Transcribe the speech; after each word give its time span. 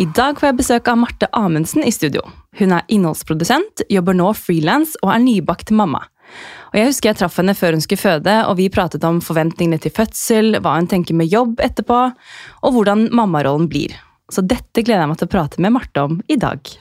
I 0.00 0.06
dag 0.16 0.38
får 0.40 0.46
jeg 0.48 0.56
besøk 0.56 0.86
av 0.88 0.96
Marte 0.96 1.26
Amundsen 1.36 1.82
i 1.84 1.90
studio. 1.92 2.22
Hun 2.56 2.70
er 2.72 2.86
innholdsprodusent, 2.88 3.82
jobber 3.92 4.16
nå 4.16 4.30
frilans 4.32 4.94
og 5.02 5.10
er 5.12 5.20
nybakt 5.20 5.74
mamma. 5.76 6.06
Og 6.70 6.78
Jeg 6.78 6.88
husker 6.88 7.10
jeg 7.10 7.18
traff 7.20 7.36
henne 7.36 7.52
før 7.58 7.76
hun 7.76 7.84
skulle 7.84 8.00
føde, 8.00 8.36
og 8.48 8.56
vi 8.56 8.70
pratet 8.72 9.04
om 9.04 9.18
forventningene 9.20 9.76
til 9.82 9.92
fødsel, 9.92 10.56
hva 10.64 10.78
hun 10.78 10.88
tenker 10.88 11.18
med 11.18 11.28
jobb 11.28 11.60
etterpå, 11.60 11.98
og 12.64 12.72
hvordan 12.78 13.10
mammarollen 13.12 13.68
blir. 13.68 13.92
Så 14.32 14.40
dette 14.40 14.86
gleder 14.86 15.04
jeg 15.04 15.12
meg 15.12 15.20
til 15.20 15.28
å 15.28 15.34
prate 15.36 15.60
med 15.60 15.76
Marte 15.76 16.06
om 16.08 16.16
i 16.32 16.40
dag. 16.40 16.72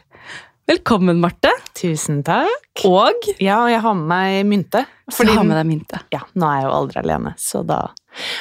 Velkommen, 0.71 1.19
Marte. 1.19 1.51
Tusen 1.75 2.23
takk. 2.23 2.85
Og 2.87 3.31
Ja, 3.43 3.65
og 3.65 3.73
jeg 3.73 3.83
har 3.83 3.99
med 3.99 4.07
meg 4.15 4.47
mynte. 4.47 4.87
Fordi, 5.11 5.35
har 5.35 5.43
med 5.43 5.59
deg 5.59 5.67
mynte. 5.67 6.03
Ja, 6.15 6.23
nå 6.39 6.47
er 6.47 6.61
jeg 6.61 6.69
jo 6.69 6.75
aldri 6.79 7.03
alene, 7.03 7.35
så 7.35 7.67
da 7.67 7.83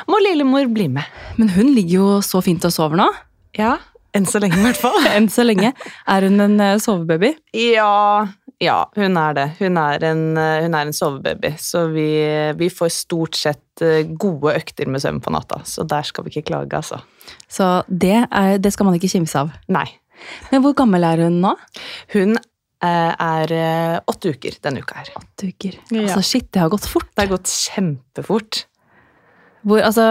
må 0.07 0.23
lillemor 0.23 0.71
bli 0.71 0.87
med. 0.93 1.23
Men 1.35 1.57
hun 1.59 1.74
ligger 1.74 1.99
jo 1.99 2.10
så 2.23 2.47
fint 2.47 2.63
og 2.63 2.79
sover 2.79 3.01
nå. 3.01 3.10
Ja, 3.59 3.80
enn 4.19 4.27
så 4.29 4.41
lenge 4.43 4.59
i 4.59 4.65
hvert 4.67 4.81
fall. 4.81 4.99
Enn 5.17 5.29
så 5.33 5.45
lenge. 5.47 5.73
Er 6.11 6.27
hun 6.27 6.43
en 6.45 6.59
eh, 6.63 6.77
sovebaby? 6.83 7.33
Ja, 7.57 8.27
ja, 8.63 8.79
hun 8.99 9.19
er 9.21 9.37
det. 9.39 9.47
Hun 9.61 9.79
er 9.81 10.05
en, 10.11 10.25
eh, 10.41 10.59
hun 10.65 10.77
er 10.77 10.89
en 10.89 10.97
sovebaby, 10.97 11.55
så 11.63 11.87
vi, 11.93 12.09
vi 12.59 12.71
får 12.73 12.93
stort 12.97 13.39
sett 13.39 13.85
eh, 13.85 14.03
gode 14.19 14.57
økter 14.59 14.91
med 14.91 15.05
søvn 15.05 15.23
på 15.25 15.33
natta. 15.35 15.63
Så 15.69 15.87
der 15.89 16.07
skal 16.07 16.27
vi 16.27 16.35
ikke 16.35 16.51
klage, 16.53 16.81
altså. 16.81 17.01
Så 17.51 17.71
det, 17.89 18.25
er, 18.27 18.59
det 18.63 18.75
skal 18.75 18.89
man 18.89 18.99
ikke 18.99 19.13
kimse 19.13 19.47
av. 19.47 19.53
Nei. 19.73 19.87
Men 20.51 20.65
hvor 20.65 20.75
gammel 20.79 21.07
er 21.07 21.27
hun 21.29 21.43
nå? 21.45 21.55
Hun 22.16 22.39
er 22.79 23.53
åtte 24.07 24.30
uker 24.35 24.55
denne 24.63 24.85
uka 24.85 25.01
her. 25.01 25.09
Åtte 25.19 25.49
uker. 25.51 25.79
Ja. 25.91 26.05
Altså, 26.05 26.23
shit, 26.27 26.47
det 26.55 26.63
har 26.63 26.71
gått 26.71 26.87
fort. 26.87 27.09
Det 27.10 27.25
har 27.25 27.32
gått 27.32 27.51
kjempefort. 27.51 28.60
Hvor, 29.66 29.80
altså, 29.82 30.04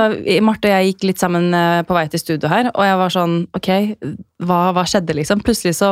Marte 0.44 0.68
og 0.68 0.74
jeg 0.74 0.92
gikk 0.92 1.06
litt 1.12 1.22
sammen 1.22 1.54
eh, 1.56 1.84
på 1.88 1.96
vei 1.96 2.08
til 2.12 2.22
studio 2.22 2.50
her, 2.52 2.72
og 2.74 2.84
jeg 2.84 2.98
var 3.00 3.14
sånn 3.14 3.38
Ok, 3.56 3.70
hva, 4.44 4.58
hva 4.76 4.84
skjedde, 4.90 5.16
liksom? 5.16 5.44
Plutselig 5.46 5.78
så 5.78 5.92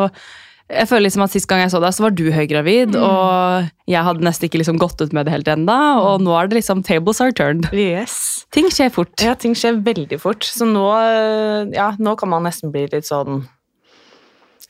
Jeg 0.67 0.89
føler 0.89 1.05
liksom 1.05 1.23
at 1.23 1.31
Sist 1.31 1.47
gang 1.47 1.61
jeg 1.63 1.71
så 1.71 1.79
deg, 1.83 1.95
så 1.95 2.03
var 2.03 2.15
du 2.17 2.25
høygravid, 2.33 2.97
og 2.99 3.69
jeg 3.91 4.03
hadde 4.07 4.25
nesten 4.25 4.49
ikke 4.49 4.59
liksom 4.59 4.81
gått 4.81 4.99
ut 4.99 5.13
med 5.15 5.27
det 5.27 5.35
helt 5.35 5.51
ennå, 5.51 5.77
og 6.01 6.25
nå 6.25 6.33
er 6.35 6.49
det 6.49 6.57
liksom 6.59 6.81
tables 6.87 7.21
are 7.21 7.35
turned. 7.37 7.69
Yes. 7.71 8.47
Ting 8.55 8.71
skjer 8.73 8.89
fort. 8.93 9.13
Ja, 9.21 9.35
ting 9.37 9.53
skjer 9.57 9.77
veldig 9.85 10.17
fort. 10.23 10.47
Så 10.47 10.65
nå, 10.65 10.87
eh, 10.97 11.69
ja, 11.77 11.91
nå 12.01 12.15
kan 12.17 12.33
man 12.33 12.47
nesten 12.49 12.73
bli 12.73 12.87
litt 12.89 13.05
sånn 13.05 13.43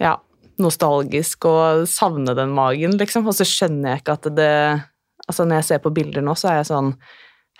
ja, 0.03 0.17
nostalgisk 0.61 1.47
og 1.47 1.85
savne 1.89 2.35
den 2.37 2.51
magen, 2.55 2.99
liksom. 2.99 3.27
Og 3.31 3.37
så 3.37 3.47
skjønner 3.47 3.95
jeg 3.95 4.03
ikke 4.05 4.19
at 4.19 4.29
det 4.35 4.51
Altså, 5.25 5.41
når 5.41 5.55
jeg 5.57 5.65
ser 5.65 5.79
på 5.81 5.89
bilder 5.89 6.21
nå, 6.21 6.35
så 6.37 6.51
er 6.51 6.59
jeg 6.59 6.67
sånn 6.67 6.91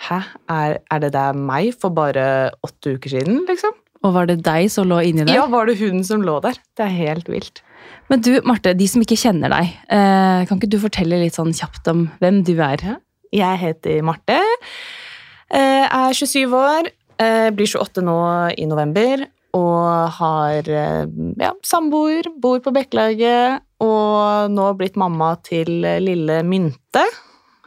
Hæ, 0.01 0.19
er, 0.51 0.77
er 0.91 1.01
det 1.01 1.13
der 1.15 1.38
meg 1.38 1.73
for 1.79 1.93
bare 1.95 2.51
åtte 2.65 2.97
uker 2.97 3.15
siden, 3.15 3.43
liksom? 3.47 3.75
Og 4.05 4.13
var 4.13 4.27
det 4.29 4.41
deg 4.45 4.67
som 4.69 4.89
lå 4.89 4.99
inni 5.07 5.23
der? 5.25 5.33
Ja, 5.33 5.45
var 5.49 5.69
det 5.69 5.79
hun 5.79 6.03
som 6.05 6.21
lå 6.25 6.37
der? 6.43 6.59
Det 6.77 6.85
er 6.85 6.93
helt 6.93 7.29
vilt. 7.31 7.63
Men 8.11 8.21
du, 8.21 8.35
Marte, 8.45 8.75
de 8.77 8.87
som 8.89 9.02
ikke 9.02 9.17
kjenner 9.17 9.49
deg, 9.53 9.71
eh, 9.89 10.43
kan 10.45 10.59
ikke 10.59 10.69
du 10.69 10.77
fortelle 10.83 11.21
litt 11.21 11.37
sånn 11.37 11.55
kjapt 11.55 11.89
om 11.89 12.05
hvem 12.21 12.43
du 12.45 12.53
er? 12.61 12.83
Jeg 13.33 13.61
heter 13.61 14.03
Marte, 14.05 14.37
eh, 15.49 15.85
er 15.87 16.13
27 16.13 16.53
år, 16.53 16.91
eh, 17.17 17.49
blir 17.55 17.65
28 17.65 18.03
nå 18.05 18.19
i 18.53 18.67
november, 18.69 19.25
og 19.55 20.11
har 20.19 20.67
ja, 20.67 21.53
samboer, 21.63 22.27
bor 22.43 22.59
på 22.59 22.73
Bekkelaget, 22.75 23.63
og 23.81 24.52
nå 24.52 24.65
blitt 24.77 24.99
mamma 24.99 25.37
til 25.41 25.80
lille 26.03 26.41
Mynte. 26.43 27.05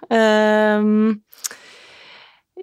Um, 0.08 1.22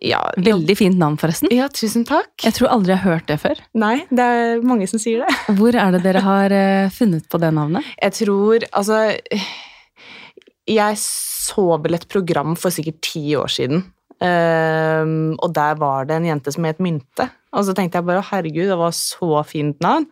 ja, 0.03 0.19
Veldig 0.37 0.75
fint 0.77 0.97
navn, 0.99 1.17
forresten. 1.21 1.51
ja, 1.55 1.67
tusen 1.71 2.05
takk. 2.07 2.33
Jeg 2.43 2.57
tror 2.57 2.73
aldri 2.73 2.95
jeg 2.95 3.03
har 3.03 3.15
hørt 3.15 3.29
det 3.31 3.37
før. 3.41 3.61
Nei, 3.77 3.95
det 4.09 4.25
er 4.25 4.65
mange 4.65 4.87
som 4.91 5.01
sier 5.01 5.23
det. 5.23 5.35
Hvor 5.59 5.75
er 5.75 5.95
det 5.95 6.03
dere 6.03 6.23
har 6.25 6.55
eh, 6.55 6.91
funnet 6.93 7.29
på 7.31 7.39
det 7.41 7.53
navnet? 7.55 7.87
Jeg 8.01 8.17
tror 8.19 8.65
Altså 8.75 8.99
Jeg 10.67 10.97
så 10.99 11.65
vel 11.81 11.97
et 11.97 12.07
program 12.09 12.55
for 12.59 12.73
sikkert 12.73 13.01
ti 13.05 13.35
år 13.37 13.51
siden. 13.53 13.85
Um, 14.15 15.35
og 15.43 15.51
der 15.53 15.75
var 15.77 16.05
det 16.07 16.15
en 16.15 16.27
jente 16.29 16.51
som 16.55 16.65
het 16.65 16.79
Mynte. 16.81 17.27
Og 17.55 17.67
så 17.67 17.75
tenkte 17.75 17.99
jeg 17.99 18.07
bare 18.07 18.23
herregud, 18.23 18.69
det 18.71 18.77
var 18.79 18.93
så 18.95 19.41
fint 19.47 19.79
navn. 19.83 20.07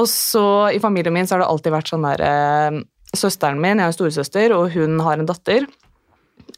Og 0.00 0.08
så 0.10 0.68
i 0.74 0.80
familien 0.82 1.14
min 1.14 1.28
så 1.28 1.36
har 1.36 1.44
det 1.44 1.50
alltid 1.52 1.74
vært 1.74 1.92
sånn 1.92 2.06
der 2.08 2.24
eh, 2.24 2.80
Søsteren 3.16 3.56
min, 3.56 3.78
jeg 3.78 3.86
har 3.86 3.92
en 3.92 3.96
storesøster, 3.96 4.52
og 4.52 4.74
hun 4.74 4.98
har 5.00 5.16
en 5.16 5.28
datter. 5.28 5.64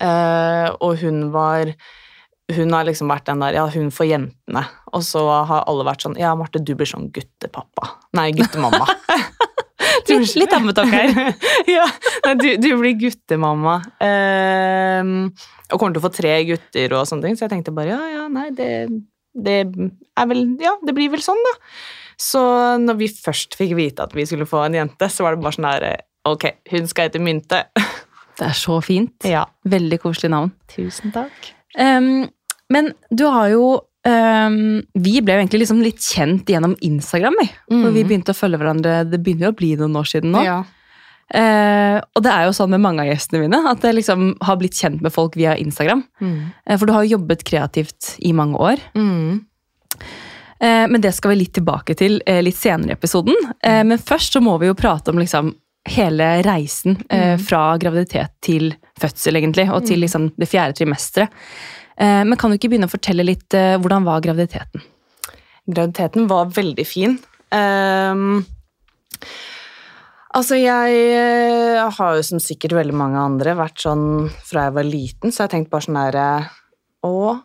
Uh, 0.03 0.66
og 0.83 0.97
hun 0.99 1.28
var 1.31 1.71
Hun 2.56 2.75
har 2.75 2.87
liksom 2.88 3.11
vært 3.11 3.28
den 3.28 3.43
der 3.44 3.56
Ja, 3.59 3.66
hun 3.71 3.91
for 3.94 4.09
jentene. 4.09 4.65
Og 4.94 5.05
så 5.06 5.22
har 5.49 5.66
alle 5.71 5.87
vært 5.87 6.06
sånn 6.06 6.19
Ja, 6.21 6.34
Marte, 6.38 6.62
du 6.62 6.75
blir 6.75 6.88
sånn 6.88 7.11
guttepappa. 7.15 7.94
Nei, 8.19 8.31
guttemamma. 8.37 8.88
Litt, 10.11 10.34
litt 10.38 10.53
ammetalk 10.55 10.91
her. 10.93 11.12
ja, 11.71 11.84
nei, 12.25 12.34
du, 12.39 12.49
du 12.60 12.69
blir 12.81 12.97
guttemamma. 12.99 13.77
Ehm, 14.03 15.31
og 15.71 15.78
kommer 15.78 15.94
til 15.94 16.03
å 16.03 16.05
få 16.05 16.12
tre 16.15 16.34
gutter 16.49 16.94
og 16.99 17.06
sånne 17.09 17.28
ting, 17.28 17.39
så 17.39 17.47
jeg 17.47 17.53
tenkte 17.55 17.75
bare 17.75 17.94
ja, 17.94 18.00
ja, 18.16 18.27
nei, 18.33 18.49
det, 18.56 18.69
det 19.34 19.56
er 19.60 20.31
vel 20.31 20.44
Ja, 20.62 20.75
det 20.87 20.94
blir 20.97 21.12
vel 21.15 21.22
sånn, 21.25 21.41
da. 21.47 21.55
Så 22.21 22.43
når 22.83 22.99
vi 23.00 23.09
først 23.12 23.56
fikk 23.56 23.77
vite 23.78 24.05
at 24.05 24.16
vi 24.16 24.27
skulle 24.28 24.49
få 24.49 24.65
en 24.66 24.77
jente, 24.77 25.09
så 25.09 25.25
var 25.25 25.37
det 25.37 25.44
bare 25.44 25.56
sånn 25.56 25.71
der 25.71 25.89
Ok, 26.28 26.44
hun 26.69 26.91
skal 26.91 27.09
hete 27.09 27.22
Mynte. 27.22 27.62
Det 28.37 28.44
er 28.50 28.56
så 28.56 28.77
fint. 28.84 29.25
Ja. 29.25 29.47
Veldig 29.69 29.99
koselig 30.03 30.28
navn. 30.34 30.53
Tusen 30.69 31.15
takk. 31.15 31.49
Ehm, 31.81 32.27
men 32.73 32.93
du 33.11 33.25
har 33.27 33.49
jo 33.53 33.65
um, 34.07 34.81
Vi 34.95 35.21
ble 35.25 35.37
jo 35.37 35.43
egentlig 35.43 35.65
liksom 35.65 35.83
litt 35.85 36.03
kjent 36.05 36.51
gjennom 36.51 36.77
Instagram. 36.87 37.39
Vi. 37.43 37.49
For 37.71 37.95
vi 37.95 38.05
begynte 38.07 38.35
å 38.35 38.39
følge 38.39 38.61
hverandre 38.61 39.03
Det 39.09 39.21
begynner 39.21 39.49
jo 39.49 39.55
å 39.55 39.59
bli 39.59 39.73
noen 39.81 39.99
år 40.01 40.11
siden 40.13 40.35
nå. 40.37 40.45
Ja. 40.47 40.61
Uh, 41.31 42.01
og 42.19 42.25
det 42.27 42.33
er 42.33 42.49
jo 42.49 42.55
sånn 42.57 42.73
med 42.73 42.83
mange 42.83 43.05
av 43.05 43.11
gjestene 43.13 43.45
mine 43.45 43.61
at 43.71 43.85
jeg 43.87 43.95
liksom 44.01 44.33
har 44.43 44.57
blitt 44.59 44.79
kjent 44.79 45.05
med 45.05 45.15
folk 45.15 45.37
via 45.39 45.55
Instagram. 45.61 46.03
Mm. 46.19 46.41
Uh, 46.67 46.75
for 46.75 46.89
du 46.89 46.95
har 46.97 47.07
jo 47.07 47.17
jobbet 47.19 47.47
kreativt 47.47 48.17
i 48.27 48.33
mange 48.35 48.59
år. 48.59 48.83
Mm. 48.99 49.45
Uh, 50.61 50.87
men 50.91 50.99
det 51.01 51.15
skal 51.15 51.35
vi 51.35 51.43
litt 51.45 51.55
tilbake 51.57 51.95
til 51.99 52.19
litt 52.43 52.59
senere 52.59 52.97
i 52.97 52.99
episoden. 52.99 53.37
Eh, 53.63 53.83
men 53.87 53.99
først 53.99 54.35
så 54.35 54.43
må 54.45 54.59
vi 54.61 54.69
jo 54.69 54.77
prate 54.79 55.15
om 55.15 55.21
liksom 55.23 55.55
hele 55.89 56.43
reisen 56.45 56.99
eh, 57.09 57.39
fra 57.41 57.77
graviditet 57.81 58.37
til 58.45 58.75
fødsel, 59.01 59.39
egentlig, 59.41 59.71
og 59.73 59.87
til 59.89 60.03
liksom 60.05 60.31
det 60.37 60.49
fjerde 60.51 60.77
trimesteret. 60.77 61.33
Eh, 62.00 62.22
men 62.25 62.38
kan 62.41 62.50
du 62.50 62.56
ikke 62.56 62.71
begynne 62.72 62.88
å 62.88 62.93
fortelle 62.93 63.27
litt 63.27 63.56
eh, 63.56 63.77
hvordan 63.81 64.06
var 64.09 64.22
graviditeten? 64.25 64.83
Graviditeten 65.69 66.27
var 66.31 66.49
veldig 66.56 66.87
fin. 66.88 67.19
Um, 67.53 68.41
altså, 70.33 70.56
jeg 70.56 70.97
eh, 71.12 71.81
har 71.99 72.16
jo 72.16 72.27
som 72.27 72.41
sikkert 72.43 72.78
veldig 72.78 72.97
mange 72.97 73.21
andre 73.21 73.56
vært 73.59 73.83
sånn 73.84 74.31
fra 74.47 74.69
jeg 74.69 74.77
var 74.78 74.89
liten, 74.89 75.34
så 75.34 75.44
jeg 75.44 75.55
tenkte 75.56 75.75
bare 75.75 75.89
sånn 75.89 76.00
derre 76.00 76.28
Å, 77.06 77.39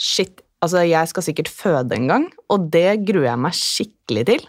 shit. 0.00 0.40
Altså, 0.64 0.80
jeg 0.88 1.10
skal 1.10 1.24
sikkert 1.26 1.52
føde 1.52 1.96
en 1.96 2.08
gang, 2.08 2.22
og 2.52 2.70
det 2.72 3.04
gruer 3.04 3.30
jeg 3.30 3.40
meg 3.40 3.56
skikkelig 3.58 4.28
til. 4.30 4.46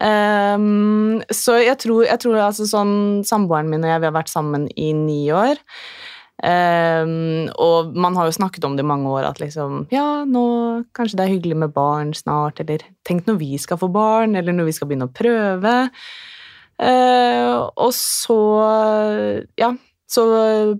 Um, 0.00 1.18
så 1.34 1.58
jeg 1.60 1.76
tror, 1.82 2.04
jeg 2.06 2.22
tror 2.22 2.38
altså 2.40 2.64
sånn 2.64 3.20
Samboeren 3.26 3.68
min 3.68 3.82
og 3.84 3.90
jeg 3.90 4.00
vi 4.00 4.08
har 4.08 4.14
vært 4.14 4.30
sammen 4.32 4.68
i 4.78 4.94
ni 4.96 5.24
år. 5.34 5.60
Ehm, 6.40 7.50
og 7.60 7.92
man 8.00 8.16
har 8.16 8.28
jo 8.28 8.36
snakket 8.38 8.64
om 8.64 8.76
det 8.76 8.84
i 8.84 8.88
mange 8.88 9.10
år 9.12 9.26
at 9.28 9.42
liksom 9.42 9.84
Ja, 9.92 10.24
nå 10.24 10.84
kanskje 10.96 11.18
det 11.18 11.26
er 11.26 11.34
hyggelig 11.34 11.58
med 11.66 11.74
barn 11.76 12.14
snart, 12.16 12.62
eller 12.62 12.84
tenk 13.04 13.28
når 13.28 13.36
vi 13.42 13.58
skal 13.60 13.80
få 13.80 13.90
barn, 13.92 14.36
eller 14.38 14.56
når 14.56 14.70
vi 14.70 14.76
skal 14.76 14.88
begynne 14.88 15.10
å 15.10 15.12
prøve. 15.12 15.76
Uh, 16.80 17.68
og 17.76 17.92
så 17.92 18.40
Ja, 19.60 19.74
så 20.08 20.24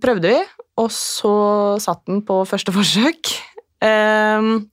prøvde 0.01 0.33
vi, 0.33 0.41
og 0.81 0.91
så 0.95 1.35
satt 1.83 2.07
den 2.09 2.25
på 2.25 2.41
første 2.49 2.73
forsøk. 2.79 3.35
Um, 3.85 4.71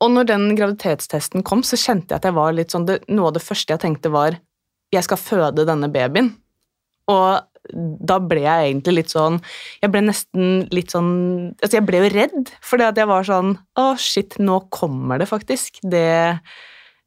og 0.00 0.14
når 0.14 0.30
den 0.30 0.50
graviditetstesten 0.56 1.44
kom, 1.46 1.62
så 1.62 1.78
kjente 1.78 2.14
jeg 2.14 2.22
at 2.22 2.26
jeg 2.26 2.36
var 2.36 2.54
litt 2.56 2.72
sånn 2.72 2.86
det, 2.88 3.02
Noe 3.12 3.30
av 3.30 3.36
det 3.36 3.44
første 3.44 3.74
jeg 3.74 3.82
tenkte, 3.82 4.12
var 4.12 4.38
jeg 4.90 5.06
skal 5.06 5.20
føde 5.20 5.66
denne 5.68 5.90
babyen. 5.92 6.32
Og 7.10 7.49
da 7.72 8.18
ble 8.18 8.40
jeg 8.42 8.70
egentlig 8.70 8.94
litt 9.00 9.12
sånn 9.12 9.36
Jeg 9.82 9.90
ble 9.92 10.00
nesten 10.06 10.68
litt 10.74 10.90
sånn 10.94 11.10
Altså, 11.62 11.76
jeg 11.78 11.86
ble 11.86 12.00
jo 12.02 12.10
redd, 12.14 12.50
fordi 12.66 12.86
at 12.88 12.96
jeg 13.00 13.08
var 13.10 13.26
sånn 13.28 13.52
Å, 13.78 13.84
shit, 14.00 14.38
nå 14.42 14.58
kommer 14.74 15.18
det 15.22 15.28
faktisk. 15.30 15.78
Det 15.82 16.40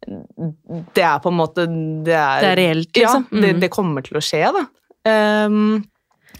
Det 0.04 1.04
er 1.04 1.20
på 1.24 1.32
en 1.32 1.38
måte 1.40 1.66
Det 1.68 2.16
er, 2.16 2.42
Det 2.44 2.52
er 2.52 2.60
reelt, 2.60 2.92
liksom. 2.96 3.28
Ja, 3.32 3.42
det, 3.42 3.54
Mm. 3.56 3.60
det 3.64 3.72
kommer 3.72 4.04
til 4.04 4.18
å 4.20 4.24
skje, 4.24 4.44
da. 4.54 4.66
Um, 5.06 5.84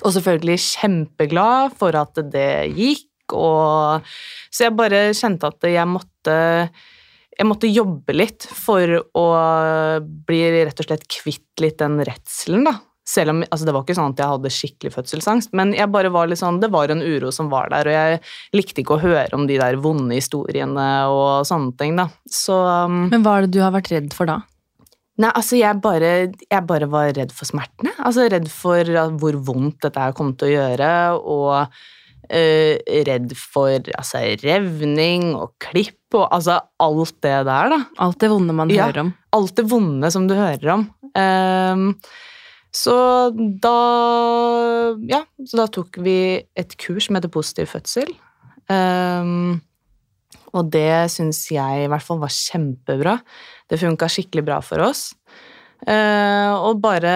og 0.04 0.12
selvfølgelig 0.16 0.58
kjempeglad 0.64 1.76
for 1.78 1.96
at 1.96 2.16
det 2.32 2.74
gikk, 2.76 3.10
og 3.34 4.02
Så 4.52 4.66
jeg 4.68 4.76
bare 4.76 5.14
kjente 5.16 5.48
at 5.48 5.62
jeg 5.64 5.88
måtte 5.88 6.70
jeg 7.34 7.48
måtte 7.50 7.66
jobbe 7.74 8.14
litt 8.14 8.44
for 8.46 8.86
å 9.18 9.24
bli 10.28 10.42
rett 10.66 10.80
og 10.80 10.86
slett 10.86 11.08
kvitt 11.10 11.64
litt 11.64 11.80
den 11.82 11.98
redselen, 12.06 12.68
da. 12.68 12.76
Selv 13.06 13.34
om, 13.34 13.42
altså 13.52 13.66
Det 13.68 13.74
var 13.76 13.84
ikke 13.84 13.96
sånn 13.98 14.14
at 14.14 14.22
jeg 14.22 14.32
hadde 14.32 14.52
skikkelig 14.56 14.92
fødselsangst, 14.96 15.50
men 15.60 15.74
jeg 15.76 15.90
bare 15.92 16.12
var 16.14 16.30
litt 16.32 16.40
sånn, 16.40 16.62
det 16.64 16.70
var 16.72 16.88
en 16.94 17.02
uro 17.04 17.32
som 17.36 17.50
var 17.52 17.68
der, 17.74 17.90
og 17.90 17.98
jeg 17.98 18.22
likte 18.56 18.80
ikke 18.84 18.96
å 18.96 19.02
høre 19.04 19.34
om 19.36 19.44
de 19.50 19.58
der 19.60 19.76
vonde 19.84 20.16
historiene 20.16 20.86
og 21.12 21.44
sånne 21.50 21.76
ting. 21.82 21.98
da. 22.00 22.08
Så 22.32 22.56
um, 22.56 23.10
Men 23.12 23.26
hva 23.26 23.38
er 23.42 23.48
det 23.48 23.58
du 23.58 23.60
har 23.64 23.74
vært 23.76 23.92
redd 23.92 24.14
for 24.16 24.32
da? 24.32 24.40
Nei, 25.20 25.30
altså 25.36 25.60
jeg 25.60 25.78
bare, 25.84 26.14
jeg 26.50 26.64
bare 26.66 26.88
var 26.90 27.12
redd 27.14 27.36
for 27.36 27.46
smertene. 27.46 27.92
Altså 28.02 28.24
redd 28.34 28.48
for 28.50 28.88
hvor 29.20 29.36
vondt 29.52 29.84
dette 29.86 30.00
her 30.02 30.16
kom 30.18 30.32
til 30.40 30.48
å 30.50 30.54
gjøre, 30.56 30.90
og 31.22 31.52
eh, 32.34 32.80
redd 33.06 33.36
for 33.38 33.84
altså, 34.00 34.24
revning 34.42 35.34
og 35.38 35.52
klipp 35.62 36.18
og 36.18 36.28
altså 36.34 36.56
alt 36.82 37.20
det 37.26 37.36
der, 37.46 37.70
da. 37.76 37.80
Alt 38.08 38.20
det 38.24 38.32
vonde 38.32 38.56
man 38.58 38.72
Ja. 38.74 38.88
hører 38.88 39.04
om. 39.10 39.14
Alt 39.36 39.56
det 39.60 39.68
vonde 39.70 40.10
som 40.14 40.26
du 40.30 40.34
hører 40.40 40.72
om. 40.80 40.88
Ehm, 41.20 41.88
så 42.74 42.96
da 43.34 43.78
Ja, 45.10 45.24
så 45.46 45.60
da 45.62 45.68
tok 45.70 46.00
vi 46.02 46.18
et 46.58 46.76
kurs 46.82 47.08
som 47.08 47.18
heter 47.18 47.32
Positiv 47.34 47.70
fødsel. 47.72 48.10
Um, 48.72 49.62
og 50.54 50.70
det 50.74 51.10
syns 51.14 51.46
jeg 51.52 51.84
i 51.84 51.90
hvert 51.90 52.06
fall 52.06 52.22
var 52.22 52.34
kjempebra. 52.34 53.18
Det 53.70 53.82
funka 53.82 54.10
skikkelig 54.12 54.46
bra 54.46 54.60
for 54.66 54.84
oss. 54.86 55.12
Uh, 55.84 56.54
og 56.64 56.80
bare 56.80 57.14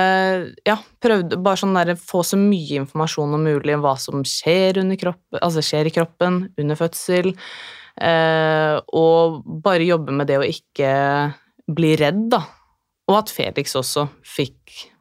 ja, 0.68 0.76
prøvde 1.00 1.40
bare 1.40 1.60
sånn 1.62 1.78
der, 1.78 1.94
få 1.96 2.20
så 2.28 2.40
mye 2.40 2.82
informasjon 2.82 3.38
om 3.38 3.46
mulig 3.48 3.78
om 3.78 3.86
hva 3.86 3.94
som 4.02 4.26
skjer, 4.28 4.82
kroppen, 5.00 5.40
altså 5.40 5.64
skjer 5.64 5.88
i 5.88 5.94
kroppen 5.96 6.42
under 6.60 6.80
fødsel. 6.80 7.32
Uh, 7.98 8.78
og 8.94 9.42
bare 9.64 9.88
jobbe 9.88 10.14
med 10.14 10.30
det 10.30 10.42
å 10.42 10.46
ikke 10.46 10.92
bli 11.78 11.96
redd, 12.00 12.28
da. 12.34 12.44
Og 13.08 13.22
at 13.22 13.32
Felix 13.32 13.78
også 13.80 14.10
fikk 14.28 14.92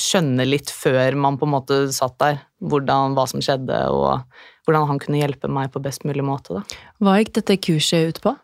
skjønne 0.00 0.46
litt 0.48 0.72
før 0.72 1.16
man 1.18 1.38
på 1.38 1.46
en 1.48 1.54
måte 1.54 1.80
satt 1.94 2.16
der, 2.22 2.40
hvordan, 2.64 3.14
hva 3.16 3.26
som 3.30 3.42
skjedde, 3.44 3.78
og 3.94 4.24
hvordan 4.66 4.88
han 4.90 5.00
kunne 5.02 5.20
hjelpe 5.20 5.50
meg 5.52 5.70
på 5.74 5.82
best 5.84 6.06
mulig 6.08 6.24
måte. 6.26 6.58
da. 6.58 6.80
Hva 7.04 7.18
gikk 7.20 7.34
dette 7.38 7.60
kurset 7.62 8.14
ut 8.14 8.22
på? 8.24 8.34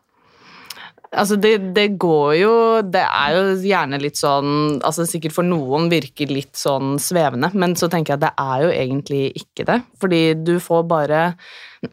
Altså, 1.10 1.34
det, 1.42 1.74
det 1.74 1.96
går 1.98 2.34
jo 2.38 2.50
Det 2.86 3.00
er 3.02 3.32
jo 3.34 3.54
gjerne 3.66 3.98
litt 3.98 4.14
sånn 4.14 4.76
altså 4.86 5.02
Sikkert 5.10 5.34
for 5.34 5.42
noen 5.42 5.88
virker 5.90 6.30
litt 6.30 6.54
sånn 6.54 7.00
svevende, 7.02 7.50
men 7.58 7.74
så 7.74 7.88
tenker 7.90 8.14
jeg 8.14 8.20
at 8.20 8.26
det 8.28 8.44
er 8.44 8.62
jo 8.62 8.70
egentlig 8.70 9.22
ikke 9.40 9.66
det. 9.66 9.80
Fordi 9.98 10.22
du 10.38 10.54
får 10.62 10.86
bare 10.90 11.24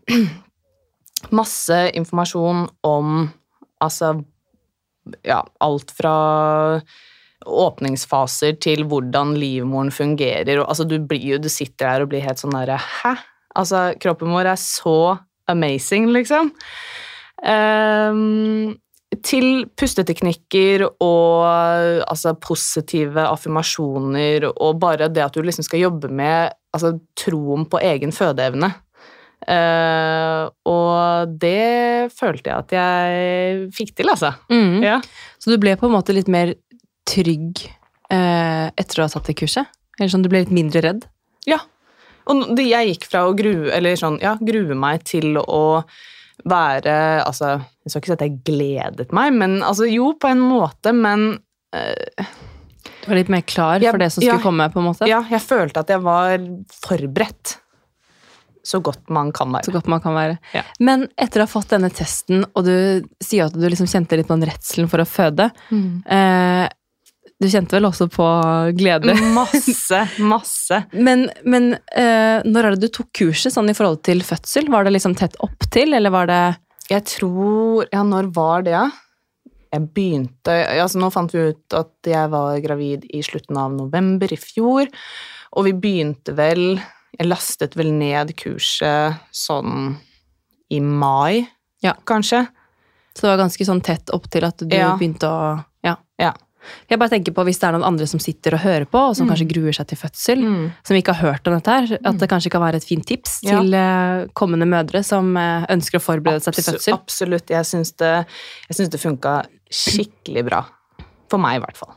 masse 1.40 1.80
informasjon 1.98 2.68
om 2.86 3.16
altså 3.82 4.20
ja, 5.26 5.42
alt 5.64 5.94
fra 5.98 6.16
åpningsfaser 7.48 8.58
til 8.64 8.86
hvordan 8.90 9.36
livmoren 9.40 9.92
fungerer. 9.94 10.60
Og, 10.60 10.68
altså, 10.68 10.88
du, 10.88 10.98
blir 11.00 11.42
du 11.42 11.50
sitter 11.52 11.88
der 11.88 12.06
og 12.06 12.12
blir 12.14 12.26
helt 12.26 12.42
sånn 12.42 12.56
derre 12.56 12.80
Hæ? 12.82 13.16
Altså, 13.58 13.88
kroppen 14.02 14.34
vår 14.36 14.52
er 14.52 14.60
så 14.62 15.18
amazing, 15.50 16.12
liksom. 16.14 16.52
Um, 17.42 18.76
til 19.24 19.66
pusteteknikker 19.80 20.84
og 20.86 21.46
altså, 21.48 22.36
positive 22.44 23.24
affirmasjoner 23.24 24.50
og 24.52 24.82
bare 24.82 25.08
det 25.10 25.24
at 25.24 25.38
du 25.38 25.46
liksom 25.46 25.66
skal 25.66 25.86
jobbe 25.86 26.12
med 26.12 26.52
altså, 26.76 26.98
troen 27.18 27.66
på 27.70 27.82
egen 27.88 28.14
fødeevne. 28.14 28.74
Uh, 29.48 30.50
og 30.68 31.38
det 31.40 32.10
følte 32.18 32.50
jeg 32.50 32.58
at 32.58 32.74
jeg 32.74 33.68
fikk 33.76 33.94
til, 33.96 34.10
altså. 34.12 34.34
Mm. 34.52 34.82
Ja. 34.84 34.98
Så 35.40 35.54
du 35.54 35.62
ble 35.62 35.78
på 35.80 35.88
en 35.88 35.94
måte 35.94 36.16
litt 36.16 36.28
mer 36.32 36.52
trygg 37.08 37.64
eh, 38.12 38.68
etter 38.76 39.02
å 39.02 39.08
ha 39.08 39.12
tatt 39.16 39.28
det 39.32 39.38
kurset? 39.40 39.68
Eller 40.00 40.12
sånn, 40.14 40.24
du 40.26 40.30
ble 40.30 40.44
litt 40.46 40.54
mindre 40.56 40.84
redd? 40.86 41.08
ja. 41.48 41.60
Og 42.28 42.42
det- 42.58 42.66
jeg 42.68 42.88
gikk 42.90 43.06
fra 43.08 43.22
å 43.24 43.32
grue, 43.40 43.70
eller 43.72 43.96
sånn, 43.96 44.18
ja, 44.20 44.34
grue 44.36 44.76
meg 44.76 45.06
til 45.08 45.38
å 45.40 45.84
være 46.44 47.24
Altså, 47.24 47.54
jeg 47.86 47.90
skal 47.94 48.02
ikke 48.02 48.10
si 48.10 48.16
at 48.18 48.24
jeg 48.26 48.34
gledet 48.44 49.14
meg, 49.16 49.32
men 49.34 49.62
altså 49.64 49.88
jo, 49.90 50.10
på 50.20 50.28
en 50.30 50.42
måte, 50.44 50.92
men 50.94 51.40
eh, 51.74 52.26
Du 53.02 53.08
var 53.08 53.16
litt 53.16 53.30
mer 53.32 53.46
klar 53.48 53.80
jeg, 53.80 53.90
for 53.96 53.98
det 54.04 54.12
som 54.12 54.22
skulle 54.22 54.42
ja. 54.42 54.44
komme? 54.44 54.68
på 54.74 54.80
en 54.84 54.90
måte? 54.90 55.08
Ja, 55.08 55.22
jeg 55.32 55.40
følte 55.40 55.80
at 55.86 55.88
jeg 55.96 56.04
var 56.04 56.38
forberedt. 56.84 57.56
Så 58.68 58.82
godt 58.84 59.08
man 59.10 59.32
kan 59.32 59.48
Så 59.64 59.72
være. 59.72 59.78
godt 59.78 59.88
man 59.88 60.02
kan 60.04 60.14
være. 60.14 60.38
Ja. 60.54 60.64
Men 60.84 61.08
etter 61.18 61.40
å 61.40 61.48
ha 61.48 61.48
fått 61.48 61.70
denne 61.72 61.88
testen, 61.90 62.44
og 62.54 62.66
du 62.68 63.08
sier 63.24 63.46
at 63.48 63.54
du 63.56 63.64
liksom 63.64 63.88
kjente 63.88 64.18
litt 64.20 64.28
på 64.28 64.36
den 64.36 64.50
redselen 64.52 64.90
for 64.92 65.00
å 65.00 65.08
føde 65.08 65.48
eh, 65.72 66.68
Du 67.40 67.46
kjente 67.46 67.76
vel 67.78 67.86
også 67.86 68.08
på 68.10 68.26
glede? 68.78 69.14
Masse, 69.38 70.00
masse. 70.26 70.80
Men, 70.94 71.28
men 71.46 71.76
uh, 71.94 72.42
når 72.48 72.66
er 72.72 72.76
det 72.78 72.88
du 72.88 72.96
tok 72.98 73.12
kurset 73.20 73.54
sånn 73.54 73.70
i 73.70 73.76
forhold 73.78 74.02
til 74.08 74.24
fødsel? 74.26 74.72
Var 74.74 74.88
det 74.88 74.96
liksom 74.96 75.14
tett 75.20 75.38
opp 75.46 75.68
til, 75.74 75.94
eller 75.94 76.10
var 76.14 76.26
det 76.32 76.40
Jeg 76.90 77.04
tror 77.14 77.86
Ja, 77.94 78.02
når 78.08 78.32
var 78.34 78.66
det, 78.66 78.74
ja? 78.74 78.88
Jeg 79.76 79.86
begynte 79.94 80.54
altså 80.80 80.98
Nå 81.04 81.12
fant 81.14 81.34
vi 81.36 81.44
ut 81.52 81.76
at 81.78 82.10
jeg 82.10 82.32
var 82.34 82.58
gravid 82.64 83.06
i 83.14 83.22
slutten 83.26 83.58
av 83.60 83.74
november 83.76 84.32
i 84.34 84.40
fjor, 84.40 84.88
og 85.54 85.68
vi 85.68 85.74
begynte 85.78 86.34
vel 86.38 86.80
Jeg 87.20 87.28
lastet 87.28 87.76
vel 87.78 87.92
ned 87.94 88.32
kurset 88.40 89.20
sånn 89.36 89.98
i 90.74 90.80
mai, 90.84 91.46
Ja. 91.86 91.94
kanskje. 92.08 92.42
Så 93.14 93.24
det 93.24 93.30
var 93.30 93.40
ganske 93.46 93.66
sånn 93.70 93.80
tett 93.86 94.10
opp 94.16 94.26
til 94.34 94.44
at 94.50 94.58
du 94.58 94.74
Ja. 94.76 94.96
begynte 94.98 95.30
å 95.30 95.64
Ja. 95.86 95.96
Ja. 96.20 96.34
Jeg 96.90 97.00
bare 97.00 97.10
tenker 97.10 97.34
på 97.34 97.44
hvis 97.48 97.60
det 97.60 97.68
er 97.70 97.76
noen 97.78 97.86
andre 97.88 98.08
som 98.08 98.20
sitter 98.20 98.54
og 98.58 98.64
hører 98.64 98.86
på, 98.86 98.98
og 99.10 99.16
som 99.16 99.28
Mm. 99.28 99.32
kanskje 99.34 99.48
gruer 99.54 99.74
seg 99.76 99.88
til 99.88 99.98
fødsel, 99.98 100.44
som 100.84 100.96
ikke 100.98 101.14
har 101.14 101.32
hørt 101.34 101.48
om 101.48 101.54
dette 101.58 101.68
her, 101.78 102.00
at 102.06 102.18
det 102.18 102.30
kanskje 102.30 102.52
kan 102.52 102.62
være 102.62 102.76
et 102.82 102.84
fint 102.88 103.06
tips 103.06 103.40
Ja. 103.44 103.60
til 103.60 103.74
eh, 103.74 104.26
kommende 104.34 104.66
mødre 104.68 105.04
som 105.04 105.36
eh, 105.38 105.66
ønsker 105.70 106.00
å 106.00 106.04
forberede 106.04 106.42
seg 106.42 106.54
til 106.56 106.64
fødsel. 106.74 106.94
Absolutt. 106.94 107.50
Jeg 107.50 107.66
syns 107.66 107.92
det, 107.98 108.26
jeg 108.70 108.76
syns 108.78 108.90
det 108.90 109.00
funka 109.02 109.46
skikkelig 109.72 110.46
bra. 110.48 110.66
For 111.30 111.38
meg, 111.38 111.58
i 111.62 111.66
hvert 111.66 111.76
fall. 111.78 111.94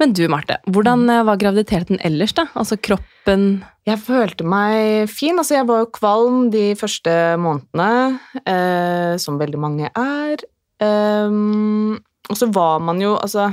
Men 0.00 0.14
du, 0.16 0.22
Marte, 0.32 0.56
hvordan 0.72 1.02
eh, 1.12 1.22
var 1.28 1.36
graviditeten 1.36 1.98
ellers, 2.02 2.32
da? 2.32 2.46
Altså 2.56 2.78
kroppen 2.80 3.62
Jeg 3.86 3.98
følte 3.98 4.44
meg 4.48 5.08
fin. 5.12 5.36
Altså, 5.36 5.58
jeg 5.58 5.66
var 5.68 5.82
jo 5.84 5.90
kvalm 5.92 6.50
de 6.50 6.74
første 6.80 7.12
månedene, 7.38 8.18
eh, 8.46 9.16
som 9.20 9.38
veldig 9.38 9.58
mange 9.60 9.90
er. 9.94 10.36
Ehm, 10.80 11.98
og 12.28 12.36
så 12.38 12.50
var 12.52 12.82
man 12.84 13.00
jo 13.02 13.16
Altså, 13.16 13.50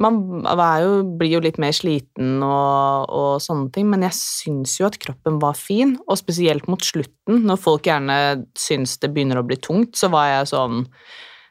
man 0.00 0.16
jo, 0.82 0.94
blir 1.18 1.36
jo 1.36 1.42
litt 1.44 1.58
mer 1.62 1.74
sliten 1.76 2.40
og, 2.42 3.10
og 3.14 3.42
sånne 3.42 3.70
ting, 3.74 3.86
men 3.92 4.02
jeg 4.08 4.18
syns 4.18 4.78
jo 4.80 4.88
at 4.88 4.98
kroppen 5.02 5.38
var 5.42 5.54
fin, 5.58 5.94
og 6.08 6.18
spesielt 6.18 6.66
mot 6.70 6.82
slutten, 6.82 7.44
når 7.46 7.60
folk 7.62 7.86
gjerne 7.86 8.16
syns 8.58 8.96
det 9.02 9.12
begynner 9.14 9.38
å 9.38 9.46
bli 9.46 9.60
tungt, 9.62 9.94
så 9.98 10.10
var 10.10 10.32
jeg 10.32 10.50
sånn 10.54 10.82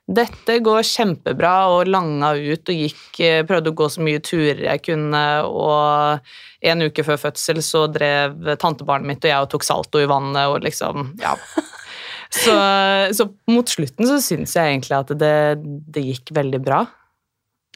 dette 0.03 0.57
går 0.59 0.81
kjempebra, 0.83 1.53
og 1.71 1.87
langa 1.87 2.33
ut 2.35 2.67
og 2.67 2.75
gikk, 2.75 3.19
eh, 3.23 3.45
prøvde 3.47 3.71
å 3.71 3.77
gå 3.79 3.87
så 3.87 4.03
mye 4.03 4.19
turer 4.19 4.65
jeg 4.65 4.81
kunne, 4.83 5.21
og 5.47 6.19
en 6.67 6.83
uke 6.83 7.05
før 7.07 7.21
fødsel 7.21 7.61
så 7.63 7.85
drev 7.87 8.35
tantebarnet 8.59 9.07
mitt 9.07 9.23
og 9.23 9.31
jeg 9.31 9.45
og 9.45 9.53
tok 9.53 9.63
salto 9.63 10.03
i 10.03 10.09
vannet 10.09 10.51
og 10.51 10.59
liksom 10.67 11.13
Ja. 11.23 11.37
Så, 12.33 12.53
så 13.13 13.27
mot 13.51 13.69
slutten 13.69 14.07
så 14.09 14.17
syns 14.23 14.55
jeg 14.57 14.71
egentlig 14.71 14.95
at 14.97 15.11
det, 15.19 15.35
det 15.93 16.01
gikk 16.07 16.31
veldig 16.33 16.61
bra. 16.65 16.79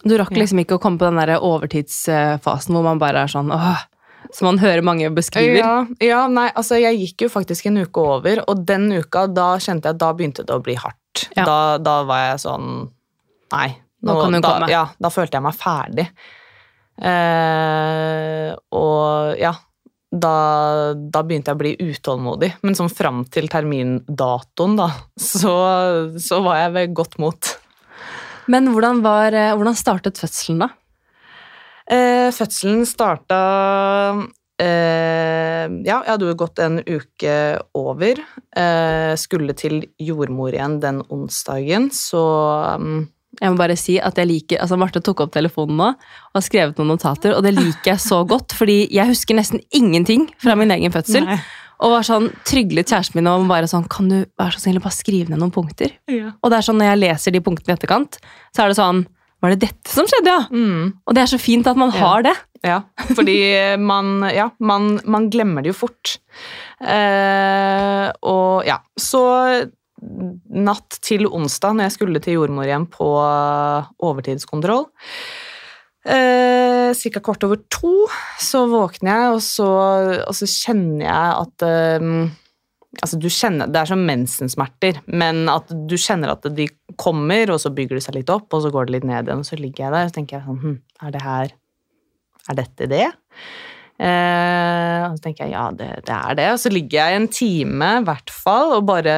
Du 0.04 0.16
rakk 0.18 0.34
liksom 0.38 0.62
ikke 0.62 0.78
å 0.78 0.82
komme 0.82 1.00
på 1.02 1.08
den 1.10 1.20
der 1.20 1.38
overtidsfasen 1.42 2.76
hvor 2.76 2.86
man 2.86 3.02
bare 3.02 3.26
er 3.26 3.32
sånn 3.32 3.50
åh, 3.54 3.80
Som 4.34 4.52
man 4.52 4.60
hører 4.62 4.84
mange 4.86 5.10
beskriver. 5.14 5.58
Ja, 5.58 5.76
ja, 6.04 6.22
nei, 6.32 6.50
altså 6.58 6.78
jeg 6.82 7.00
gikk 7.02 7.28
jo 7.28 7.32
faktisk 7.34 7.70
en 7.70 7.80
uke 7.82 8.04
over, 8.04 8.44
og 8.50 8.66
den 8.68 8.90
uka 8.98 9.26
da 9.32 9.54
kjente 9.62 9.90
jeg 9.90 9.98
at 9.98 10.02
da 10.04 10.12
begynte 10.18 10.46
det 10.48 10.58
å 10.58 10.64
bli 10.64 10.78
hardt. 10.78 11.28
Ja. 11.32 11.46
Da, 11.48 11.60
da 11.82 12.02
var 12.08 12.26
jeg 12.32 12.42
sånn 12.46 12.72
Nei. 13.48 13.70
Nå 14.04 14.14
kan 14.20 14.36
du 14.36 14.42
da, 14.44 14.50
komme. 14.50 14.68
Ja, 14.70 14.84
da 15.00 15.10
følte 15.10 15.40
jeg 15.40 15.46
meg 15.46 15.56
ferdig. 15.58 16.04
Eh, 16.98 18.52
og 18.76 19.40
ja, 19.40 19.54
da, 20.12 20.94
da 20.96 21.22
begynte 21.26 21.52
jeg 21.52 21.58
å 21.58 21.62
bli 21.62 21.74
utålmodig. 21.92 22.54
Men 22.64 22.78
sånn 22.80 22.92
fram 22.92 23.26
til 23.32 23.50
termindatoen, 23.52 24.78
da, 24.80 24.90
så, 25.20 25.56
så 26.22 26.42
var 26.46 26.64
jeg 26.64 26.76
ved 26.78 26.98
godt 26.98 27.18
mot. 27.22 27.54
Men 28.48 28.72
hvordan, 28.72 29.04
var, 29.04 29.36
eh, 29.36 29.54
hvordan 29.56 29.76
startet 29.76 30.20
fødselen, 30.22 30.64
da? 30.64 30.72
Eh, 31.88 32.30
fødselen 32.36 32.84
starta 32.88 33.38
eh, 34.60 35.68
Ja, 35.88 36.02
jeg 36.02 36.10
hadde 36.10 36.28
jo 36.28 36.40
gått 36.40 36.60
en 36.64 36.80
uke 36.84 37.36
over. 37.78 38.24
Eh, 38.56 39.14
skulle 39.20 39.56
til 39.60 39.86
jordmor 40.00 40.56
igjen 40.56 40.80
den 40.84 41.04
onsdagen, 41.14 41.92
så 41.96 42.24
um, 42.80 43.06
Jeg 43.42 43.52
må 43.54 43.58
bare 43.60 43.76
si 43.78 44.00
at 44.02 44.18
jeg 44.18 44.28
liker, 44.28 44.60
altså 44.64 44.78
Marte 44.82 45.02
tok 45.06 45.20
opp 45.22 45.32
telefonen 45.36 45.78
nå 45.78 45.88
og 45.94 46.34
har 46.40 46.42
skrevet 46.46 46.78
noen 46.80 46.88
notater, 46.96 47.36
og 47.38 47.44
det 47.46 47.54
liker 47.58 47.92
jeg 47.94 48.00
så 48.02 48.24
godt, 48.28 48.54
fordi 48.58 48.88
jeg 48.92 49.08
husker 49.12 49.36
nesten 49.38 49.62
ingenting 49.72 50.28
fra 50.42 50.56
min 50.58 50.72
egen 50.74 50.92
fødsel. 50.92 51.26
Nei. 51.30 51.38
Og 51.78 51.92
var 51.94 52.02
sånn, 52.08 52.32
tryglet 52.50 52.90
kjæresten 52.90 53.20
min 53.20 53.28
om 53.30 53.46
bare 53.48 53.68
sånn 53.70 53.84
Kan 53.88 54.08
du 54.10 54.16
være 54.40 54.56
så 54.56 54.64
snill 54.64 54.80
å 54.80 54.82
bare 54.82 54.96
skrive 54.98 55.30
ned 55.30 55.38
noen 55.44 55.52
punkter? 55.54 55.92
Ja. 56.10 56.32
Og 56.42 56.50
det 56.50 56.58
er 56.58 56.66
sånn 56.66 56.80
når 56.82 56.88
jeg 56.90 57.02
leser 57.04 57.32
de 57.36 57.42
punktene 57.46 57.76
i 57.76 57.78
etterkant, 57.78 58.18
så 58.56 58.64
er 58.64 58.72
det 58.74 58.80
sånn 58.80 59.04
Var 59.46 59.54
det 59.54 59.60
dette 59.68 59.92
som 59.94 60.08
skjedde, 60.10 60.34
ja? 60.34 60.48
Mm, 60.50 60.88
Og 61.06 61.14
det 61.14 61.22
er 61.22 61.30
så 61.30 61.38
fint 61.38 61.68
at 61.70 61.78
man 61.78 61.92
Ja. 61.94 62.00
har 62.02 62.24
det. 62.26 62.34
ja. 62.66 62.80
Fordi 63.14 63.78
man 63.78 64.24
Ja, 64.34 64.50
man, 64.60 65.00
man 65.06 65.30
glemmer 65.30 65.62
det 65.62 65.76
jo 65.76 65.78
fort. 65.86 66.18
Eh, 66.82 68.08
og 68.24 68.66
ja, 68.66 68.80
så 69.00 69.22
natt 70.68 70.98
til 71.06 71.28
onsdag, 71.28 71.76
når 71.76 71.88
jeg 71.88 71.96
skulle 71.98 72.24
til 72.24 72.40
jordmor 72.40 72.68
igjen 72.68 72.88
på 72.92 73.08
overtidskontroll 74.08 74.88
eh, 76.08 76.96
Ca. 76.98 77.22
kvart 77.24 77.46
over 77.48 77.62
to 77.72 77.94
så 78.42 78.66
våkner 78.72 79.12
jeg, 79.12 79.38
og 79.38 79.42
så, 79.44 79.70
og 80.24 80.36
så 80.38 80.50
kjenner 80.50 81.08
jeg 81.10 81.40
at 81.46 81.68
eh, 81.70 82.12
Altså, 83.04 83.18
du 83.20 83.28
kjenner, 83.30 83.68
Det 83.70 83.78
er 83.78 83.90
som 83.92 84.00
mensensmerter, 84.08 85.02
men 85.12 85.44
at 85.52 85.70
du 85.70 85.98
kjenner 86.00 86.32
at 86.34 86.48
de 86.56 86.66
kommer, 86.98 87.52
og 87.54 87.60
så 87.62 87.70
bygger 87.76 88.00
de 88.00 88.02
seg 88.02 88.16
litt 88.16 88.32
opp, 88.34 88.48
og 88.56 88.64
så 88.64 88.72
går 88.74 88.88
det 88.88 88.96
litt 88.96 89.08
ned 89.10 89.28
igjen, 89.28 89.44
og 89.44 89.46
så 89.46 89.60
ligger 89.60 89.84
jeg 89.84 89.94
der 89.94 90.08
og 90.08 90.10
så 90.10 90.16
tenker 90.16 90.38
jeg 90.38 90.48
sånn 90.48 90.62
hm, 90.64 90.78
Er 91.06 91.14
det 91.14 91.22
her 91.22 91.54
Er 92.48 92.58
dette 92.58 92.88
det? 92.90 93.06
Eh, 93.98 95.02
og 95.08 95.16
så 95.18 95.24
tenker 95.24 95.48
jeg 95.48 95.56
ja, 95.56 95.66
det, 95.74 95.90
det, 96.06 96.14
er 96.14 96.38
det. 96.38 96.52
Og 96.54 96.62
så 96.62 96.74
ligger 96.74 97.00
jeg 97.00 97.22
en 97.22 97.32
time 97.34 97.90
i 98.02 98.06
hvert 98.08 98.34
fall 98.34 98.78
og 98.78 98.86
bare 98.90 99.18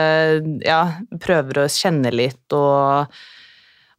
ja, 0.64 0.84
prøver 1.20 1.66
å 1.66 1.70
kjenne 1.72 2.14
litt 2.16 2.58
og 2.58 3.20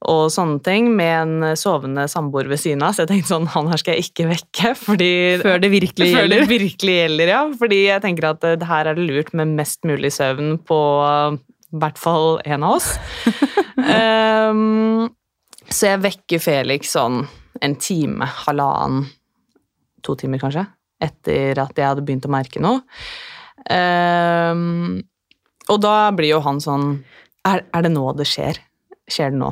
og 0.08 0.30
sånne 0.32 0.62
ting, 0.64 0.86
med 0.96 1.10
en 1.12 1.56
sovende 1.60 2.06
samboer 2.08 2.48
ved 2.48 2.62
siden 2.62 2.80
av. 2.86 2.94
Så 2.96 3.04
jeg 3.04 3.10
tenkte 3.10 3.34
sånn, 3.34 3.50
han 3.52 3.68
her 3.68 3.80
skal 3.82 3.98
jeg 3.98 4.08
ikke 4.08 4.30
vekke. 4.30 4.70
Fordi, 4.86 5.10
før 5.42 5.60
det 5.60 5.68
virkelig 5.74 6.06
før 6.06 6.22
gjelder. 6.22 6.40
Det 6.40 6.60
virkelig 6.62 6.94
gjelder, 6.94 7.32
ja. 7.34 7.40
Fordi 7.60 7.80
jeg 7.82 8.04
tenker 8.06 8.30
at 8.30 8.46
det 8.46 8.68
her 8.70 8.88
er 8.88 8.96
det 8.96 9.04
lurt 9.10 9.34
med 9.36 9.52
mest 9.60 9.84
mulig 9.84 10.12
søvn 10.16 10.54
på 10.64 10.80
i 11.70 11.82
hvert 11.84 12.00
fall 12.00 12.40
en 12.48 12.64
av 12.66 12.78
oss. 12.78 12.94
um, 13.76 15.04
så 15.76 15.92
jeg 15.92 16.02
vekker 16.08 16.42
Felix 16.42 16.96
sånn 16.96 17.22
en 17.60 17.76
time, 17.76 18.24
halvannen, 18.46 19.04
to 20.04 20.16
timer 20.18 20.42
kanskje, 20.42 20.66
etter 21.00 21.58
at 21.62 21.76
jeg 21.76 21.86
hadde 21.86 22.04
begynt 22.06 22.26
å 22.28 22.32
merke 22.32 22.62
noe. 22.62 22.82
Um, 23.70 25.00
og 25.70 25.80
da 25.84 25.94
blir 26.16 26.32
jo 26.32 26.40
han 26.44 26.60
sånn 26.64 26.94
er, 27.46 27.62
er 27.72 27.84
det 27.84 27.92
nå 27.92 28.04
det 28.16 28.26
skjer? 28.28 28.58
Skjer 29.10 29.32
det 29.34 29.40
nå? 29.40 29.50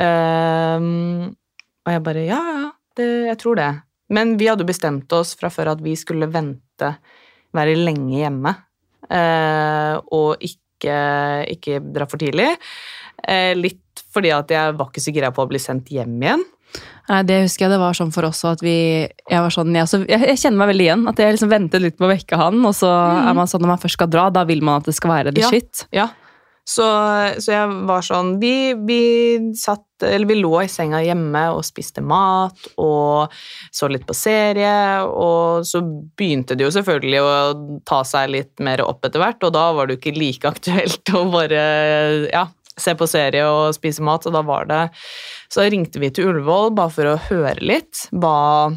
Um, 0.00 1.30
og 1.84 1.92
jeg 1.94 2.04
bare 2.06 2.24
Ja, 2.28 2.40
ja, 2.56 2.68
det, 2.96 3.08
jeg 3.30 3.40
tror 3.40 3.60
det. 3.60 3.70
Men 4.10 4.34
vi 4.40 4.48
hadde 4.50 4.66
bestemt 4.68 5.12
oss 5.14 5.36
fra 5.38 5.50
før 5.52 5.74
at 5.74 5.84
vi 5.84 5.94
skulle 5.98 6.28
vente, 6.32 6.94
være 7.56 7.76
lenge 7.78 8.18
hjemme, 8.18 8.54
uh, 9.06 9.96
og 10.14 10.42
ikke, 10.44 10.96
ikke, 11.54 11.80
dra 11.94 12.08
for 12.10 12.20
tidlig. 12.22 12.50
Uh, 13.22 13.52
litt 13.58 14.04
fordi 14.10 14.32
at 14.34 14.50
jeg 14.50 14.74
var 14.78 14.90
ikke 14.90 15.04
så 15.04 15.14
gira 15.14 15.30
på 15.34 15.44
å 15.44 15.50
bli 15.50 15.60
sendt 15.62 15.92
hjem 15.94 16.16
igjen. 16.18 16.44
Nei, 17.10 17.20
Det 17.26 17.40
husker 17.42 17.66
jeg 17.66 17.74
det 17.74 17.80
var 17.82 17.96
sånn 17.98 18.12
for 18.14 18.28
oss 18.28 18.44
at 18.46 18.62
vi 18.62 18.76
Jeg 19.02 19.42
var 19.42 19.50
sånn, 19.50 19.74
jeg, 19.74 19.88
jeg, 20.06 20.22
jeg 20.30 20.42
kjenner 20.44 20.62
meg 20.62 20.72
veldig 20.72 20.86
igjen. 20.86 21.04
At 21.10 21.22
jeg 21.22 21.36
liksom 21.36 21.52
ventet 21.52 21.82
litt 21.84 21.98
på 21.98 22.06
å 22.06 22.12
vekke 22.12 22.38
han, 22.40 22.62
og 22.62 22.74
så 22.76 22.90
mm. 22.90 23.28
er 23.30 23.38
man 23.40 23.50
sånn 23.50 23.64
når 23.64 23.74
man 23.74 23.84
først 23.84 23.98
skal 23.98 24.10
dra, 24.12 24.30
da 24.34 24.46
vil 24.48 24.62
man 24.66 24.82
at 24.82 24.90
det 24.90 24.96
skal 24.98 25.14
være 25.16 25.34
the 25.34 25.44
ja, 25.44 25.50
shit. 25.50 25.86
Ja, 25.94 26.10
så, 26.70 26.84
så, 27.40 27.50
jeg 27.50 27.70
var 27.88 28.04
sånn 28.04 28.34
vi, 28.38 28.72
vi, 28.86 29.00
satt 29.58 30.04
Eller 30.06 30.28
vi 30.28 30.36
lå 30.38 30.52
i 30.62 30.68
senga 30.70 31.00
hjemme 31.02 31.42
og 31.54 31.64
spiste 31.66 32.04
mat 32.04 32.68
og 32.80 33.32
så 33.74 33.88
litt 33.90 34.06
på 34.08 34.14
serie, 34.16 35.02
og 35.04 35.66
så 35.68 35.82
begynte 35.82 36.56
det 36.56 36.64
jo 36.64 36.72
selvfølgelig 36.72 37.20
å 37.24 37.32
ta 37.88 38.00
seg 38.06 38.30
litt 38.32 38.62
mer 38.64 38.84
opp 38.84 39.04
etter 39.04 39.20
hvert, 39.20 39.42
og 39.44 39.52
da 39.56 39.66
var 39.76 39.88
det 39.88 39.96
jo 39.96 40.00
ikke 40.00 40.16
like 40.16 40.52
aktuelt 40.54 41.12
å 41.16 41.26
bare 41.32 41.60
ja, 42.30 42.46
se 42.80 42.94
på 42.96 43.08
serie 43.10 43.44
og 43.44 43.76
spise 43.76 44.04
mat, 44.06 44.24
og 44.28 44.36
da 44.36 44.44
var 44.46 44.70
det 44.70 44.80
Så 45.50 45.66
ringte 45.66 45.98
vi 46.02 46.12
til 46.14 46.30
Ullevål 46.30 46.70
bare 46.78 46.94
for 46.94 47.10
å 47.10 47.18
høre 47.30 47.58
litt 47.58 48.06
hva 48.14 48.70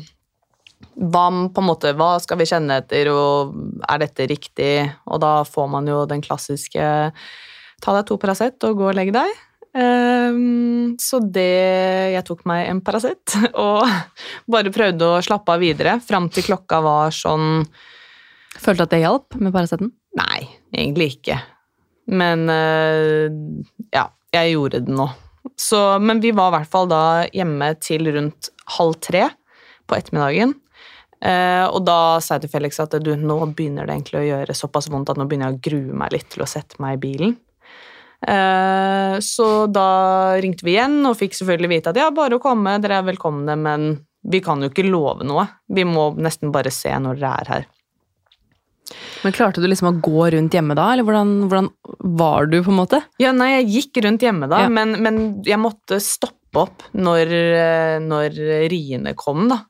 hva, 0.93 1.23
på 1.49 1.61
en 1.61 1.65
måte, 1.65 1.93
hva 1.97 2.17
skal 2.21 2.37
vi 2.37 2.45
kjenne 2.49 2.77
etter, 2.81 3.09
og 3.09 3.55
er 3.89 4.03
dette 4.03 4.27
riktig? 4.29 4.75
Og 5.09 5.21
da 5.23 5.39
får 5.47 5.71
man 5.71 5.87
jo 5.89 6.03
den 6.09 6.21
klassiske 6.21 6.83
ta 7.83 7.95
deg 7.97 8.05
to 8.07 8.19
Paracet 8.21 8.63
og 8.67 8.77
gå 8.79 8.91
og 8.91 8.97
legg 8.97 9.13
deg. 9.15 9.31
Um, 9.73 10.93
så 11.01 11.17
det 11.17 12.13
Jeg 12.13 12.21
tok 12.27 12.43
meg 12.45 12.67
en 12.69 12.83
Paracet 12.85 13.33
og 13.57 13.87
bare 14.45 14.73
prøvde 14.73 15.07
å 15.15 15.23
slappe 15.25 15.55
av 15.55 15.63
videre 15.63 15.95
fram 16.05 16.27
til 16.29 16.45
klokka 16.45 16.77
var 16.85 17.15
sånn 17.15 17.63
Følte 18.53 18.85
at 18.85 18.91
det 18.93 18.99
hjalp 19.01 19.33
med 19.41 19.49
Paraceten? 19.49 19.89
Nei, 20.13 20.43
egentlig 20.69 21.15
ikke. 21.15 21.39
Men 22.13 22.45
uh, 22.45 23.33
ja, 23.89 24.03
jeg 24.35 24.53
gjorde 24.53 24.83
det 24.85 24.93
nå. 24.93 25.07
Så, 25.59 25.79
men 25.99 26.21
vi 26.23 26.31
var 26.35 26.51
i 26.51 26.57
hvert 26.57 26.71
fall 26.71 26.89
da 26.91 27.03
hjemme 27.33 27.73
til 27.83 28.07
rundt 28.15 28.49
halv 28.77 28.97
tre 29.03 29.27
på 29.89 29.97
ettermiddagen. 29.97 30.55
Eh, 31.23 31.65
og 31.69 31.85
da 31.87 32.19
sa 32.23 32.35
jeg 32.35 32.45
til 32.45 32.53
Felix 32.57 32.79
at 32.83 32.95
du, 33.03 33.13
nå 33.15 33.37
begynner 33.55 33.87
det 33.87 33.95
egentlig 33.95 34.19
å 34.19 34.27
gjøre 34.27 34.55
såpass 34.57 34.89
vondt 34.91 35.13
at 35.13 35.19
nå 35.19 35.27
begynner 35.29 35.51
jeg 35.51 35.59
å 35.59 35.65
grue 35.69 35.99
meg 36.01 36.15
litt 36.15 36.29
til 36.33 36.43
å 36.43 36.49
sette 36.49 36.79
meg 36.83 36.97
i 36.97 37.03
bilen. 37.05 37.35
Eh, 38.27 39.19
så 39.23 39.47
da 39.71 39.89
ringte 40.43 40.67
vi 40.67 40.75
igjen 40.77 41.01
og 41.07 41.17
fikk 41.19 41.35
selvfølgelig 41.39 41.71
vite 41.75 41.93
at 41.93 41.99
ja, 41.99 42.09
bare 42.15 42.39
å 42.39 42.43
komme, 42.43 42.75
dere 42.83 42.99
er 42.99 43.07
velkomne, 43.07 43.55
men 43.59 43.93
vi 44.23 44.39
kan 44.43 44.63
jo 44.63 44.71
ikke 44.71 44.87
love 44.87 45.27
noe. 45.27 45.47
Vi 45.67 45.83
må 45.87 46.11
nesten 46.19 46.51
bare 46.55 46.71
se 46.71 46.91
når 46.91 47.19
dere 47.19 47.33
er 47.43 47.53
her. 47.53 47.71
Men 49.23 49.35
Klarte 49.35 49.63
du 49.63 49.67
liksom 49.69 49.89
å 49.89 49.97
gå 50.03 50.29
rundt 50.35 50.55
hjemme 50.55 50.75
da, 50.77 50.89
eller 50.93 51.07
hvordan, 51.07 51.33
hvordan 51.47 51.69
var 52.19 52.49
du? 52.51 52.57
på 52.63 52.73
en 52.73 52.79
måte? 52.79 53.01
Ja, 53.21 53.31
Nei, 53.35 53.53
jeg 53.57 53.69
gikk 53.77 54.03
rundt 54.05 54.25
hjemme 54.25 54.49
da, 54.51 54.65
ja. 54.65 54.71
men, 54.71 54.97
men, 55.03 55.21
jeg 55.47 55.61
måtte 55.61 55.99
stoppe 56.03 56.65
opp 56.65 56.83
når, 56.93 57.31
eh, 57.57 57.99
når 58.03 58.41
riene 58.71 59.15
kom, 59.17 59.47
da. 59.51 59.63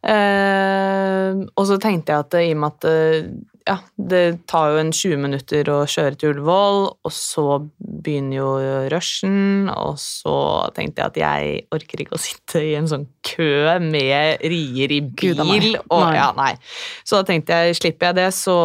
Eh, 0.00 1.40
og 1.50 1.66
så 1.68 1.76
tenkte 1.80 2.14
jeg 2.14 2.24
at 2.24 2.36
i 2.40 2.52
og 2.54 2.60
med 2.62 2.76
at 2.76 2.86
eh, 2.88 3.32
ja, 3.70 3.76
det 3.94 4.48
tar 4.50 4.72
jo 4.72 4.78
en 4.80 4.90
20 4.90 5.20
minutter 5.22 5.68
å 5.70 5.78
kjøre 5.88 6.16
til 6.18 6.32
Ullevål, 6.32 6.80
og 7.06 7.12
så 7.14 7.44
begynner 7.78 8.36
jo 8.40 8.48
rushen, 8.90 9.70
og 9.70 9.94
så 10.02 10.34
tenkte 10.74 11.04
jeg 11.04 11.12
at 11.12 11.20
jeg 11.20 11.60
orker 11.76 12.02
ikke 12.02 12.16
å 12.18 12.22
sitte 12.22 12.64
i 12.66 12.72
en 12.78 12.90
sånn 12.90 13.06
kø 13.26 13.76
med 13.84 14.42
rier 14.42 14.96
i 14.96 15.00
bil. 15.06 15.76
Og, 15.86 16.06
ja, 16.16 16.30
nei. 16.34 16.56
Så 17.04 17.20
da 17.20 17.28
tenkte 17.30 17.60
jeg 17.62 17.78
slipper 17.78 18.10
jeg 18.10 18.18
det, 18.18 18.30
så 18.34 18.56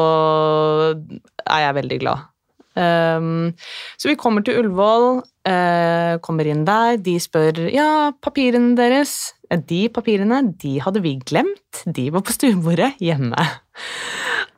er 1.46 1.68
jeg 1.68 1.78
veldig 1.84 2.02
glad. 2.02 2.32
Um, 2.76 3.54
så 3.96 4.10
vi 4.10 4.18
kommer 4.20 4.44
til 4.44 4.58
Ullevål, 4.60 5.22
uh, 5.48 6.18
kommer 6.26 6.50
inn 6.50 6.66
der, 6.68 6.98
de 7.00 7.20
spør 7.22 7.68
ja, 7.72 8.10
papirene 8.26 8.74
deres. 8.80 9.36
De 9.70 9.86
papirene 9.94 10.42
de 10.60 10.80
hadde 10.82 11.06
vi 11.06 11.16
glemt, 11.22 11.86
de 11.86 12.10
var 12.12 12.26
på 12.26 12.34
stuebordet 12.36 12.96
hjemme. 13.04 13.46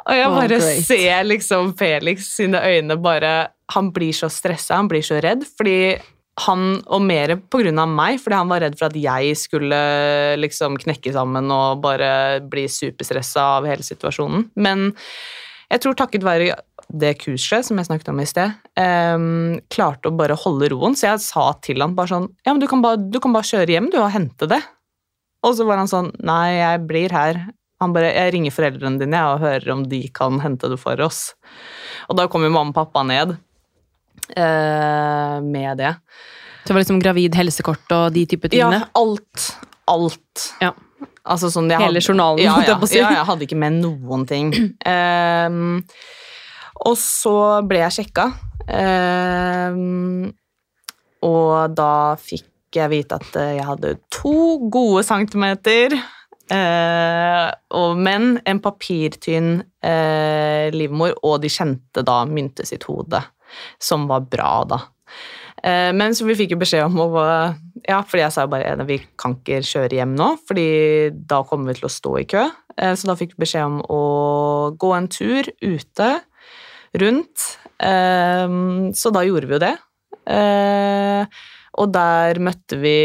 Og 0.08 0.16
jeg 0.16 0.34
bare 0.34 0.60
oh, 0.62 0.68
ser 0.88 1.26
liksom 1.28 1.74
Felix 1.80 2.30
sine 2.38 2.62
øyne 2.64 2.96
bare 3.04 3.34
Han 3.76 3.92
blir 3.92 4.16
så 4.16 4.30
stressa, 4.32 4.78
han 4.80 4.88
blir 4.88 5.04
så 5.04 5.20
redd, 5.24 5.44
fordi 5.58 5.98
han, 6.46 6.78
og 6.86 7.02
mer 7.02 7.34
av 7.34 7.90
meg, 7.90 8.20
fordi 8.22 8.38
han 8.38 8.52
var 8.52 8.62
redd 8.62 8.78
for 8.78 8.92
at 8.92 8.98
jeg 9.02 9.34
skulle 9.40 9.80
liksom 10.38 10.78
knekke 10.78 11.12
sammen 11.16 11.50
og 11.52 11.82
bare 11.82 12.40
bli 12.46 12.68
superstressa 12.70 13.42
av 13.58 13.68
hele 13.68 13.84
situasjonen. 13.84 14.46
Men 14.56 14.92
jeg 15.72 15.82
tror 15.84 15.98
takket 15.98 16.24
være 16.24 16.54
det 16.88 17.18
kurset 17.20 17.68
som 17.68 17.80
jeg 17.80 17.90
snakket 17.90 18.14
om 18.14 18.22
i 18.24 18.28
sted, 18.30 18.54
um, 18.80 19.58
klarte 19.74 20.08
å 20.08 20.16
bare 20.16 20.38
holde 20.40 20.70
roen. 20.72 20.96
Så 20.96 21.10
jeg 21.10 21.26
sa 21.26 21.50
til 21.66 21.84
han 21.84 21.98
bare 21.98 22.14
sånn 22.14 22.30
Ja, 22.46 22.54
men 22.54 22.62
du 22.64 22.68
kan 22.72 22.86
bare, 22.86 23.02
du 23.02 23.20
kan 23.24 23.36
bare 23.36 23.48
kjøre 23.48 23.74
hjem 23.74 23.90
du 23.92 24.00
og 24.00 24.14
hente 24.14 24.48
det. 24.50 24.62
Og 25.46 25.58
så 25.58 25.68
var 25.68 25.82
han 25.82 25.92
sånn 25.92 26.14
Nei, 26.26 26.60
jeg 26.60 26.86
blir 26.88 27.14
her. 27.14 27.42
Han 27.82 27.94
bare 27.94 28.14
'Jeg 28.14 28.34
ringer 28.34 28.54
foreldrene 28.54 29.00
dine 29.00 29.20
og 29.30 29.44
hører 29.44 29.70
om 29.72 29.84
de 29.86 30.08
kan 30.10 30.40
hente 30.42 30.70
det 30.70 30.80
for 30.82 30.98
oss'. 30.98 31.36
Og 32.10 32.18
da 32.18 32.28
kom 32.28 32.44
jo 32.44 32.50
mamma 32.50 32.74
og 32.74 32.76
pappa 32.76 33.04
ned 33.04 33.38
eh, 34.36 35.38
med 35.42 35.78
det. 35.78 35.94
Så 36.64 36.74
det 36.74 36.74
var 36.74 36.84
liksom 36.84 37.00
gravid 37.00 37.36
helsekort 37.36 37.92
og 37.96 38.14
de 38.14 38.26
type 38.26 38.50
tingene? 38.50 38.82
Ja, 38.82 38.90
alt. 38.96 39.46
Alt. 39.88 40.48
Ja. 40.60 40.74
Altså 41.28 41.52
sånn 41.52 41.70
Hele 41.70 41.92
hadde, 41.92 42.02
journalen, 42.02 42.40
ja, 42.40 42.56
ja. 42.64 42.78
Ja, 42.92 43.12
jeg 43.12 43.28
hadde 43.28 43.46
ikke 43.46 43.60
med 43.60 43.80
noen 43.84 44.26
ting. 44.28 44.52
Um, 44.88 45.84
og 46.88 46.96
så 47.00 47.38
ble 47.68 47.82
jeg 47.84 47.96
sjekka, 48.00 48.30
um, 48.68 50.30
og 51.28 51.76
da 51.76 52.16
fikk 52.22 52.48
jeg 52.78 52.92
vite 52.92 53.20
at 53.20 53.40
jeg 53.58 53.66
hadde 53.68 53.96
to 54.14 54.70
gode 54.72 55.04
centimeter 55.08 55.96
Eh, 56.54 57.48
og, 57.76 57.98
men 58.00 58.38
en 58.48 58.60
papirtynn 58.64 59.58
eh, 59.84 60.68
livmor, 60.76 61.18
og 61.28 61.42
de 61.44 61.52
kjente 61.52 62.04
da 62.08 62.22
mynte 62.30 62.66
sitt 62.68 62.88
hode, 62.88 63.20
som 63.84 64.08
var 64.10 64.28
bra, 64.32 64.52
da. 64.70 64.80
Eh, 65.64 65.92
men 65.98 66.16
så 66.16 66.28
vi 66.28 66.38
fikk 66.38 66.54
jo 66.54 66.62
beskjed 66.62 66.86
om 66.86 67.00
å 67.02 67.10
Ja, 67.88 68.02
fordi 68.04 68.24
jeg 68.26 68.34
sa 68.36 68.44
jo 68.46 68.52
bare 68.52 68.86
vi 68.86 69.00
kan 69.20 69.38
ikke 69.38 69.62
kjøre 69.66 70.00
hjem 70.00 70.16
nå, 70.18 70.34
fordi 70.48 70.68
da 71.30 71.42
kommer 71.48 71.72
vi 71.72 71.80
til 71.80 71.88
å 71.88 71.94
stå 71.94 72.14
i 72.20 72.26
kø. 72.30 72.44
Eh, 72.78 72.94
så 73.00 73.10
da 73.10 73.16
fikk 73.18 73.36
vi 73.36 73.46
beskjed 73.46 73.68
om 73.68 73.78
å 73.94 74.02
gå 74.80 74.94
en 74.96 75.08
tur 75.12 75.48
ute, 75.62 76.10
rundt. 76.98 77.46
Eh, 77.80 78.58
så 78.98 79.14
da 79.16 79.24
gjorde 79.28 79.50
vi 79.50 79.58
jo 79.58 79.64
det. 79.64 79.76
Eh, 80.28 81.44
og 81.78 81.92
der 81.94 82.40
møtte 82.44 82.76
vi 82.82 82.98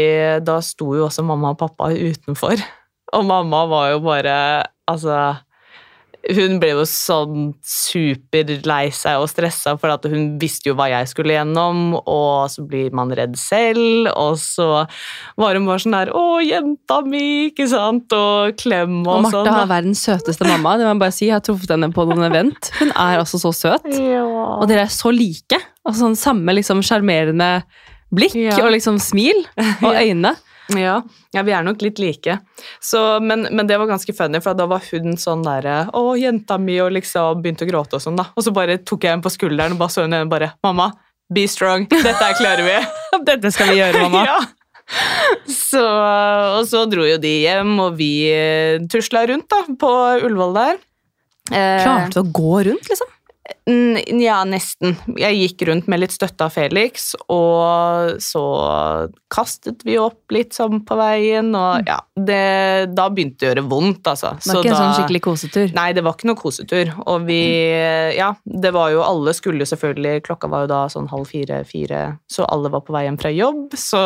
Da 0.43 0.57
sto 0.65 0.89
jo 0.97 1.05
også 1.05 1.23
mamma 1.23 1.53
og 1.53 1.59
pappa 1.61 1.93
utenfor. 1.93 2.59
Og 3.13 3.25
mamma 3.29 3.65
var 3.69 3.91
jo 3.93 3.99
bare 4.05 4.37
Altså 4.89 5.37
hun 6.31 6.53
ble 6.61 6.69
jo 6.71 6.83
sånn 6.87 7.49
superlei 7.67 8.85
seg 8.95 9.19
og 9.19 9.27
stressa, 9.27 9.73
for 9.75 9.91
at 9.91 10.05
hun 10.07 10.37
visste 10.39 10.69
jo 10.69 10.75
hva 10.79 10.85
jeg 10.87 11.09
skulle 11.11 11.33
gjennom, 11.35 11.97
og 11.99 12.45
så 12.47 12.63
blir 12.63 12.93
man 12.95 13.11
redd 13.11 13.35
selv, 13.35 14.07
og 14.15 14.37
så 14.39 14.67
var 15.35 15.59
hun 15.59 15.67
bare 15.67 15.83
sånn 15.83 15.97
der 15.97 16.13
'Å, 16.15 16.23
jenta 16.47 17.01
mi', 17.03 17.49
ikke 17.51 17.67
sant, 17.67 18.07
og 18.15 18.55
klem 18.55 19.01
og, 19.03 19.17
Og 19.17 19.21
Martha 19.27 19.43
sånn. 19.43 19.51
har 19.51 19.67
verdens 19.67 19.99
søteste 20.07 20.47
mamma. 20.47 20.77
Det 20.77 20.87
må 20.87 20.93
jeg 20.95 21.03
bare 21.03 21.11
si. 21.11 21.25
Jeg 21.27 21.33
har 21.35 21.41
truffet 21.43 21.75
henne 21.75 21.91
på 21.91 22.07
noen 22.07 22.23
event. 22.31 22.71
Hun 22.79 22.89
er 22.95 23.19
altså 23.19 23.37
så 23.43 23.51
søt. 23.51 23.83
Ja. 23.91 24.23
Og 24.23 24.67
dere 24.69 24.87
er 24.87 24.93
så 24.95 25.11
like. 25.11 25.59
Altså 25.85 26.07
sånn 26.07 26.15
Samme 26.15 26.55
liksom 26.55 26.79
sjarmerende 26.81 27.63
blikk 28.15 28.35
Ja. 28.35 28.63
og 28.63 28.71
liksom 28.71 28.95
smil 28.97 29.43
og 29.83 29.91
øyne. 30.07 30.37
Ja, 30.71 31.01
ja, 31.35 31.41
vi 31.43 31.51
er 31.51 31.63
nok 31.65 31.81
litt 31.83 31.99
like. 31.99 32.37
Så, 32.79 33.19
men, 33.19 33.47
men 33.51 33.67
det 33.67 33.75
var 33.81 33.89
ganske 33.89 34.13
funny, 34.15 34.39
for 34.43 34.55
da 34.55 34.65
var 34.71 34.83
hun 34.91 35.17
sånn 35.19 35.43
derre 35.43 35.89
'Å, 35.91 36.03
jenta 36.19 36.57
mi', 36.57 36.79
og 36.79 36.93
liksom 36.95 37.41
begynte 37.43 37.67
å 37.67 37.69
gråte 37.69 37.99
og 37.99 38.03
sånn, 38.05 38.15
da. 38.19 38.29
Og 38.37 38.45
så 38.45 38.53
bare 38.55 38.77
tok 38.79 39.03
jeg 39.03 39.11
henne 39.15 39.25
på 39.25 39.33
skulderen 39.33 39.75
og 39.75 39.81
bare 39.83 39.91
så 39.95 40.05
henne 40.05 40.23
bare 40.31 40.53
'Mamma, 40.63 40.91
be 41.33 41.47
strong. 41.47 41.87
Dette 41.91 42.33
klarer 42.39 42.63
vi'. 42.63 42.83
Dette 43.29 43.51
skal 43.51 43.73
vi 43.73 43.81
gjøre, 43.81 44.05
mamma. 44.07 44.25
Ja. 44.33 44.39
Så, 45.47 45.79
og 45.81 46.65
så 46.67 46.81
dro 46.91 47.05
jo 47.07 47.15
de 47.17 47.31
hjem, 47.45 47.71
og 47.79 47.95
vi 47.97 48.27
eh, 48.29 48.81
tusla 48.91 49.23
rundt 49.29 49.47
da, 49.49 49.61
på 49.79 49.91
Ullevål 50.27 50.57
der. 50.57 50.81
Eh, 51.51 51.83
Klarte 51.85 52.17
du 52.17 52.19
å 52.21 52.31
gå 52.35 52.57
rundt, 52.67 52.89
liksom? 52.91 53.12
N- 53.67 54.19
Ja, 54.21 54.37
nesten. 54.47 54.93
Jeg 55.19 55.35
gikk 55.35 55.63
rundt 55.67 55.87
med 55.91 55.99
litt 55.99 56.13
støtte 56.15 56.45
av 56.47 56.53
Felix, 56.55 57.09
og 57.31 58.15
så 58.23 58.43
kastet 59.33 59.83
vi 59.83 59.97
opp 59.99 60.31
litt 60.35 60.55
sånn 60.55 60.81
på 60.87 60.95
veien, 60.99 61.49
og 61.57 61.87
ja 61.89 61.97
det, 62.15 62.93
Da 62.95 63.09
begynte 63.11 63.39
det 63.43 63.49
å 63.49 63.51
gjøre 63.53 63.65
vondt, 63.71 64.07
altså. 64.07 64.33
Det 64.39 64.47
var 64.53 64.61
ikke 64.63 64.71
en 64.71 64.79
sånn 64.79 64.95
skikkelig 64.99 65.23
kosetur. 65.27 65.73
Nei, 65.75 65.89
det 65.97 66.03
var 66.05 66.15
ikke 66.15 66.29
noe 66.31 66.39
kosetur. 66.39 66.93
Og 67.07 67.25
vi 67.27 67.41
Ja, 68.17 68.31
det 68.45 68.71
var 68.75 68.91
jo 68.95 69.03
Alle 69.03 69.33
skulle 69.35 69.67
selvfølgelig 69.67 70.23
Klokka 70.27 70.47
var 70.51 70.63
jo 70.65 70.71
da 70.71 70.81
sånn 70.91 71.09
halv 71.11 71.27
fire-fire, 71.27 72.03
så 72.31 72.47
alle 72.47 72.71
var 72.71 72.81
på 72.87 72.93
vei 72.95 73.05
hjem 73.07 73.19
fra 73.19 73.31
jobb, 73.33 73.75
så 73.79 74.03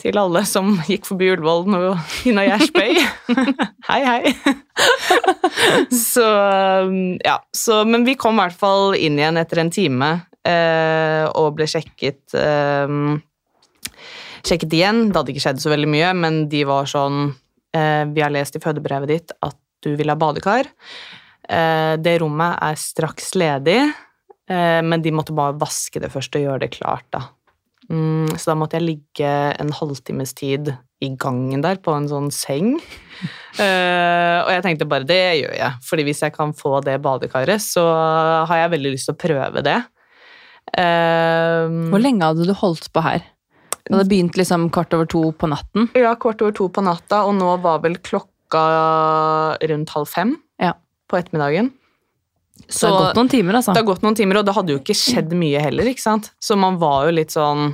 til 0.00 0.16
alle 0.16 0.42
som 0.48 0.72
gikk 0.88 1.04
forbi 1.08 1.28
Ullevål 1.34 1.66
nå 1.68 1.80
Ina 2.30 2.46
Gjersbøy. 2.46 3.00
hei, 3.90 4.00
hei. 4.06 4.32
så 6.12 6.28
ja. 7.20 7.36
Så, 7.52 7.82
men 7.88 8.06
vi 8.08 8.16
kom 8.20 8.40
i 8.40 8.46
hvert 8.46 8.58
fall 8.58 8.96
inn 8.96 9.20
igjen 9.20 9.40
etter 9.40 9.62
en 9.62 9.72
time 9.72 10.12
eh, 10.48 11.26
og 11.28 11.58
ble 11.58 11.68
sjekket 11.70 12.38
eh, 12.38 12.96
Sjekket 14.42 14.72
igjen. 14.74 15.04
Det 15.06 15.20
hadde 15.20 15.30
ikke 15.30 15.44
skjedd 15.44 15.60
så 15.62 15.70
veldig 15.70 15.88
mye, 15.92 16.08
men 16.18 16.38
de 16.50 16.64
var 16.66 16.88
sånn 16.90 17.28
eh, 17.76 18.02
Vi 18.10 18.24
har 18.24 18.32
lest 18.34 18.56
i 18.58 18.62
fødebrevet 18.62 19.12
ditt 19.12 19.34
at 19.38 19.54
du 19.82 19.92
vil 19.98 20.10
ha 20.10 20.16
badekar. 20.18 20.66
Eh, 21.46 21.94
det 22.02 22.16
rommet 22.22 22.58
er 22.62 22.78
straks 22.78 23.32
ledig, 23.38 23.78
eh, 24.50 24.80
men 24.82 25.02
de 25.02 25.14
måtte 25.14 25.34
bare 25.36 25.54
vaske 25.58 26.02
det 26.02 26.10
først 26.10 26.38
og 26.38 26.44
gjøre 26.46 26.64
det 26.64 26.72
klart, 26.74 27.06
da. 27.14 27.26
Mm, 27.90 28.30
så 28.38 28.52
da 28.52 28.54
måtte 28.58 28.78
jeg 28.78 28.86
ligge 28.86 29.30
en 29.60 29.72
halvtimes 29.74 30.34
tid 30.38 30.70
i 31.02 31.08
gangen 31.18 31.64
der 31.64 31.80
på 31.82 31.90
en 31.96 32.06
sånn 32.10 32.28
seng. 32.34 32.76
Uh, 33.58 34.38
og 34.46 34.50
jeg 34.54 34.62
tenkte 34.68 34.86
bare 34.90 35.06
det 35.08 35.18
gjør 35.40 35.56
jeg, 35.58 35.80
fordi 35.88 36.04
hvis 36.06 36.22
jeg 36.22 36.34
kan 36.36 36.54
få 36.54 36.76
det 36.86 37.00
badekaret, 37.02 37.62
så 37.64 37.82
har 38.46 38.62
jeg 38.62 38.74
veldig 38.76 38.94
lyst 38.94 39.10
til 39.10 39.16
å 39.16 39.22
prøve 39.24 39.64
det. 39.66 39.80
Uh, 40.78 41.90
Hvor 41.90 42.00
lenge 42.02 42.28
hadde 42.30 42.46
du 42.46 42.54
holdt 42.56 42.86
på 42.94 43.02
her? 43.04 43.24
Du 43.82 43.96
hadde 43.96 44.08
begynt 44.12 44.38
liksom 44.38 44.68
kvart 44.72 44.94
over 44.94 45.08
to 45.10 45.24
på 45.34 45.48
natten. 45.50 45.88
Ja, 45.98 46.14
kvart 46.14 46.42
over 46.44 46.54
to 46.54 46.68
på 46.70 46.84
natta, 46.86 47.24
og 47.26 47.34
nå 47.34 47.56
var 47.64 47.82
vel 47.82 47.98
klokka 47.98 48.62
rundt 49.68 49.94
halv 49.96 50.06
fem 50.08 50.36
Ja. 50.62 50.76
på 51.10 51.18
ettermiddagen. 51.18 51.72
Så 52.68 52.86
det 52.86 52.92
har 52.92 53.06
gått 53.06 53.18
noen 53.20 53.30
timer, 53.32 53.58
altså. 53.58 53.74
Det 53.74 53.82
har 53.82 53.88
gått 53.88 54.04
noen 54.04 54.16
timer, 54.18 54.40
og 54.40 54.48
det 54.48 54.54
hadde 54.56 54.74
jo 54.74 54.80
ikke 54.80 54.96
skjedd 54.96 55.32
mye 55.36 55.62
heller, 55.62 55.88
ikke 55.92 56.04
sant? 56.04 56.30
Så 56.42 56.56
man 56.60 56.78
var 56.80 57.08
jo 57.08 57.16
litt 57.16 57.34
sånn 57.34 57.72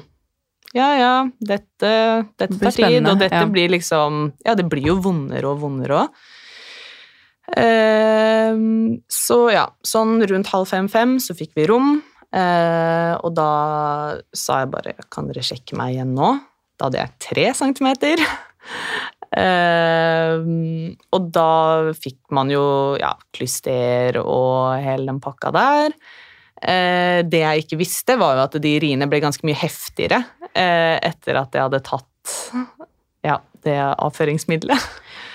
Ja, 0.77 0.89
ja, 0.99 1.13
dette, 1.41 1.93
dette 2.39 2.59
tar 2.59 2.75
tid, 2.77 3.01
og 3.03 3.21
dette 3.21 3.45
ja. 3.45 3.47
blir 3.51 3.73
liksom 3.75 4.33
Ja, 4.47 4.57
det 4.59 4.69
blir 4.71 4.93
jo 4.93 4.99
vondere 5.05 5.53
og 5.53 5.63
vondere 5.65 6.03
òg. 6.03 6.21
Ehm, 7.57 8.99
så 9.09 9.47
ja, 9.55 9.65
sånn 9.87 10.21
rundt 10.29 10.51
halv 10.53 10.69
fem-fem 10.69 11.17
så 11.23 11.37
fikk 11.37 11.55
vi 11.57 11.65
rom, 11.71 11.95
eh, 12.37 13.15
og 13.17 13.33
da 13.39 13.53
sa 14.37 14.61
jeg 14.61 14.73
bare 14.75 14.93
Kan 15.09 15.31
dere 15.31 15.47
sjekke 15.47 15.79
meg 15.79 15.95
igjen 15.97 16.13
nå? 16.19 16.35
Da 16.79 16.89
hadde 16.89 17.01
jeg 17.01 17.15
tre 17.25 17.47
centimeter. 17.57 18.21
Ehm, 19.37 20.95
og 21.15 21.29
da 21.35 21.93
fikk 21.97 22.19
man 22.35 22.51
jo 22.53 22.63
ja, 23.01 23.13
klyster 23.37 24.21
og 24.23 24.79
hele 24.83 25.09
den 25.11 25.21
pakka 25.25 25.53
der. 25.55 25.95
Uh, 26.59 27.21
det 27.23 27.39
jeg 27.45 27.63
ikke 27.63 27.77
visste, 27.79 28.17
var 28.19 28.35
jo 28.35 28.47
at 28.49 28.57
de 28.65 28.71
riene 28.83 29.07
ble 29.07 29.21
ganske 29.23 29.47
mye 29.47 29.55
heftigere 29.61 30.17
uh, 30.19 30.97
etter 31.07 31.39
at 31.39 31.55
jeg 31.55 31.63
hadde 31.69 31.79
tatt 31.87 32.33
ja, 33.23 33.37
det 33.63 33.77
avføringsmiddelet. 33.95 34.89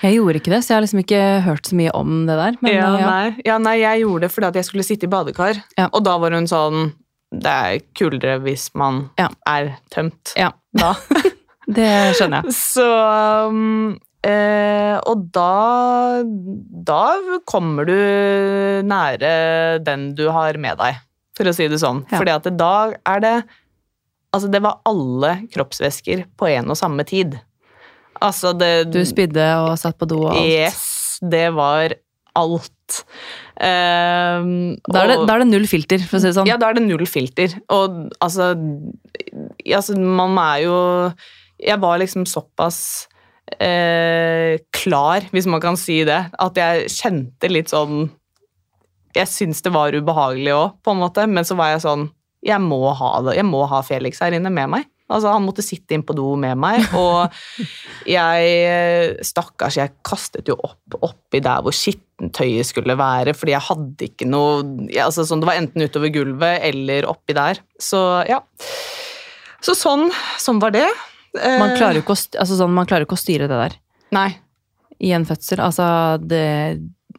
Jeg 0.04 0.18
gjorde 0.18 0.42
ikke 0.42 0.52
det, 0.52 0.58
så 0.60 0.74
jeg 0.74 0.76
har 0.76 0.84
liksom 0.84 1.00
ikke 1.00 1.22
hørt 1.46 1.70
så 1.70 1.78
mye 1.80 1.94
om 1.96 2.26
det 2.28 2.36
der. 2.36 2.58
Men 2.60 2.76
ja, 2.76 2.90
ja. 3.00 3.06
Nei. 3.08 3.40
ja, 3.46 3.56
nei, 3.62 3.74
jeg 3.80 4.02
gjorde 4.04 4.26
det 4.26 4.32
fordi 4.34 4.60
jeg 4.60 4.68
skulle 4.68 4.84
sitte 4.84 5.08
i 5.08 5.12
badekar, 5.14 5.62
og 5.86 6.00
da 6.04 6.18
var 6.20 6.36
hun 6.36 6.50
sånn 6.50 6.90
Det 7.32 7.50
er 7.70 7.80
kulere 7.96 8.36
hvis 8.44 8.68
man 8.78 9.06
Ja. 9.18 9.30
er 9.48 9.78
tømt 9.96 10.34
Ja. 10.36 10.52
da. 10.76 10.92
det 11.66 11.90
skjønner 12.18 12.44
jeg. 12.44 12.54
Så 12.74 12.84
um, 13.48 13.94
eh, 14.24 14.96
Og 15.08 15.24
da 15.32 16.22
Da 16.24 17.02
kommer 17.48 17.88
du 17.88 17.94
nære 18.84 19.34
den 19.84 20.10
du 20.18 20.26
har 20.34 20.58
med 20.60 20.78
deg, 20.82 21.00
for 21.36 21.48
å 21.50 21.54
si 21.56 21.68
det 21.68 21.80
sånn. 21.82 22.04
Ja. 22.10 22.18
Fordi 22.20 22.34
at 22.36 22.50
da 22.60 22.74
er 23.14 23.24
det 23.24 23.34
Altså, 24.34 24.48
det 24.50 24.64
var 24.64 24.80
alle 24.88 25.44
kroppsvæsker 25.54 26.24
på 26.34 26.48
en 26.50 26.72
og 26.72 26.74
samme 26.76 27.04
tid. 27.06 27.36
Altså, 28.18 28.50
det 28.58 28.90
Du 28.90 28.98
spydde 29.06 29.44
og 29.62 29.76
satt 29.78 29.94
på 30.00 30.08
do 30.10 30.24
og 30.24 30.32
alt. 30.34 30.48
Yes, 30.50 31.20
det 31.22 31.52
var 31.54 31.94
alt. 32.34 32.96
Um, 33.62 34.74
Da 34.90 35.04
er, 35.04 35.06
det, 35.12 35.18
og- 35.20 35.28
da 35.28 35.36
er 35.36 35.44
det 35.44 35.48
null 35.52 35.66
filter, 35.70 36.02
for 36.02 36.18
å 36.18 36.20
si 36.20 36.26
det 36.26 36.34
sånn. 36.34 36.48
ja, 36.50 36.56
da 36.58 36.72
er 36.72 36.80
det 36.80 36.82
null 36.82 37.06
filter. 37.06 37.54
Og 37.70 38.10
altså, 38.20 38.50
altså 39.70 39.96
Man 39.98 40.34
er 40.42 40.64
jo 40.64 40.78
Jeg 41.64 41.80
var 41.82 42.00
liksom 42.02 42.26
såpass 42.28 43.08
eh, 43.58 44.60
klar, 44.74 45.26
hvis 45.32 45.48
man 45.50 45.62
kan 45.64 45.78
si 45.80 46.02
det, 46.06 46.20
at 46.32 46.60
jeg 46.60 46.90
kjente 46.92 47.50
litt 47.50 47.72
sånn 47.72 48.08
Jeg 49.14 49.30
syntes 49.30 49.62
det 49.62 49.72
var 49.74 49.94
ubehagelig 49.94 50.54
òg, 50.54 50.80
på 50.84 50.94
en 50.94 51.02
måte, 51.04 51.26
men 51.30 51.46
så 51.46 51.56
var 51.58 51.74
jeg 51.74 51.84
sånn 51.84 52.08
Jeg 52.44 52.60
må 52.60 52.82
ha 52.92 53.14
det. 53.24 53.38
Jeg 53.38 53.48
må 53.48 53.62
ha 53.70 53.80
Felix 53.86 54.20
her 54.20 54.34
inne 54.36 54.52
med 54.52 54.72
meg. 54.72 54.90
Altså, 55.04 55.34
Han 55.34 55.44
måtte 55.44 55.64
sitte 55.64 55.94
inn 55.94 56.04
på 56.06 56.16
do 56.16 56.32
med 56.40 56.56
meg, 56.58 56.84
og 56.96 57.32
jeg 58.08 59.24
Stakkars, 59.24 59.78
jeg 59.80 59.92
kastet 60.06 60.48
jo 60.48 60.56
opp 60.56 60.96
oppi 61.04 61.42
der 61.44 61.64
hvor 61.64 61.76
skittentøyet 61.76 62.68
skulle 62.68 62.96
være, 62.98 63.34
fordi 63.36 63.54
jeg 63.54 63.68
hadde 63.68 64.08
ikke 64.08 64.28
noe 64.28 64.62
altså, 65.04 65.26
sånn, 65.28 65.44
Det 65.44 65.50
var 65.50 65.60
enten 65.60 65.84
utover 65.84 66.12
gulvet 66.14 66.64
eller 66.70 67.08
oppi 67.10 67.36
der. 67.36 67.60
Så 67.80 68.00
ja. 68.28 68.40
Så 69.64 69.76
sånn, 69.78 70.10
sånn 70.40 70.60
var 70.60 70.74
det. 70.74 70.88
Man 71.34 71.70
Eh, 71.72 71.76
klarer 71.78 71.98
jo 71.98 72.02
ikke 72.04 72.14
altså 72.40 72.56
sånn, 72.58 72.74
man 72.76 72.86
ikke 73.08 73.16
å 73.18 73.22
styre 73.24 73.48
det 73.50 73.56
der 73.58 73.72
Nei. 74.14 74.28
i 75.02 75.10
en 75.16 75.24
fødsel. 75.26 75.58
Altså, 75.64 75.86
det 76.22 76.44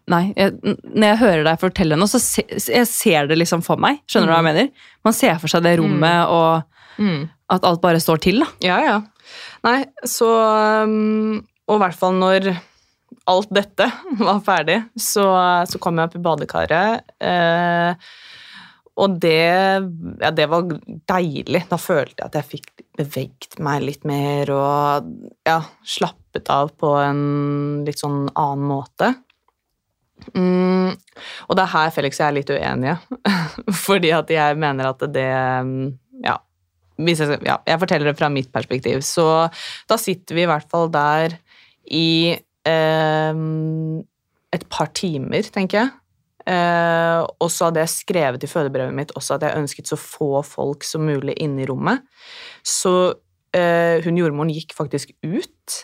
Nei. 0.08 0.34
Jeg, 0.38 0.54
når 0.62 1.08
jeg 1.10 1.18
hører 1.18 1.44
deg 1.48 1.60
fortelle 1.60 1.98
noe, 1.98 2.06
så 2.08 2.20
se, 2.22 2.44
jeg 2.46 2.86
ser 2.88 3.26
det 3.28 3.40
liksom 3.40 3.64
for 3.66 3.82
meg. 3.82 4.04
Skjønner 4.06 4.30
du 4.30 4.34
hva 4.36 4.42
jeg 4.44 4.46
mener? 4.52 4.68
Man 5.04 5.16
ser 5.18 5.40
for 5.42 5.50
seg 5.50 5.64
det 5.66 5.78
rommet, 5.82 6.30
og 6.30 6.64
Mm. 7.02 7.26
at 7.52 7.66
alt 7.68 7.82
bare 7.84 8.00
står 8.00 8.22
til, 8.24 8.40
da. 8.40 8.46
Ja, 8.64 8.78
ja. 8.86 9.02
Nei, 9.66 9.82
så 10.08 10.30
um, 10.86 11.42
Og 11.68 11.76
i 11.76 11.82
hvert 11.82 11.98
fall 11.98 12.14
når 12.22 12.52
alt 13.28 13.50
dette 13.52 13.90
var 14.22 14.40
ferdig, 14.46 14.78
så, 14.96 15.26
så 15.68 15.82
kom 15.82 15.98
jeg 15.98 16.08
opp 16.08 16.16
i 16.16 16.22
badekaret. 16.24 17.02
Eh, 17.20 17.96
og 18.96 19.18
det, 19.20 19.52
ja, 20.22 20.32
det 20.32 20.46
var 20.48 20.70
deilig. 21.12 21.66
Da 21.68 21.80
følte 21.80 22.22
jeg 22.22 22.30
at 22.30 22.38
jeg 22.40 22.50
fikk 22.54 22.86
beveget 22.96 23.58
meg 23.64 23.84
litt 23.84 24.06
mer 24.08 24.52
og 24.56 25.10
ja, 25.48 25.60
slappet 25.84 26.48
av 26.54 26.72
på 26.80 26.94
en 27.02 27.24
litt 27.88 28.00
sånn 28.00 28.30
annen 28.32 28.64
måte. 28.70 29.12
Mm, 30.32 30.96
og 30.96 31.58
det 31.58 31.66
er 31.66 31.74
her 31.74 31.92
Felix 31.92 32.22
og 32.22 32.24
jeg 32.24 32.30
er 32.30 32.38
litt 32.38 32.54
uenige, 32.56 32.96
fordi 33.86 34.14
at 34.16 34.32
jeg 34.32 34.60
mener 34.64 34.94
at 34.94 35.04
det 35.12 35.28
Ja, 36.24 36.38
jeg, 36.96 37.40
ja, 37.44 37.58
jeg 37.68 37.82
forteller 37.82 38.08
det 38.08 38.16
fra 38.16 38.32
mitt 38.32 38.48
perspektiv. 38.56 39.04
Så 39.04 39.28
da 39.92 40.00
sitter 40.00 40.40
vi 40.40 40.46
i 40.46 40.50
hvert 40.50 40.72
fall 40.72 40.88
der 40.94 41.36
i 41.92 42.32
eh, 42.32 43.44
et 44.56 44.68
par 44.72 44.96
timer, 44.96 45.52
tenker 45.52 45.84
jeg. 45.84 45.94
Eh, 46.46 47.20
og 47.42 47.50
så 47.50 47.70
hadde 47.70 47.82
jeg 47.82 47.94
skrevet 47.94 48.46
i 48.46 48.50
fødebrevet 48.50 48.94
mitt 48.94 49.14
også 49.18 49.40
at 49.40 49.48
jeg 49.48 49.58
ønsket 49.64 49.90
så 49.90 49.98
få 49.98 50.44
folk 50.46 50.86
som 50.86 51.06
mulig 51.08 51.38
inne 51.42 51.64
i 51.64 51.70
rommet. 51.70 52.06
Så 52.66 52.96
eh, 53.56 54.02
hun 54.06 54.20
jordmoren 54.20 54.54
gikk 54.54 54.76
faktisk 54.78 55.16
ut. 55.26 55.80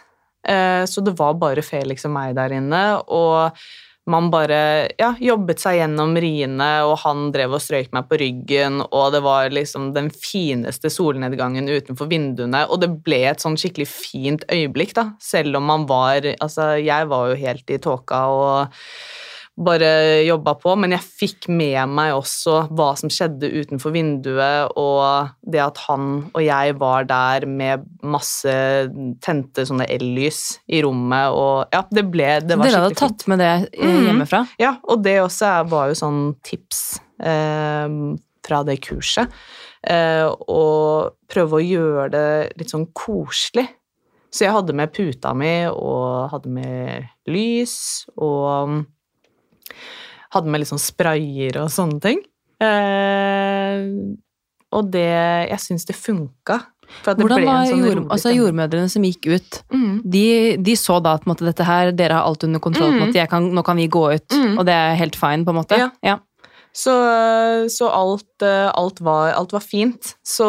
Eh, 0.48 0.84
så 0.86 1.06
det 1.06 1.18
var 1.18 1.40
bare 1.42 1.66
Felix 1.66 2.06
og 2.10 2.14
meg 2.16 2.36
der 2.38 2.54
inne. 2.58 2.84
Og 3.10 3.58
man 4.10 4.32
bare 4.34 4.90
ja, 4.98 5.12
jobbet 5.22 5.62
seg 5.62 5.78
gjennom 5.78 6.16
riene, 6.18 6.70
og 6.90 6.96
han 7.04 7.28
drev 7.34 7.54
og 7.58 7.62
strøyk 7.62 7.92
meg 7.94 8.08
på 8.10 8.18
ryggen, 8.18 8.82
og 8.90 9.12
det 9.14 9.22
var 9.22 9.54
liksom 9.54 9.92
den 9.94 10.10
fineste 10.10 10.90
solnedgangen 10.90 11.70
utenfor 11.70 12.10
vinduene, 12.10 12.64
og 12.66 12.82
det 12.82 12.90
ble 13.06 13.22
et 13.30 13.44
sånn 13.44 13.60
skikkelig 13.62 13.88
fint 13.92 14.46
øyeblikk, 14.50 14.96
da, 14.98 15.12
selv 15.22 15.62
om 15.62 15.70
man 15.70 15.86
var 15.90 16.26
Altså, 16.42 16.74
jeg 16.82 17.08
var 17.10 17.30
jo 17.30 17.38
helt 17.40 17.72
i 17.72 17.78
tåka 17.82 18.24
og 18.34 18.82
bare 19.60 20.22
jobba 20.24 20.54
på, 20.62 20.74
men 20.80 20.96
jeg 20.96 21.04
fikk 21.04 21.48
med 21.52 21.92
meg 21.92 22.14
også 22.16 22.66
hva 22.72 22.92
som 23.00 23.12
skjedde 23.12 23.50
utenfor 23.52 23.94
vinduet, 23.94 24.72
og 24.80 25.34
det 25.44 25.62
at 25.64 25.82
han 25.90 26.08
og 26.32 26.42
jeg 26.46 26.78
var 26.80 27.08
der 27.10 27.46
med 27.50 27.86
masse 28.02 28.54
tente 29.24 29.66
sånne 29.68 29.90
el-lys 29.92 30.42
i 30.72 30.82
rommet, 30.86 31.36
og 31.36 31.76
ja, 31.76 31.84
det 31.92 32.06
ble 32.14 32.34
det 32.46 32.58
var 32.58 32.70
Dere 32.70 32.84
hadde 32.86 33.00
tatt 33.02 33.28
med 33.32 33.44
det 33.44 33.52
hjemmefra? 33.52 33.92
Mm, 33.92 34.08
hjemmefra? 34.08 34.44
Ja, 34.62 34.76
og 34.88 35.04
det 35.06 35.18
også 35.26 35.54
var 35.72 35.92
jo 35.92 36.00
sånn 36.00 36.22
tips 36.48 36.86
eh, 37.20 37.98
fra 38.48 38.64
det 38.68 38.80
kurset. 38.88 39.36
Eh, 39.82 40.26
å 40.30 40.64
prøve 41.32 41.60
å 41.60 41.66
gjøre 41.66 42.10
det 42.14 42.32
litt 42.62 42.74
sånn 42.74 42.88
koselig. 42.98 43.68
Så 44.32 44.46
jeg 44.46 44.56
hadde 44.56 44.76
med 44.78 44.94
puta 44.96 45.34
mi 45.36 45.68
og 45.68 46.32
hadde 46.32 46.52
med 46.56 47.10
lys 47.28 48.06
og 48.16 48.72
mm, 48.72 48.82
hadde 50.32 50.52
med 50.52 50.68
sånn 50.68 50.82
sprayer 50.82 51.58
og 51.62 51.72
sånne 51.74 52.00
ting. 52.04 52.22
Eh, 52.62 53.82
og 54.72 54.92
det 54.94 55.50
Jeg 55.50 55.60
syns 55.60 55.88
det 55.90 55.98
funka. 55.98 56.62
Det 57.06 57.16
Hvordan 57.18 57.46
var 57.48 57.68
sånn 57.70 57.86
jord, 57.86 58.00
altså, 58.12 58.34
jordmødrene 58.36 58.90
som 58.92 59.04
gikk 59.08 59.30
ut? 59.32 59.60
Mm. 59.72 59.94
De, 60.12 60.24
de 60.60 60.74
så 60.76 60.98
da 61.04 61.16
at 61.16 61.24
på 61.24 61.30
en 61.30 61.34
måte, 61.34 61.48
dette 61.48 61.64
her, 61.64 61.92
dere 61.96 62.18
har 62.20 62.28
alt 62.28 62.44
under 62.44 62.60
kontroll, 62.60 62.92
på 63.00 63.08
Mm. 63.08 63.30
kan, 63.32 63.48
nå 63.56 63.64
kan 63.64 63.78
vi 63.80 63.88
gå 63.88 64.04
ut, 64.16 64.28
Mm. 64.28 64.60
og 64.60 64.66
det 64.66 64.74
er 64.76 64.96
helt 65.00 65.16
fine, 65.16 65.46
på 65.46 65.54
en 65.56 65.60
måte? 65.64 65.78
Ja. 65.80 65.90
ja. 66.04 66.18
Så, 66.74 66.92
så 67.72 67.88
alt, 67.92 68.42
eh, 68.44 68.72
alt, 68.76 69.00
var, 69.00 69.32
alt 69.34 69.52
var 69.52 69.64
fint. 69.64 70.16
Så, 70.24 70.48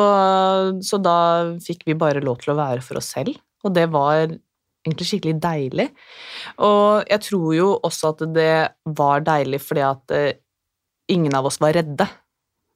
så 0.83 1.03
da 1.03 1.55
fikk 1.63 1.87
vi 1.87 1.95
bare 1.95 2.23
lov 2.23 2.39
til 2.43 2.55
å 2.55 2.59
være 2.59 2.83
for 2.83 2.97
oss 2.99 3.13
selv, 3.15 3.39
og 3.65 3.75
det 3.75 3.89
var 3.91 4.35
egentlig 4.83 5.09
skikkelig 5.09 5.37
deilig. 5.43 5.89
Og 6.65 7.07
jeg 7.11 7.25
tror 7.29 7.53
jo 7.57 7.69
også 7.79 8.13
at 8.15 8.25
det 8.35 8.55
var 8.99 9.25
deilig 9.27 9.63
fordi 9.63 9.85
at 9.87 10.17
eh, 10.17 10.35
ingen 11.13 11.35
av 11.39 11.49
oss 11.49 11.61
var 11.63 11.77
redde. 11.77 12.09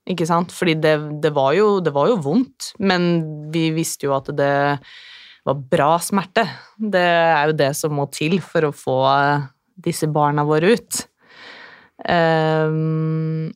Ikke 0.06 0.28
sant? 0.28 0.54
Fordi 0.54 0.76
det, 0.78 0.94
det, 1.22 1.32
var 1.34 1.52
jo, 1.58 1.80
det 1.82 1.92
var 1.94 2.12
jo 2.12 2.20
vondt, 2.22 2.72
men 2.78 3.50
vi 3.54 3.68
visste 3.74 4.06
jo 4.06 4.14
at 4.18 4.30
det 4.38 4.54
var 5.46 5.66
bra 5.74 5.92
smerte. 6.02 6.46
Det 6.78 7.02
er 7.02 7.50
jo 7.50 7.58
det 7.58 7.72
som 7.78 7.94
må 7.98 8.06
til 8.14 8.38
for 8.42 8.68
å 8.68 8.74
få 8.74 8.98
eh, 9.10 9.46
disse 9.86 10.08
barna 10.10 10.46
våre 10.46 10.74
ut. 10.76 11.04
Um, 12.06 13.48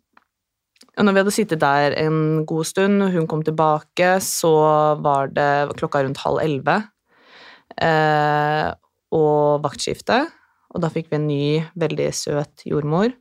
og 0.97 1.07
når 1.07 1.15
vi 1.15 1.21
hadde 1.23 1.35
sittet 1.35 1.63
der 1.63 1.95
en 2.01 2.45
god 2.49 2.67
stund, 2.69 3.03
og 3.05 3.15
hun 3.15 3.29
kom 3.31 3.45
tilbake, 3.47 4.17
så 4.25 4.53
var 5.01 5.31
det 5.35 5.77
klokka 5.79 6.03
rundt 6.05 6.21
halv 6.25 6.43
elleve. 6.43 6.81
Eh, 7.81 8.69
og 9.17 9.65
vaktskifte. 9.65 10.23
Og 10.71 10.85
da 10.85 10.91
fikk 10.93 11.11
vi 11.11 11.19
en 11.19 11.27
ny, 11.27 11.47
veldig 11.81 12.11
søt 12.15 12.67
jordmor. 12.69 13.15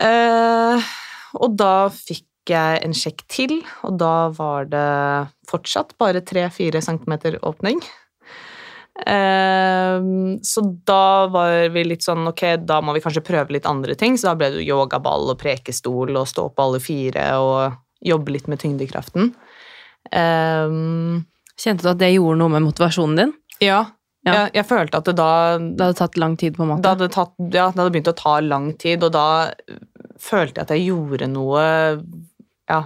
Eh, 0.00 0.90
og 1.38 1.56
da 1.56 1.88
fikk 1.94 2.26
jeg 2.50 2.82
en 2.84 2.94
sjekk 2.96 3.22
til, 3.30 3.60
og 3.86 3.98
da 4.00 4.30
var 4.34 4.66
det 4.72 5.30
fortsatt 5.48 5.94
bare 6.00 6.22
3-4 6.26 6.82
cm 6.82 7.16
åpning. 7.46 7.82
Ehm, 9.06 10.38
så 10.42 10.60
da 10.84 11.26
var 11.32 11.68
vi 11.72 11.84
litt 11.86 12.04
sånn 12.04 12.26
ok, 12.28 12.44
da 12.66 12.80
må 12.84 12.94
vi 12.96 13.02
kanskje 13.04 13.24
prøve 13.24 13.54
litt 13.56 13.68
andre 13.68 13.96
ting. 13.98 14.18
Så 14.18 14.30
da 14.30 14.36
ble 14.38 14.50
det 14.56 14.66
yogaball 14.66 15.30
og 15.32 15.40
prekestol 15.40 16.12
og 16.16 16.28
stå 16.28 16.48
på 16.52 16.66
alle 16.66 16.82
fire 16.84 17.26
og 17.40 17.78
jobbe 18.04 18.34
litt 18.34 18.48
med 18.50 18.60
tyngdekraften. 18.62 19.34
Ehm, 20.16 21.24
Kjente 21.60 21.84
du 21.84 21.90
at 21.92 22.00
det 22.00 22.12
gjorde 22.14 22.40
noe 22.40 22.52
med 22.56 22.66
motivasjonen 22.68 23.24
din? 23.24 23.34
ja, 23.60 23.86
Ja. 24.20 24.32
Jeg, 24.34 24.50
jeg 24.58 24.66
følte 24.68 24.98
at 25.00 25.06
det 25.08 25.14
da 25.16 25.56
Det 25.56 25.80
hadde 25.80 25.96
tatt 25.96 26.18
lang 26.20 26.34
tid, 26.36 26.52
på 26.56 26.66
en 26.66 26.68
måte? 26.74 26.82
det 26.84 26.90
hadde, 26.92 27.06
tatt, 27.14 27.32
ja, 27.40 27.70
det 27.72 27.80
hadde 27.80 27.92
begynt 27.94 28.10
å 28.12 28.18
ta 28.18 28.34
lang 28.44 28.66
tid, 28.76 29.04
og 29.06 29.14
da 29.16 29.28
følte 30.20 30.60
jeg 30.60 30.66
at 30.66 30.72
jeg 30.74 30.90
gjorde 30.90 31.28
noe 31.32 31.62
ja, 32.68 32.80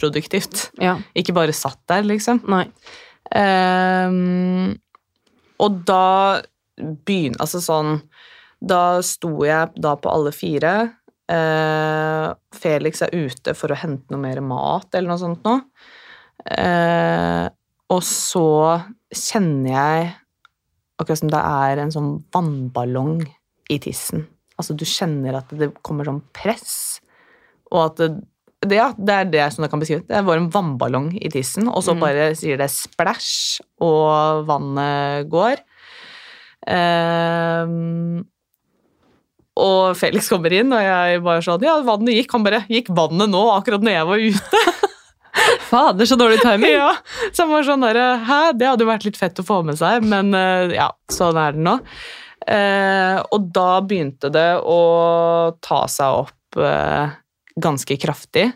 produktivt. 0.00 0.70
Ja. 0.80 0.96
Ikke 1.12 1.34
bare 1.36 1.52
satt 1.52 1.82
der, 1.92 2.06
liksom. 2.08 2.40
Nei. 2.48 2.64
Um, 3.36 4.76
og 5.60 5.82
da 5.88 6.40
begynner 6.76 7.40
Altså 7.42 7.58
sånn 7.64 7.96
Da 8.62 9.00
sto 9.02 9.32
jeg 9.42 9.72
da 9.82 9.96
på 9.98 10.12
alle 10.12 10.30
fire. 10.32 10.72
Uh, 11.26 12.32
Felix 12.54 13.02
er 13.02 13.12
ute 13.12 13.52
for 13.58 13.72
å 13.74 13.78
hente 13.80 14.14
noe 14.14 14.22
mer 14.22 14.40
mat 14.44 14.94
eller 14.94 15.10
noe 15.10 15.20
sånt 15.20 15.44
nå. 15.44 15.56
Eh, 16.46 17.46
og 17.92 18.00
så 18.02 18.44
kjenner 19.14 19.70
jeg 19.70 20.06
akkurat 21.00 21.20
som 21.20 21.30
det 21.30 21.42
er 21.44 21.82
en 21.82 21.92
sånn 21.94 22.12
vannballong 22.34 23.20
i 23.70 23.76
tissen. 23.82 24.24
Altså 24.56 24.74
du 24.78 24.86
kjenner 24.88 25.36
at 25.42 25.50
det 25.58 25.68
kommer 25.84 26.08
sånn 26.08 26.22
press, 26.34 27.00
og 27.70 27.82
at 27.90 27.98
det, 28.00 28.08
det, 28.66 28.78
ja, 28.78 28.86
det 28.96 29.14
er 29.18 29.28
det 29.30 29.46
som 29.52 29.66
jeg 29.66 29.70
kan 29.74 29.82
beskrive. 29.82 30.06
Det 30.08 30.22
var 30.24 30.40
en 30.40 30.48
vannballong 30.54 31.10
i 31.20 31.28
tissen, 31.30 31.68
og 31.68 31.82
så 31.84 31.92
Mm. 31.94 32.00
bare 32.00 32.30
sier 32.38 32.56
det 32.58 32.70
splash, 32.72 33.60
og 33.84 34.46
vannet 34.48 35.28
går. 35.30 35.60
Um, 36.66 38.24
og 39.56 39.94
Felix 39.96 40.28
kommer 40.32 40.52
inn, 40.52 40.72
og 40.74 40.80
jeg 40.82 41.20
bare 41.24 41.44
sånn 41.44 41.62
Ja, 41.64 41.76
vannet 41.86 42.16
gikk. 42.16 42.32
Han 42.34 42.42
bare 42.44 42.64
Gikk 42.68 42.88
vannet 42.96 43.30
nå, 43.30 43.44
akkurat 43.54 43.84
når 43.84 43.94
jeg 43.94 44.06
var 44.10 44.24
ute? 44.24 44.64
Fader, 45.70 46.06
så 46.08 46.18
dårlig 46.18 46.40
timing! 46.42 46.76
ja. 46.76 46.92
Så 47.32 47.44
han 47.44 47.52
var 47.52 47.66
sånn 47.66 47.84
der, 47.84 47.98
Hæ, 48.26 48.40
det 48.58 48.68
hadde 48.70 48.86
jo 48.86 48.90
vært 48.90 49.08
litt 49.08 49.18
fett 49.20 49.40
å 49.42 49.46
få 49.46 49.62
med 49.66 49.78
seg, 49.80 50.04
men 50.06 50.34
eh, 50.36 50.76
ja, 50.76 50.90
sånn 51.12 51.38
er 51.40 51.56
det 51.56 51.64
nå. 51.66 51.76
Eh, 52.46 53.18
og 53.34 53.48
da 53.54 53.80
begynte 53.82 54.30
det 54.32 54.50
å 54.62 54.80
ta 55.64 55.82
seg 55.90 56.22
opp 56.22 56.60
eh, 56.62 57.16
ganske 57.58 57.98
kraftig. 58.00 58.48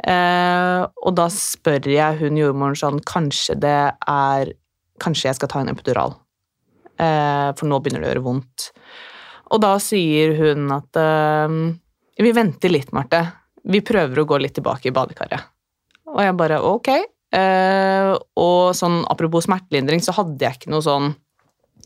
Eh, 0.00 0.80
og 1.04 1.16
da 1.18 1.26
spør 1.32 1.90
jeg 1.92 2.20
hun 2.22 2.38
jordmoren 2.40 2.78
sånn 2.78 3.02
Kanskje 3.04 3.52
det 3.60 3.80
er 4.08 4.52
Kanskje 4.96 5.26
jeg 5.28 5.36
skal 5.36 5.50
ta 5.52 5.60
en 5.60 5.68
epidural? 5.68 6.14
Eh, 6.96 7.50
for 7.56 7.68
nå 7.68 7.80
begynner 7.80 8.04
det 8.04 8.08
å 8.08 8.12
gjøre 8.14 8.24
vondt. 8.24 8.70
Og 9.52 9.60
da 9.60 9.74
sier 9.82 10.32
hun 10.38 10.70
at 10.72 11.00
eh, 11.00 11.58
Vi 12.20 12.32
venter 12.36 12.72
litt, 12.72 12.94
Marte. 12.96 13.24
Vi 13.68 13.82
prøver 13.84 14.22
å 14.22 14.28
gå 14.28 14.40
litt 14.40 14.56
tilbake 14.56 14.88
i 14.88 14.94
badekaret. 14.96 15.49
Og 16.10 16.22
jeg 16.24 16.36
bare 16.38 16.60
ok. 16.66 16.92
Uh, 17.30 18.16
og 18.42 18.72
sånn 18.74 19.04
apropos 19.10 19.46
smertelindring, 19.46 20.02
så 20.02 20.14
hadde 20.16 20.42
jeg 20.42 20.58
ikke 20.58 20.72
noe 20.72 20.82
sånn 20.82 21.12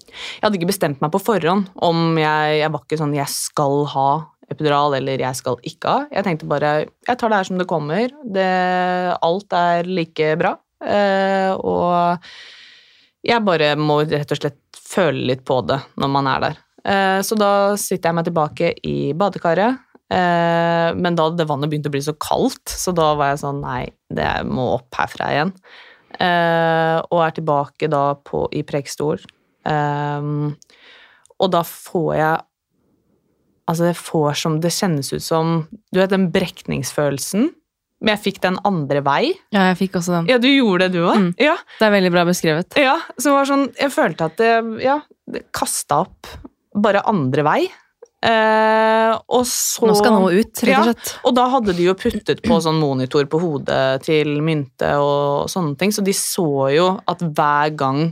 Jeg 0.08 0.40
hadde 0.40 0.56
ikke 0.56 0.70
bestemt 0.70 1.02
meg 1.04 1.10
på 1.12 1.20
forhånd 1.20 1.66
om 1.84 2.16
jeg 2.16 2.62
Jeg 2.62 2.72
var 2.72 2.80
ikke 2.80 2.96
sånn 2.96 3.12
jeg 3.12 3.28
skal 3.28 3.82
ha 3.92 4.08
epidural 4.48 4.96
eller 4.96 5.20
jeg 5.20 5.36
skal 5.36 5.56
ikke 5.64 5.90
ha. 5.90 6.06
Jeg 6.12 6.24
tenkte 6.26 6.48
bare 6.48 6.72
jeg 6.84 7.20
tar 7.20 7.32
det 7.32 7.40
her 7.40 7.48
som 7.48 7.60
det 7.60 7.68
kommer. 7.68 8.12
Det, 8.24 8.48
alt 9.24 9.56
er 9.56 9.88
like 9.88 10.34
bra. 10.40 10.54
Uh, 10.84 11.52
og 11.60 12.28
jeg 13.24 13.44
bare 13.44 13.72
må 13.80 14.02
rett 14.04 14.32
og 14.32 14.40
slett 14.40 14.60
føle 14.76 15.24
litt 15.32 15.44
på 15.48 15.60
det 15.68 15.80
når 16.00 16.12
man 16.12 16.28
er 16.30 16.44
der. 16.44 16.60
Uh, 16.84 17.20
så 17.24 17.36
da 17.40 17.52
sitter 17.80 18.10
jeg 18.10 18.18
meg 18.18 18.28
tilbake 18.28 18.72
i 18.84 18.98
badekaret. 19.16 19.80
Eh, 20.14 20.90
men 20.94 21.18
da 21.18 21.28
det 21.34 21.48
vannet 21.48 21.72
begynt 21.72 21.88
å 21.88 21.94
bli 21.94 22.02
så 22.04 22.14
kaldt, 22.20 22.70
så 22.70 22.94
da 22.94 23.12
var 23.18 23.32
jeg 23.32 23.42
sånn 23.42 23.62
Nei, 23.64 23.82
det 24.14 24.30
må 24.46 24.74
opp 24.76 24.94
herfra 25.00 25.30
igjen. 25.32 25.54
Eh, 26.14 26.98
og 27.08 27.20
er 27.24 27.34
tilbake 27.34 27.90
da 27.90 28.06
på, 28.22 28.46
i 28.54 28.62
prekestol. 28.66 29.22
Eh, 29.66 30.28
og 31.34 31.54
da 31.54 31.64
får 31.66 32.10
jeg 32.20 32.42
Altså, 33.64 33.86
det 33.88 33.94
får 33.96 34.34
som 34.36 34.58
Det 34.60 34.68
kjennes 34.76 35.08
ut 35.08 35.24
som 35.24 35.52
Du 35.88 35.96
vet 35.96 36.10
den 36.12 36.26
brekningsfølelsen? 36.34 37.46
Men 38.04 38.18
jeg 38.18 38.20
fikk 38.26 38.40
den 38.44 38.58
andre 38.68 39.00
vei. 39.00 39.30
Ja, 39.54 39.70
jeg 39.70 39.78
fikk 39.78 39.94
også 39.96 40.12
den. 40.18 40.26
Ja, 40.28 40.36
du 40.36 40.50
gjorde 40.50 40.90
det, 40.90 40.98
du 40.98 41.06
òg? 41.06 41.14
Mm. 41.22 41.30
Ja. 41.40 41.54
Det 41.78 41.86
er 41.86 41.94
veldig 41.94 42.10
bra 42.12 42.26
beskrevet. 42.28 42.76
Ja, 42.76 42.98
så 43.16 43.30
det 43.30 43.32
var 43.32 43.48
sånn, 43.48 43.62
jeg 43.80 43.92
følte 43.94 44.26
at 44.28 44.36
det, 44.42 44.50
ja, 44.84 44.98
det 45.32 45.46
kasta 45.56 46.02
opp 46.04 46.28
bare 46.84 47.00
andre 47.08 47.46
vei. 47.46 47.58
Eh, 48.24 49.12
og 49.36 49.44
så 49.48 49.84
Nå 49.84 49.94
skal 49.98 50.14
noe 50.16 50.32
ut, 50.32 50.62
rett 50.64 50.78
og 50.78 50.88
slett. 50.88 51.14
Og 51.28 51.34
da 51.36 51.44
hadde 51.52 51.74
de 51.76 51.88
jo 51.90 51.94
puttet 51.98 52.40
på 52.44 52.58
sånn 52.64 52.78
monitor 52.80 53.26
på 53.28 53.40
hodet 53.42 54.04
til 54.06 54.38
Mynte 54.44 54.94
og 55.02 55.50
sånne 55.52 55.76
ting, 55.80 55.92
så 55.92 56.04
de 56.04 56.14
så 56.16 56.48
jo 56.72 56.86
at 57.10 57.24
hver 57.24 57.74
gang 57.76 58.06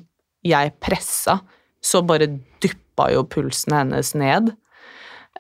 jeg 0.45 0.75
pressa, 0.83 1.39
så 1.83 2.03
bare 2.05 2.29
duppa 2.63 3.09
jo 3.15 3.25
pulsen 3.31 3.79
hennes 3.79 4.13
ned. 4.19 4.53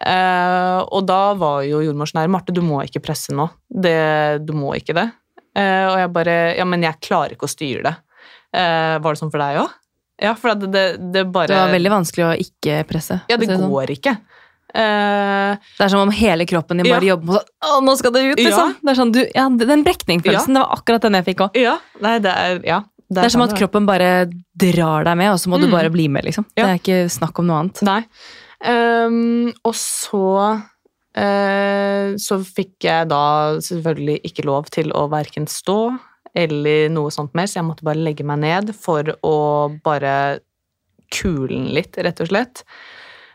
Eh, 0.02 0.78
og 0.82 1.04
da 1.06 1.20
var 1.38 1.66
jo 1.68 1.82
jordmors 1.84 2.14
nær 2.16 2.30
Marte, 2.32 2.54
du 2.54 2.62
må 2.64 2.80
ikke 2.86 3.02
presse 3.04 3.34
nå. 3.36 3.50
Det, 3.68 4.40
du 4.46 4.54
må 4.56 4.72
ikke 4.78 4.96
det. 4.96 5.10
Eh, 5.58 5.84
og 5.90 5.98
jeg 6.00 6.10
bare 6.16 6.36
Ja, 6.56 6.64
men 6.64 6.84
jeg 6.86 6.96
klarer 7.04 7.36
ikke 7.36 7.50
å 7.50 7.52
styre 7.52 7.84
det. 7.90 7.94
Eh, 8.56 8.96
var 9.04 9.12
det 9.12 9.20
sånn 9.20 9.32
for 9.32 9.42
deg 9.42 9.60
òg? 9.62 9.78
Ja, 10.22 10.32
for 10.38 10.54
det, 10.54 10.68
det, 10.72 10.84
det 11.12 11.24
bare 11.34 11.50
Det 11.50 11.58
var 11.58 11.72
veldig 11.74 11.92
vanskelig 11.92 12.24
å 12.28 12.32
ikke 12.44 12.82
presse. 12.88 13.20
Ja, 13.30 13.36
det 13.40 13.50
sånn. 13.50 13.66
går 13.72 13.92
ikke. 13.96 14.16
Eh, 14.74 15.56
Det 15.78 15.84
er 15.84 15.88
som 15.92 16.00
om 16.00 16.10
hele 16.10 16.46
kroppen 16.46 16.78
din 16.80 16.88
bare 16.90 17.04
Ja. 17.04 17.14
jobber 17.14 17.26
med 17.26 17.40
sånn 17.62 17.84
nå 17.84 17.96
skal 17.98 18.12
det 18.12 18.22
ut, 18.32 18.38
Ja. 18.38 18.44
liksom! 18.48 18.76
Det 18.82 18.90
er 18.90 18.94
sånn, 19.02 19.12
du, 19.12 19.20
ja, 19.34 19.48
den 19.48 19.84
brekningfølelsen, 19.84 20.54
det 20.54 20.62
var 20.64 20.76
akkurat 20.78 21.00
den 21.02 21.12
jeg 21.14 21.24
fikk 21.26 21.40
òg. 21.48 21.56
ja, 21.60 21.78
nei, 22.00 22.18
det 22.18 22.32
er 22.32 22.60
Ja. 22.64 22.82
Det 23.12 23.24
er 23.24 23.28
som 23.28 23.42
sånn 23.42 23.52
at 23.52 23.58
kroppen 23.58 23.84
bare 23.84 24.30
drar 24.56 25.04
deg 25.04 25.16
med, 25.18 25.28
og 25.32 25.36
så 25.38 25.48
må 25.48 25.60
du 25.60 25.66
Mm. 25.66 25.70
bare 25.72 25.90
bli 25.90 26.08
med, 26.08 26.24
liksom. 26.24 26.46
Ja. 26.56 26.64
Det 26.64 26.70
er 26.72 26.78
ikke 26.80 27.10
snakk 27.10 27.38
om 27.38 27.46
noe 27.46 27.58
annet. 27.60 27.82
Nei. 27.82 28.04
Um, 28.64 29.52
og 29.64 29.74
så 29.74 30.62
eh, 31.14 32.14
Så 32.16 32.38
fikk 32.42 32.80
jeg 32.80 33.08
da 33.08 33.58
selvfølgelig 33.60 34.22
ikke 34.24 34.44
lov 34.46 34.70
til 34.70 34.90
å 34.92 35.10
verken 35.10 35.46
stå 35.46 35.98
eller 36.34 36.88
noe 36.88 37.10
sånt 37.10 37.34
mer, 37.34 37.44
så 37.44 37.56
jeg 37.60 37.64
måtte 37.64 37.82
bare 37.84 37.96
legge 38.00 38.24
meg 38.24 38.38
ned 38.38 38.74
for 38.74 39.02
å 39.22 39.78
bare 39.82 40.40
kule 41.10 41.68
litt, 41.74 41.92
rett 42.00 42.20
og 42.24 42.28
slett. 42.28 42.62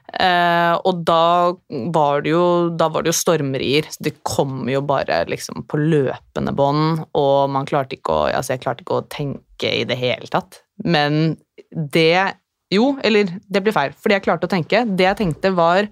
Eh, 0.08 0.74
og 0.88 1.02
da 1.04 1.52
var 1.91 2.22
det 2.24 2.32
jo 2.32 2.43
da 2.80 2.88
det 2.96 3.12
jo 3.12 3.15
stormrier. 3.15 3.88
Det 4.00 4.15
kom 4.28 4.70
jo 4.72 4.82
bare 4.88 5.24
liksom 5.28 5.65
på 5.67 5.80
løpende 5.82 6.54
bånd, 6.56 7.04
og 7.17 7.52
man 7.52 7.67
klarte 7.67 7.98
ikke 7.98 8.15
å 8.15 8.26
Altså, 8.32 8.56
jeg 8.56 8.63
klarte 8.63 8.86
ikke 8.86 9.02
å 9.02 9.08
tenke 9.12 9.72
i 9.82 9.84
det 9.88 9.98
hele 10.00 10.30
tatt. 10.32 10.62
Men 10.84 11.38
det 11.72 12.38
Jo, 12.72 12.98
eller 13.00 13.30
det 13.48 13.62
blir 13.63 13.72
feil, 13.72 13.93
fordi 13.96 14.17
jeg 14.17 14.26
klarte 14.26 14.48
å 14.48 14.52
tenke. 14.52 14.84
Det 14.84 15.06
jeg 15.06 15.20
tenkte, 15.22 15.54
var 15.56 15.88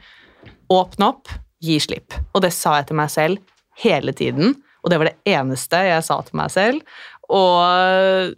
åpne 0.68 1.08
opp, 1.08 1.30
gi 1.64 1.78
slipp. 1.80 2.12
Og 2.36 2.44
det 2.44 2.52
sa 2.52 2.74
jeg 2.82 2.90
til 2.90 3.00
meg 3.00 3.14
selv 3.14 3.54
hele 3.80 4.12
tiden, 4.12 4.58
og 4.84 4.92
det 4.92 5.00
var 5.00 5.08
det 5.08 5.32
eneste 5.38 5.80
jeg 5.88 6.04
sa 6.04 6.20
til 6.28 6.36
meg 6.36 6.52
selv. 6.52 6.98
Og 7.32 8.36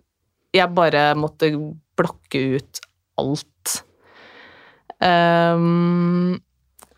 jeg 0.53 0.75
bare 0.77 1.09
måtte 1.17 1.49
blokke 1.97 2.43
ut 2.57 2.81
alt. 3.17 3.49
Ehm, 5.03 6.37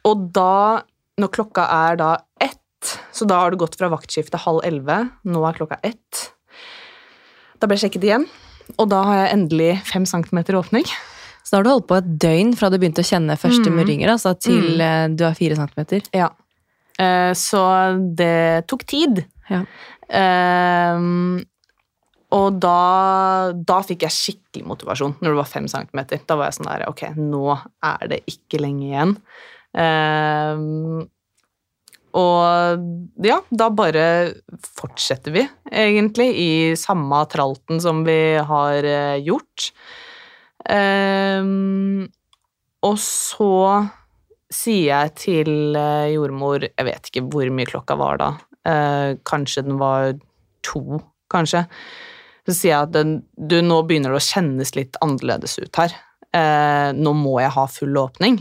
og 0.08 0.26
da, 0.36 0.82
når 1.20 1.32
klokka 1.36 1.66
er 1.90 2.00
da 2.00 2.10
ett, 2.42 2.96
så 3.12 3.28
da 3.28 3.42
har 3.44 3.52
du 3.52 3.60
gått 3.60 3.76
fra 3.80 3.92
vaktskiftet 3.92 4.40
halv 4.46 4.64
elleve, 4.68 5.02
nå 5.28 5.44
er 5.48 5.58
klokka 5.58 5.80
ett. 5.84 6.30
Da 7.60 7.68
ble 7.68 7.76
jeg 7.76 7.90
sjekket 7.90 8.08
igjen, 8.08 8.28
og 8.78 8.90
da 8.92 9.04
har 9.08 9.24
jeg 9.24 9.34
endelig 9.36 9.72
fem 9.90 10.06
centimeter 10.08 10.56
åpning. 10.60 10.88
Så 11.44 11.52
da 11.52 11.60
har 11.60 11.66
du 11.66 11.72
holdt 11.74 11.90
på 11.90 11.98
et 11.98 12.10
døgn 12.22 12.54
fra 12.56 12.70
du 12.70 12.78
begynte 12.78 13.04
å 13.04 13.10
kjenne 13.10 13.40
første 13.40 13.72
Mm. 13.72 13.76
murringer, 13.80 14.12
altså 14.14 14.36
til 14.38 14.78
mm. 14.78 15.18
du 15.18 15.26
er 15.26 15.34
fire 15.36 15.58
centimeter. 15.58 16.06
Ja. 16.14 16.30
Uh, 17.00 17.32
så 17.34 17.64
det 18.16 18.68
tok 18.68 18.86
tid. 18.86 19.24
Ja. 19.50 19.64
Ehm, 20.10 21.42
og 22.36 22.60
da, 22.62 23.52
da 23.54 23.80
fikk 23.86 24.04
jeg 24.06 24.14
skikkelig 24.14 24.68
motivasjon 24.70 25.16
når 25.18 25.32
det 25.32 25.40
var 25.40 25.50
fem 25.50 25.70
centimeter. 25.72 26.20
Da 26.30 26.38
var 26.38 26.50
jeg 26.50 26.60
sånn 26.60 26.70
der 26.70 26.90
Ok, 26.90 27.08
nå 27.18 27.46
er 27.56 28.12
det 28.12 28.20
ikke 28.30 28.62
lenge 28.62 28.86
igjen. 28.86 29.16
Ehm, 29.82 31.08
og 32.20 33.26
ja, 33.26 33.40
da 33.50 33.70
bare 33.74 34.06
fortsetter 34.66 35.34
vi, 35.34 35.44
egentlig, 35.70 36.30
i 36.38 36.52
samme 36.78 37.22
tralten 37.30 37.82
som 37.82 38.04
vi 38.06 38.38
har 38.38 38.86
eh, 38.86 39.22
gjort. 39.26 39.72
Ehm, 40.70 42.06
og 42.86 42.98
så 43.02 43.54
sier 44.50 44.86
jeg 44.90 45.16
til 45.20 45.78
eh, 45.78 46.12
jordmor 46.16 46.64
Jeg 46.66 46.86
vet 46.88 47.10
ikke 47.10 47.24
hvor 47.30 47.50
mye 47.54 47.70
klokka 47.70 47.98
var 48.00 48.22
da. 48.22 48.30
Eh, 48.70 49.18
kanskje 49.26 49.66
den 49.66 49.82
var 49.82 50.14
to, 50.66 51.02
kanskje. 51.34 51.66
Så 52.50 52.56
sier 52.58 52.74
jeg 52.74 52.88
at 52.88 52.94
den, 52.96 53.18
du, 53.38 53.60
nå 53.62 53.84
begynner 53.86 54.16
det 54.16 54.22
å 54.22 54.26
kjennes 54.26 54.74
litt 54.74 54.98
annerledes 55.06 55.60
ut 55.62 55.80
her. 55.82 55.94
Eh, 56.34 56.90
nå 56.98 57.14
må 57.18 57.40
jeg 57.44 57.54
ha 57.54 57.66
full 57.70 57.98
åpning. 58.02 58.40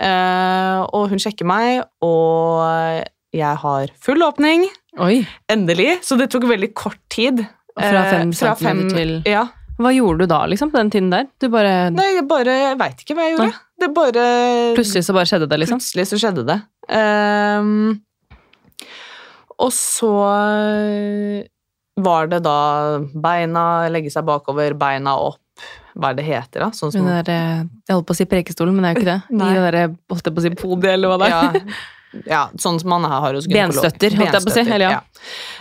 Eh, 0.00 0.80
og 0.94 1.10
hun 1.10 1.20
sjekker 1.20 1.48
meg, 1.48 1.82
og 2.06 3.04
jeg 3.34 3.62
har 3.64 3.92
full 4.02 4.22
åpning. 4.26 4.68
Oi! 5.02 5.20
Endelig. 5.50 6.00
Så 6.06 6.16
det 6.20 6.30
tok 6.32 6.46
veldig 6.50 6.70
kort 6.78 7.00
tid. 7.12 7.42
Fra 7.76 8.04
Eh, 8.04 8.10
fem 8.10 8.32
centimeter 8.34 8.94
til 8.96 9.12
Ja. 9.30 9.46
Hva 9.80 9.92
gjorde 9.94 10.26
du 10.26 10.26
da, 10.28 10.42
liksom, 10.50 10.68
på 10.72 10.76
den 10.76 10.90
tiden 10.92 11.10
der? 11.12 11.28
Du 11.40 11.48
bare 11.48 11.90
Nei, 11.94 12.10
jeg 12.18 12.26
bare 12.28 12.52
Jeg 12.52 12.78
veit 12.78 12.98
ikke 13.00 13.14
hva 13.16 13.28
jeg 13.28 13.36
gjorde. 13.36 13.46
Nei. 13.48 13.66
Det 13.80 13.88
bare 13.96 14.24
Plutselig 14.76 15.04
så 15.06 15.14
bare 15.16 15.28
skjedde 15.30 15.48
det, 15.48 15.58
liksom? 15.62 15.80
Plutselig 15.80 16.04
så 16.10 16.18
skjedde 16.20 16.44
det. 16.50 16.58
Ehm, 16.92 18.02
og 19.56 19.72
så 19.72 20.10
var 21.96 22.30
det 22.30 22.42
da 22.44 22.56
beina 23.14 23.88
Legge 23.92 24.12
seg 24.12 24.26
bakover, 24.28 24.76
beina 24.78 25.16
opp. 25.18 25.40
Hva 25.98 26.12
er 26.12 26.20
det 26.20 26.24
heter, 26.24 26.62
da? 26.62 26.68
Sånn 26.72 26.92
som 26.94 27.06
der, 27.08 27.26
eh, 27.28 27.62
jeg 27.88 27.96
holdt 27.96 28.06
på 28.08 28.14
å 28.14 28.18
si 28.20 28.26
prekestolen, 28.30 28.76
men 28.76 28.86
det 28.86 28.90
er 28.90 28.94
jo 28.94 29.00
ikke 29.00 29.10
det. 29.10 29.22
I 29.50 29.54
det 29.56 29.64
der, 29.66 29.96
holdt 30.12 30.28
jeg 30.28 30.36
på 30.36 30.40
å 30.40 30.44
si 30.44 30.52
podiet, 30.56 30.92
eller 30.94 31.10
hva 31.10 31.18
det 31.20 31.30
er. 31.30 31.58
ja, 31.58 31.80
ja, 32.26 32.48
sånn 32.58 32.80
som 32.82 32.90
man 32.90 33.04
har 33.06 33.36
hos 33.36 33.46
gynekolog. 33.46 33.84
Benstøtter, 33.84 34.16
holdt 34.18 34.34
jeg 34.34 34.44
på 34.44 34.50
å 34.50 34.54
si, 34.54 34.64
eller 34.64 34.86
ja. 34.96 34.98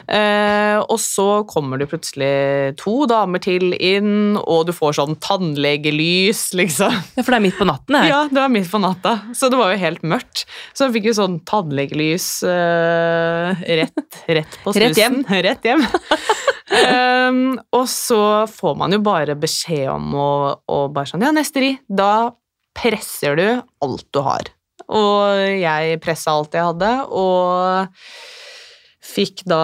Uh, 0.10 0.80
og 0.90 0.98
så 1.04 1.28
kommer 1.50 1.78
det 1.78 1.90
plutselig 1.92 2.32
to 2.80 3.04
damer 3.10 3.42
til 3.44 3.76
inn, 3.76 4.40
og 4.40 4.66
du 4.70 4.74
får 4.74 4.98
sånn 4.98 5.18
tannlegelys, 5.22 6.48
liksom. 6.58 6.96
Ja, 7.14 7.22
for 7.22 7.36
det 7.36 7.40
er 7.40 7.46
midt 7.46 7.60
på 7.60 7.70
natten 7.70 8.00
her. 8.00 8.10
Ja, 8.10 8.22
det 8.32 8.42
var 8.42 8.54
midt 8.54 8.72
på 8.72 8.82
natta, 8.82 9.16
så 9.38 9.52
det 9.54 9.62
var 9.62 9.76
jo 9.76 9.82
helt 9.84 10.06
mørkt. 10.08 10.46
Så 10.74 10.88
jeg 10.88 10.98
fikk 10.98 11.12
jo 11.12 11.16
sånn 11.20 11.40
tannlegelys 11.50 12.32
uh, 12.48 13.54
rett, 13.84 14.22
rett 14.26 14.60
på 14.64 14.74
Rett 14.80 14.98
hjem. 14.98 15.22
Rett 15.50 15.70
hjem. 15.70 15.86
um, 16.90 17.44
og 17.78 17.86
så 17.92 18.22
får 18.50 18.78
man 18.80 18.98
jo 18.98 19.04
bare 19.06 19.38
beskjed 19.40 19.90
om 19.94 20.14
å 20.18 20.80
bare 20.94 21.14
sånn 21.14 21.26
Ja, 21.28 21.34
neste 21.36 21.62
ri, 21.62 21.76
da 21.86 22.32
presser 22.80 23.38
du 23.38 23.48
alt 23.84 24.08
du 24.16 24.24
har. 24.26 24.50
Og 24.88 25.60
jeg 25.60 26.00
pressa 26.04 26.34
alt 26.34 26.56
jeg 26.56 26.66
hadde, 26.70 26.92
og 27.12 27.90
fikk 29.10 29.44
da 29.50 29.64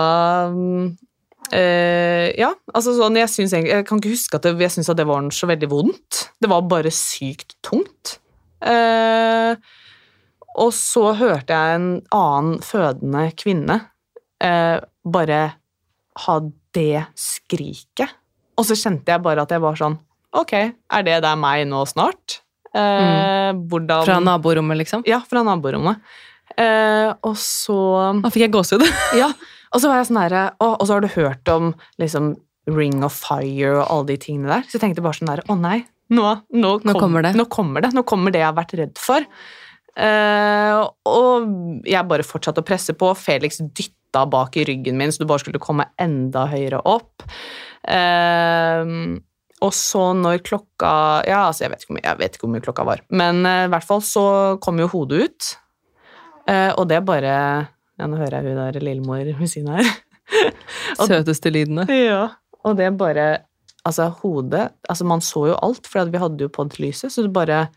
eh, 1.54 2.34
Ja, 2.40 2.52
altså 2.74 2.96
sånn 2.98 3.20
Jeg 3.20 3.30
syns 3.30 3.54
egentlig 3.54 3.74
Jeg 3.76 3.86
kan 3.90 4.02
ikke 4.02 4.14
huske 4.16 4.40
at 4.40 4.48
det, 4.48 4.56
jeg 4.64 4.74
syns 4.74 4.92
det 4.98 5.08
var 5.08 5.28
så 5.36 5.50
veldig 5.50 5.72
vondt. 5.72 6.28
Det 6.42 6.52
var 6.52 6.70
bare 6.70 6.94
sykt 6.94 7.58
tungt. 7.66 8.20
Uh, 8.66 9.54
og 10.58 10.72
så 10.74 11.12
hørte 11.20 11.54
jeg 11.54 11.78
en 11.78 11.90
annen 12.16 12.62
fødende 12.64 13.28
kvinne 13.38 13.76
uh, 14.42 14.80
bare 15.06 15.42
ha 16.26 16.36
det 16.76 17.04
skriket. 17.20 18.16
Og 18.56 18.66
så 18.68 18.78
kjente 18.80 19.12
jeg 19.12 19.24
bare 19.24 19.44
at 19.44 19.52
jeg 19.52 19.64
var 19.64 19.78
sånn 19.80 20.00
Ok, 20.36 20.52
er 20.56 21.04
det 21.08 21.22
der 21.24 21.38
meg 21.40 21.64
nå 21.70 21.86
snart? 21.88 22.42
Eh, 22.76 23.52
hvordan 23.72 24.06
Fra 24.08 24.20
naborommet, 24.24 24.80
liksom. 24.84 25.06
Ja, 25.08 25.22
fra 25.24 25.44
naborommet. 25.48 26.02
Eh, 26.60 27.12
og 27.26 27.36
så 27.40 27.78
Da 28.22 28.32
fikk 28.32 28.48
jeg 28.48 28.56
gåsehud. 28.56 28.86
Ja, 29.22 29.32
og 29.74 29.82
så 29.82 29.90
var 29.92 30.00
jeg 30.00 30.08
sånn 30.12 30.22
herre 30.22 30.44
Og 30.64 30.76
og 30.78 30.86
så 30.88 30.96
har 30.96 31.04
du 31.04 31.10
hørt 31.16 31.50
om 31.52 31.74
liksom 32.00 32.36
Ring 32.70 33.04
of 33.06 33.18
Fire 33.18 33.76
og 33.80 33.84
alle 33.90 34.08
de 34.14 34.18
tingene 34.26 34.50
der. 34.52 34.66
Så 34.70 34.78
jeg 34.78 34.86
tenkte 34.86 35.04
bare 35.06 35.18
sånn 35.20 35.30
der 35.30 35.44
Å 35.46 35.58
nei, 35.60 35.84
nå, 36.14 36.32
nå, 36.54 36.72
Nå 36.86 36.96
kommer 36.98 37.26
det. 37.26 37.36
Nå 37.38 37.46
kommer 37.52 37.86
det. 37.86 37.94
Nå 37.96 38.06
kommer 38.08 38.34
det 38.34 38.42
jeg 38.42 38.50
har 38.50 38.58
vært 38.58 38.76
redd 38.80 38.98
for. 39.02 39.26
Eh, 39.96 40.80
og 41.08 41.86
jeg 41.88 42.10
bare 42.10 42.26
fortsatte 42.28 42.62
å 42.62 42.68
presse 42.68 42.96
på. 42.98 43.12
Felix 43.18 43.62
dytta 43.64 44.26
bak 44.30 44.58
i 44.60 44.66
ryggen 44.68 44.98
min, 45.00 45.14
så 45.14 45.24
du 45.24 45.30
bare 45.30 45.44
skulle 45.44 45.62
komme 45.64 45.88
enda 46.02 46.46
høyere 46.52 46.82
opp. 46.90 47.26
Eh, 47.86 48.84
og 49.64 49.72
så 49.74 50.10
når 50.18 50.42
klokka 50.44 50.90
Ja, 51.28 51.46
altså 51.48 51.64
jeg 51.66 51.72
vet 51.72 51.84
ikke 51.86 51.94
hvor 51.94 52.00
mye, 52.02 52.28
ikke 52.28 52.42
hvor 52.44 52.52
mye 52.52 52.66
klokka 52.66 52.86
var, 52.86 53.02
men 53.10 53.46
eh, 53.46 53.66
i 53.66 53.72
hvert 53.72 53.88
fall 53.88 54.02
så 54.04 54.26
kom 54.64 54.80
jo 54.80 54.88
hodet 54.92 55.22
ut. 55.30 55.52
Eh, 56.48 56.72
og 56.78 56.88
det 56.92 57.00
bare 57.08 57.36
Ja, 57.96 58.08
nå 58.12 58.18
hører 58.20 58.42
jeg 58.42 58.52
hun 58.52 58.60
der 58.60 58.80
lillemor 58.84 59.24
ved 59.40 59.48
siden 59.50 59.72
her. 59.78 59.88
Og- 61.00 61.08
Søteste 61.08 61.52
lydene. 61.54 61.86
Ja. 61.90 62.28
Og 62.66 62.76
det 62.78 62.92
bare 62.98 63.44
Altså, 63.86 64.10
hodet 64.24 64.72
Altså, 64.90 65.06
man 65.06 65.22
så 65.22 65.48
jo 65.52 65.58
alt, 65.62 65.86
for 65.88 66.10
vi 66.10 66.18
hadde 66.18 66.42
jo 66.42 66.50
pod-lyset, 66.50 67.12
så 67.14 67.22
det 67.24 67.32
bare 67.34 67.68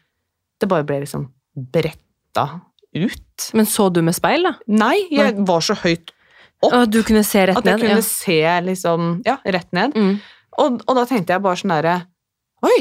Det 0.60 0.68
bare 0.68 0.84
ble 0.88 1.00
liksom 1.04 1.28
bretta 1.54 2.60
ut. 2.96 3.50
Men 3.54 3.66
så 3.68 3.90
du 3.92 4.00
med 4.02 4.14
speil, 4.16 4.42
da? 4.48 4.54
Nei, 4.66 4.96
jeg 5.12 5.36
var 5.46 5.60
så 5.60 5.76
høyt 5.76 6.10
opp 6.64 6.72
Og 6.72 6.90
du 6.90 7.02
kunne 7.06 7.22
se 7.24 7.44
rett 7.46 7.58
ned? 7.60 7.60
at 7.60 7.68
jeg 7.68 7.78
ned? 7.78 7.88
kunne 7.90 8.02
se 8.08 8.38
liksom 8.66 9.08
Ja, 9.28 9.36
rett 9.44 9.72
ned. 9.76 9.94
Ja. 9.94 10.02
Mm. 10.02 10.18
Og, 10.58 10.80
og 10.84 10.96
da 10.98 11.04
tenkte 11.08 11.36
jeg 11.36 11.44
bare 11.44 11.60
sånn 11.60 11.74
derre 11.76 11.96
Oi! 12.66 12.78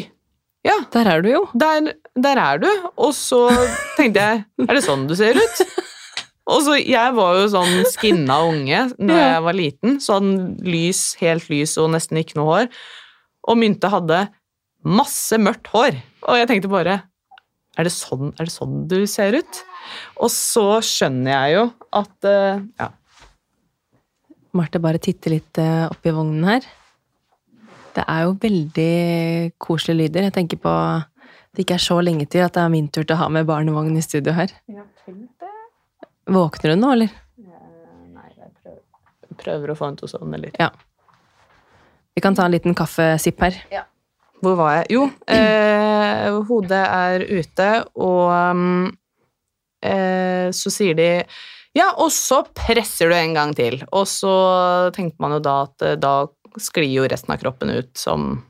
Ja, 0.65 0.79
Der 0.91 1.07
er 1.07 1.21
du 1.23 1.29
jo. 1.31 1.41
der, 1.55 1.93
der 2.17 2.39
er 2.41 2.57
du. 2.59 2.67
Og 2.97 3.13
så 3.15 3.43
tenkte 3.95 4.23
jeg 4.23 4.41
Er 4.65 4.73
det 4.73 4.83
sånn 4.83 5.05
du 5.07 5.13
ser 5.15 5.37
ut? 5.37 5.61
Og 6.47 6.61
så, 6.65 6.77
Jeg 6.79 7.13
var 7.15 7.37
jo 7.41 7.45
sånn 7.51 7.83
skinna 7.91 8.39
unge 8.47 8.85
når 8.97 9.17
jeg 9.21 9.43
var 9.45 9.55
liten. 9.57 9.97
Sånn 10.03 10.29
lys, 10.63 11.01
helt 11.21 11.49
lys 11.51 11.73
og 11.81 11.89
nesten 11.93 12.19
ikke 12.21 12.37
noe 12.39 12.47
hår. 12.49 12.69
Og 13.51 13.59
Mynte 13.59 13.91
hadde 13.91 14.21
masse 14.87 15.35
mørkt 15.43 15.67
hår. 15.73 15.97
Og 16.27 16.39
jeg 16.39 16.47
tenkte 16.49 16.71
bare 16.71 16.97
er 17.77 17.85
det, 17.85 17.91
sånn, 17.93 18.31
er 18.39 18.47
det 18.47 18.53
sånn 18.55 18.77
du 18.89 19.01
ser 19.05 19.35
ut? 19.37 19.59
Og 20.23 20.31
så 20.33 20.79
skjønner 20.81 21.35
jeg 21.35 21.57
jo 21.59 21.65
at 21.99 22.25
uh, 22.31 22.63
Ja. 22.81 22.87
Marte 24.57 24.79
bare 24.81 24.97
titter 25.03 25.35
litt 25.35 25.59
eh, 25.61 25.83
opp 25.91 26.07
i 26.07 26.13
vognen 26.15 26.47
her. 26.47 26.63
Det 27.97 28.03
er 28.05 28.25
jo 28.27 28.33
veldig 28.41 28.91
koselige 29.57 30.03
lyder. 30.03 30.27
Jeg 30.27 30.35
tenker 30.35 30.59
på 30.61 30.73
det 31.57 31.63
ikke 31.65 31.79
er 31.79 31.81
så 31.81 31.95
lenge 32.05 32.27
til 32.29 32.43
at 32.45 32.53
det 32.53 32.61
er 32.61 32.69
min 32.69 32.85
tur 32.93 33.01
til 33.01 33.15
å 33.15 33.23
ha 33.23 33.27
med 33.33 33.47
barnevogn 33.49 33.95
i 33.97 34.03
studio 34.05 34.35
her. 34.37 34.51
Våkner 36.29 36.75
hun 36.75 36.83
nå, 36.83 36.91
eller? 36.93 37.15
Nei, 37.41 38.27
jeg 38.35 38.51
prøver, 38.61 38.83
prøver 39.41 39.73
å 39.73 39.77
få 39.79 39.87
henne 39.87 39.97
til 39.97 40.05
å 40.05 40.11
sovne 40.11 40.41
litt. 40.43 40.59
Ja. 40.61 40.69
Vi 42.13 42.21
kan 42.21 42.37
ta 42.37 42.45
en 42.45 42.53
liten 42.53 42.77
kaffesipp 42.77 43.41
her. 43.41 43.57
Hvor 44.45 44.53
var 44.59 44.75
jeg? 44.75 44.85
Jo, 44.93 45.07
eh, 45.33 46.29
hodet 46.45 46.83
er 46.85 47.25
ute, 47.25 47.69
og 47.97 48.57
mm, 48.61 48.87
eh, 49.81 50.47
så 50.53 50.73
sier 50.73 50.97
de 50.97 51.11
Ja, 51.77 51.91
og 52.01 52.09
så 52.13 52.43
presser 52.57 53.09
du 53.09 53.17
en 53.17 53.33
gang 53.37 53.57
til. 53.57 53.79
Og 53.89 54.05
så 54.09 54.33
tenker 54.93 55.17
man 55.21 55.39
jo 55.39 55.41
da 55.45 55.57
at 55.65 55.85
eh, 55.85 55.97
da 55.97 56.19
sklir 56.63 56.89
jo 56.91 57.07
resten 57.09 57.33
av 57.33 57.41
kroppen 57.41 57.71
ut 57.73 57.93
som 57.97 58.43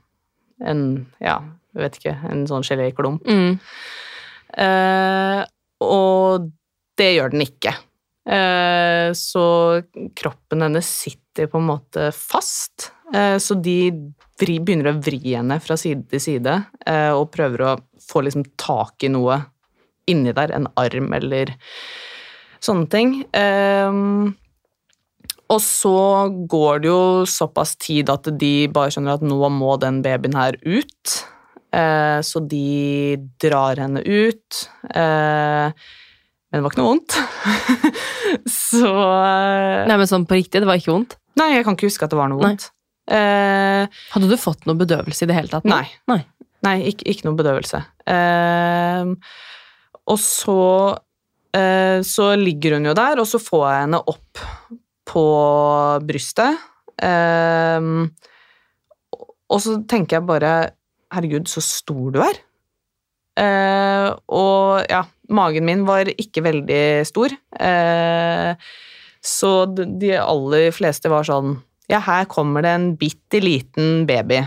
en 0.64 0.82
Ja, 1.22 1.42
jeg 1.76 1.84
vet 1.84 2.00
ikke, 2.00 2.16
en 2.32 2.48
sånn 2.50 2.66
geléklump. 2.66 3.28
Mm. 3.30 3.60
Eh, 4.58 5.42
og 5.86 6.48
det 6.98 7.12
gjør 7.14 7.34
den 7.34 7.44
ikke. 7.46 7.76
Eh, 8.28 9.12
så 9.14 9.44
kroppen 10.18 10.66
hennes 10.66 10.88
sitter 10.90 11.48
på 11.52 11.62
en 11.62 11.70
måte 11.70 12.10
fast. 12.16 12.90
Eh, 13.14 13.38
så 13.38 13.56
de 13.62 13.78
vri, 14.42 14.58
begynner 14.58 14.92
å 14.92 14.98
vri 15.00 15.22
henne 15.30 15.60
fra 15.64 15.78
side 15.80 16.10
til 16.12 16.24
side 16.24 16.56
eh, 16.90 17.14
og 17.14 17.30
prøver 17.36 17.64
å 17.64 17.76
få 18.04 18.26
liksom 18.26 18.48
tak 18.60 19.06
i 19.06 19.12
noe 19.14 19.40
inni 20.10 20.34
der, 20.36 20.54
en 20.56 20.68
arm 20.80 21.14
eller 21.16 21.54
sånne 22.64 22.90
ting. 22.92 23.16
Eh, 23.36 24.02
og 25.54 25.62
så 25.64 25.96
går 26.50 26.84
det 26.84 26.90
jo 26.90 27.02
såpass 27.30 27.76
tid 27.80 28.10
at 28.12 28.28
de 28.40 28.54
bare 28.74 28.92
skjønner 28.94 29.18
at 29.18 29.26
nå 29.26 29.38
må 29.54 29.78
den 29.82 30.02
babyen 30.06 30.36
her 30.36 30.58
ut. 30.66 31.14
Eh, 31.72 32.20
så 32.24 32.42
de 32.44 33.18
drar 33.42 33.80
henne 33.80 34.04
ut. 34.04 34.64
Eh, 34.92 35.72
men 36.48 36.60
det 36.60 36.64
var 36.64 36.74
ikke 36.74 36.82
noe 36.82 36.94
vondt. 36.94 37.18
så 38.72 38.92
eh, 38.92 39.84
Nei, 39.88 39.98
men 40.00 40.10
sånn 40.10 40.28
på 40.28 40.40
riktig, 40.40 40.64
det 40.64 40.70
var 40.70 40.80
ikke 40.80 40.94
vondt? 40.94 41.18
Nei, 41.40 41.54
jeg 41.56 41.68
kan 41.68 41.78
ikke 41.78 41.90
huske 41.90 42.08
at 42.08 42.14
det 42.14 42.20
var 42.20 42.32
noe 42.32 42.42
vondt. 42.42 42.70
Eh, 43.08 44.00
Hadde 44.12 44.28
du 44.32 44.36
fått 44.40 44.68
noe 44.68 44.80
bedøvelse 44.80 45.24
i 45.24 45.30
det 45.30 45.38
hele 45.38 45.52
tatt? 45.52 45.68
Nei. 45.70 45.86
Nei. 46.12 46.22
nei, 46.68 46.78
ikke, 46.92 47.08
ikke 47.12 47.30
noe 47.30 47.40
bedøvelse. 47.40 47.84
Eh, 48.10 49.14
og 50.08 50.20
så 50.24 50.60
eh, 51.56 52.00
Så 52.08 52.30
ligger 52.40 52.78
hun 52.78 52.88
jo 52.88 52.96
der, 52.98 53.20
og 53.24 53.28
så 53.28 53.40
får 53.44 53.66
jeg 53.68 53.86
henne 53.86 54.04
opp 54.12 54.44
på 55.08 55.26
brystet. 56.08 56.60
Um, 56.98 58.10
og 59.48 59.62
så 59.64 59.78
tenker 59.88 60.18
jeg 60.18 60.28
bare 60.28 60.54
Herregud, 61.14 61.48
så 61.48 61.62
stor 61.64 62.12
du 62.12 62.20
er. 62.26 62.42
Uh, 63.38 64.10
og 64.34 64.90
ja, 64.90 65.04
magen 65.30 65.68
min 65.68 65.86
var 65.88 66.10
ikke 66.10 66.44
veldig 66.44 67.06
stor. 67.08 67.32
Uh, 67.54 68.58
så 69.24 69.52
de 69.70 70.16
aller 70.20 70.70
fleste 70.76 71.12
var 71.12 71.26
sånn 71.28 71.58
Ja, 71.92 72.02
her 72.04 72.28
kommer 72.30 72.66
det 72.66 72.74
en 72.76 72.90
bitte 73.00 73.40
liten 73.44 74.04
baby. 74.10 74.42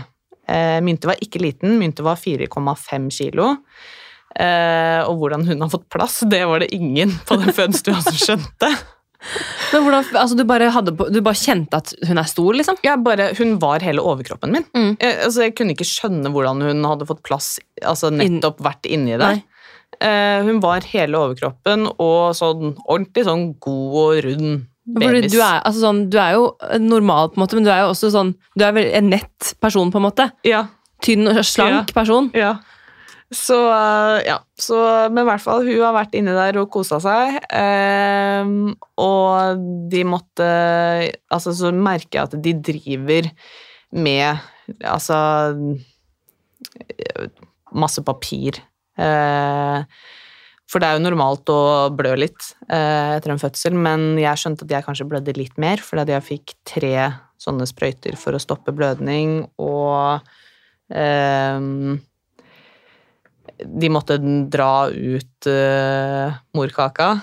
Uh, 0.45 0.77
Mynte 0.85 1.09
var 1.09 1.23
ikke 1.23 1.41
liten, 1.41 1.79
Mynte 1.81 2.05
var 2.05 2.19
4,5 2.21 3.09
kilo. 3.17 3.55
Og 4.31 5.17
hvordan 5.19 5.41
hun 5.43 5.59
har 5.59 5.67
fått 5.73 5.89
plass, 5.91 6.21
det 6.31 6.45
var 6.47 6.61
det 6.63 6.69
ingen 6.71 7.11
på 7.27 7.35
den 7.41 7.51
fødestua 7.51 7.97
som 8.05 8.15
skjønte. 8.15 8.69
Men 9.71 9.85
hvordan, 9.85 10.07
altså 10.17 10.37
du, 10.37 10.43
bare 10.49 10.71
hadde 10.73 10.93
du 11.13 11.19
bare 11.23 11.37
kjente 11.37 11.77
at 11.77 11.93
hun 12.09 12.19
er 12.19 12.29
stor, 12.29 12.55
liksom? 12.57 12.79
Ja, 12.85 12.97
bare, 12.99 13.29
hun 13.37 13.55
var 13.61 13.83
hele 13.85 14.03
overkroppen 14.03 14.55
min. 14.55 14.65
Mm. 14.73 14.95
Jeg, 14.97 15.19
altså, 15.27 15.45
jeg 15.45 15.55
kunne 15.59 15.75
ikke 15.75 15.87
skjønne 15.87 16.31
hvordan 16.33 16.63
hun 16.65 16.83
hadde 16.89 17.07
fått 17.09 17.21
plass, 17.27 17.53
altså 17.85 18.11
nettopp 18.13 18.63
vært 18.65 18.89
inni 18.89 19.19
der. 19.21 19.43
Eh, 20.01 20.41
hun 20.47 20.59
var 20.63 20.87
hele 20.89 21.19
overkroppen 21.19 21.85
og 21.91 22.33
sånn 22.37 22.73
ordentlig 22.87 23.25
sånn 23.27 23.47
god 23.61 23.97
og 24.01 24.21
rund 24.25 24.51
babys. 24.97 25.31
du 25.31 25.37
er, 25.37 25.59
altså 25.59 25.83
sånn, 25.83 26.05
du 26.11 26.17
er 26.21 26.37
jo 26.39 26.47
normal, 26.81 27.29
på 27.31 27.39
en 27.39 27.43
måte, 27.43 27.59
men 27.59 27.67
du 27.67 27.71
er 27.73 27.83
jo 27.83 27.91
også 27.91 28.09
sånn 28.13 28.31
Du 28.57 28.63
er 28.65 28.73
vel 28.75 28.89
en 28.97 29.11
nett 29.13 29.53
person, 29.61 29.91
på 29.93 30.01
en 30.01 30.07
måte. 30.07 30.31
Ja, 30.47 30.65
Tynn 31.01 31.29
og 31.29 31.39
slank 31.45 31.93
person. 31.97 32.31
ja. 32.37 32.55
Så 33.31 33.55
eh, 33.71 34.17
ja, 34.27 34.37
så, 34.59 34.77
men 35.07 35.23
i 35.23 35.27
hvert 35.29 35.43
fall, 35.43 35.63
hun 35.63 35.83
har 35.85 35.95
vært 35.95 36.15
inni 36.19 36.33
der 36.35 36.57
og 36.59 36.71
kosa 36.73 36.99
seg. 37.03 37.37
eh, 37.55 38.49
og 38.99 39.61
de 39.91 40.01
måtte 40.07 40.47
Altså, 41.31 41.53
så 41.55 41.71
merker 41.71 42.19
jeg 42.19 42.27
at 42.27 42.35
de 42.43 42.53
driver 42.71 43.29
med 43.91 44.43
Altså 44.83 45.15
Masse 47.71 48.03
papir. 48.03 48.59
Eh, 48.99 49.79
for 50.71 50.79
det 50.83 50.87
er 50.87 50.97
jo 50.97 51.03
normalt 51.03 51.49
å 51.51 51.61
blø 51.95 52.13
litt 52.19 52.51
eh, 52.67 53.15
etter 53.15 53.31
en 53.33 53.41
fødsel, 53.41 53.75
men 53.75 54.19
jeg 54.19 54.39
skjønte 54.39 54.67
at 54.67 54.75
jeg 54.75 54.85
kanskje 54.85 55.07
blødde 55.07 55.35
litt 55.39 55.57
mer, 55.59 55.79
fordi 55.83 56.15
jeg 56.15 56.27
fikk 56.27 56.53
tre 56.67 56.93
sånne 57.41 57.67
sprøyter 57.67 58.15
for 58.19 58.35
å 58.35 58.43
stoppe 58.43 58.75
blødning, 58.75 59.41
og 59.59 60.27
eh, 60.91 61.59
de 63.65 63.91
måtte 63.93 64.17
dra 64.51 64.89
ut 64.89 65.49
uh, 65.49 66.39
morkaka. 66.57 67.13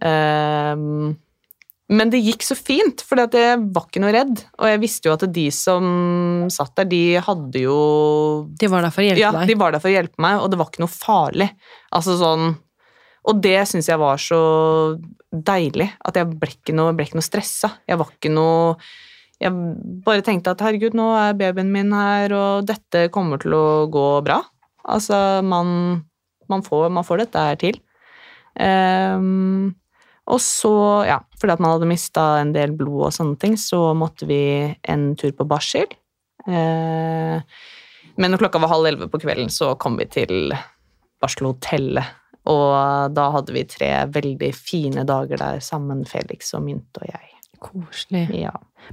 Uh, 0.00 1.14
men 1.86 2.10
det 2.10 2.18
gikk 2.18 2.42
så 2.42 2.56
fint, 2.58 3.02
for 3.06 3.20
jeg 3.22 3.58
var 3.70 3.86
ikke 3.86 4.02
noe 4.02 4.12
redd. 4.14 4.40
Og 4.58 4.70
jeg 4.72 4.82
visste 4.82 5.06
jo 5.06 5.14
at 5.14 5.22
de 5.30 5.46
som 5.54 5.86
satt 6.50 6.74
der, 6.80 6.88
de 6.90 7.02
hadde 7.22 7.62
jo 7.62 7.76
De 8.58 8.70
var 8.70 8.82
der 8.82 8.94
for 8.94 9.04
å 9.04 9.06
hjelpe 9.06 9.22
ja, 9.22 9.32
deg. 9.36 9.52
de 9.52 9.58
var 9.60 9.74
der 9.74 9.82
for 9.84 9.92
å 9.92 9.94
hjelpe 9.94 10.22
meg, 10.22 10.40
og 10.42 10.50
det 10.50 10.58
var 10.58 10.72
ikke 10.72 10.82
noe 10.82 10.92
farlig. 10.92 11.50
Altså 11.94 12.16
sånn 12.18 12.48
Og 13.30 13.42
det 13.42 13.60
syns 13.70 13.90
jeg 13.90 14.02
var 14.02 14.18
så 14.22 14.40
deilig. 15.30 15.92
At 16.02 16.18
jeg 16.18 16.32
ble 16.34 16.56
ikke 16.56 16.74
noe, 16.74 16.94
ble 16.96 17.06
ikke 17.06 17.20
noe 17.20 17.28
stressa. 17.28 17.76
Jeg 17.86 18.02
var 18.02 18.10
ikke 18.10 18.34
noe 18.34 18.74
Jeg 19.38 19.54
bare 20.02 20.26
tenkte 20.26 20.56
at 20.56 20.66
herregud, 20.66 20.96
nå 20.96 21.10
er 21.20 21.38
babyen 21.38 21.70
min 21.70 21.94
her, 21.94 22.34
og 22.34 22.66
dette 22.66 23.06
kommer 23.14 23.38
til 23.38 23.54
å 23.54 23.66
gå 23.92 24.08
bra. 24.26 24.40
Altså, 24.86 25.42
man, 25.42 25.68
man, 26.50 26.62
får, 26.66 26.88
man 26.94 27.06
får 27.06 27.24
dette 27.24 27.42
her 27.48 27.58
til. 27.60 27.80
Um, 28.56 29.74
og 30.26 30.40
så, 30.42 30.74
ja, 31.06 31.20
fordi 31.38 31.54
at 31.54 31.62
man 31.62 31.76
hadde 31.76 31.88
mista 31.90 32.24
en 32.40 32.52
del 32.54 32.72
blod 32.74 33.08
og 33.08 33.14
sånne 33.14 33.38
ting, 33.42 33.54
så 33.60 33.92
måtte 33.94 34.26
vi 34.26 34.40
en 34.90 35.08
tur 35.18 35.30
på 35.38 35.46
barsel. 35.46 35.86
Eh, 36.46 37.58
men 38.16 38.32
når 38.32 38.42
klokka 38.42 38.62
var 38.62 38.72
halv 38.72 38.88
elleve 38.90 39.10
på 39.12 39.20
kvelden, 39.22 39.52
så 39.52 39.74
kom 39.78 39.98
vi 40.00 40.08
til 40.10 40.50
barselhotellet. 41.22 42.14
Og 42.50 43.14
da 43.14 43.28
hadde 43.34 43.54
vi 43.54 43.64
tre 43.70 43.90
veldig 44.14 44.50
fine 44.54 45.06
dager 45.06 45.40
der 45.40 45.62
sammen, 45.64 46.04
Felix 46.06 46.52
og 46.58 46.64
Mynt 46.66 47.00
og 47.00 47.06
jeg. 47.10 47.30
Koselig. 47.62 48.26
Ja. 48.36 48.52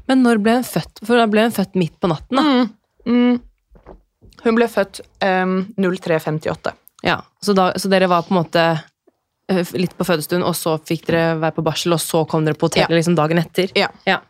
Men 0.10 0.24
når 0.26 0.42
ble 0.42 0.58
hun 0.60 0.68
født? 0.68 1.02
For 1.06 1.20
da 1.20 1.28
ble 1.30 1.48
hun 1.48 1.56
født 1.56 1.78
midt 1.78 1.98
på 2.02 2.10
natten, 2.10 2.40
da. 2.40 2.44
Mm, 2.46 2.70
mm. 3.10 3.42
Hun 4.44 4.58
ble 4.58 4.68
født 4.72 5.02
um, 5.24 5.60
0358. 5.80 6.74
Ja, 7.04 7.22
så, 7.44 7.54
da, 7.58 7.72
så 7.80 7.90
dere 7.92 8.08
var 8.12 8.24
på 8.28 8.32
en 8.34 8.42
måte 8.42 8.62
eh, 9.52 9.72
litt 9.76 9.96
på 10.00 10.06
fødestuen, 10.08 10.44
og 10.48 10.56
så 10.56 10.78
fikk 10.88 11.08
dere 11.10 11.34
være 11.42 11.58
på 11.58 11.64
barsel, 11.66 11.96
og 11.96 12.00
så 12.04 12.22
kom 12.30 12.46
dere 12.48 12.56
på 12.60 12.70
hotellet 12.70 12.94
Ja. 12.96 13.00
liksom 13.00 13.18
dagen 13.20 13.42
etter? 13.42 13.72
Ja. 13.76 13.90
Ja. 14.08 14.22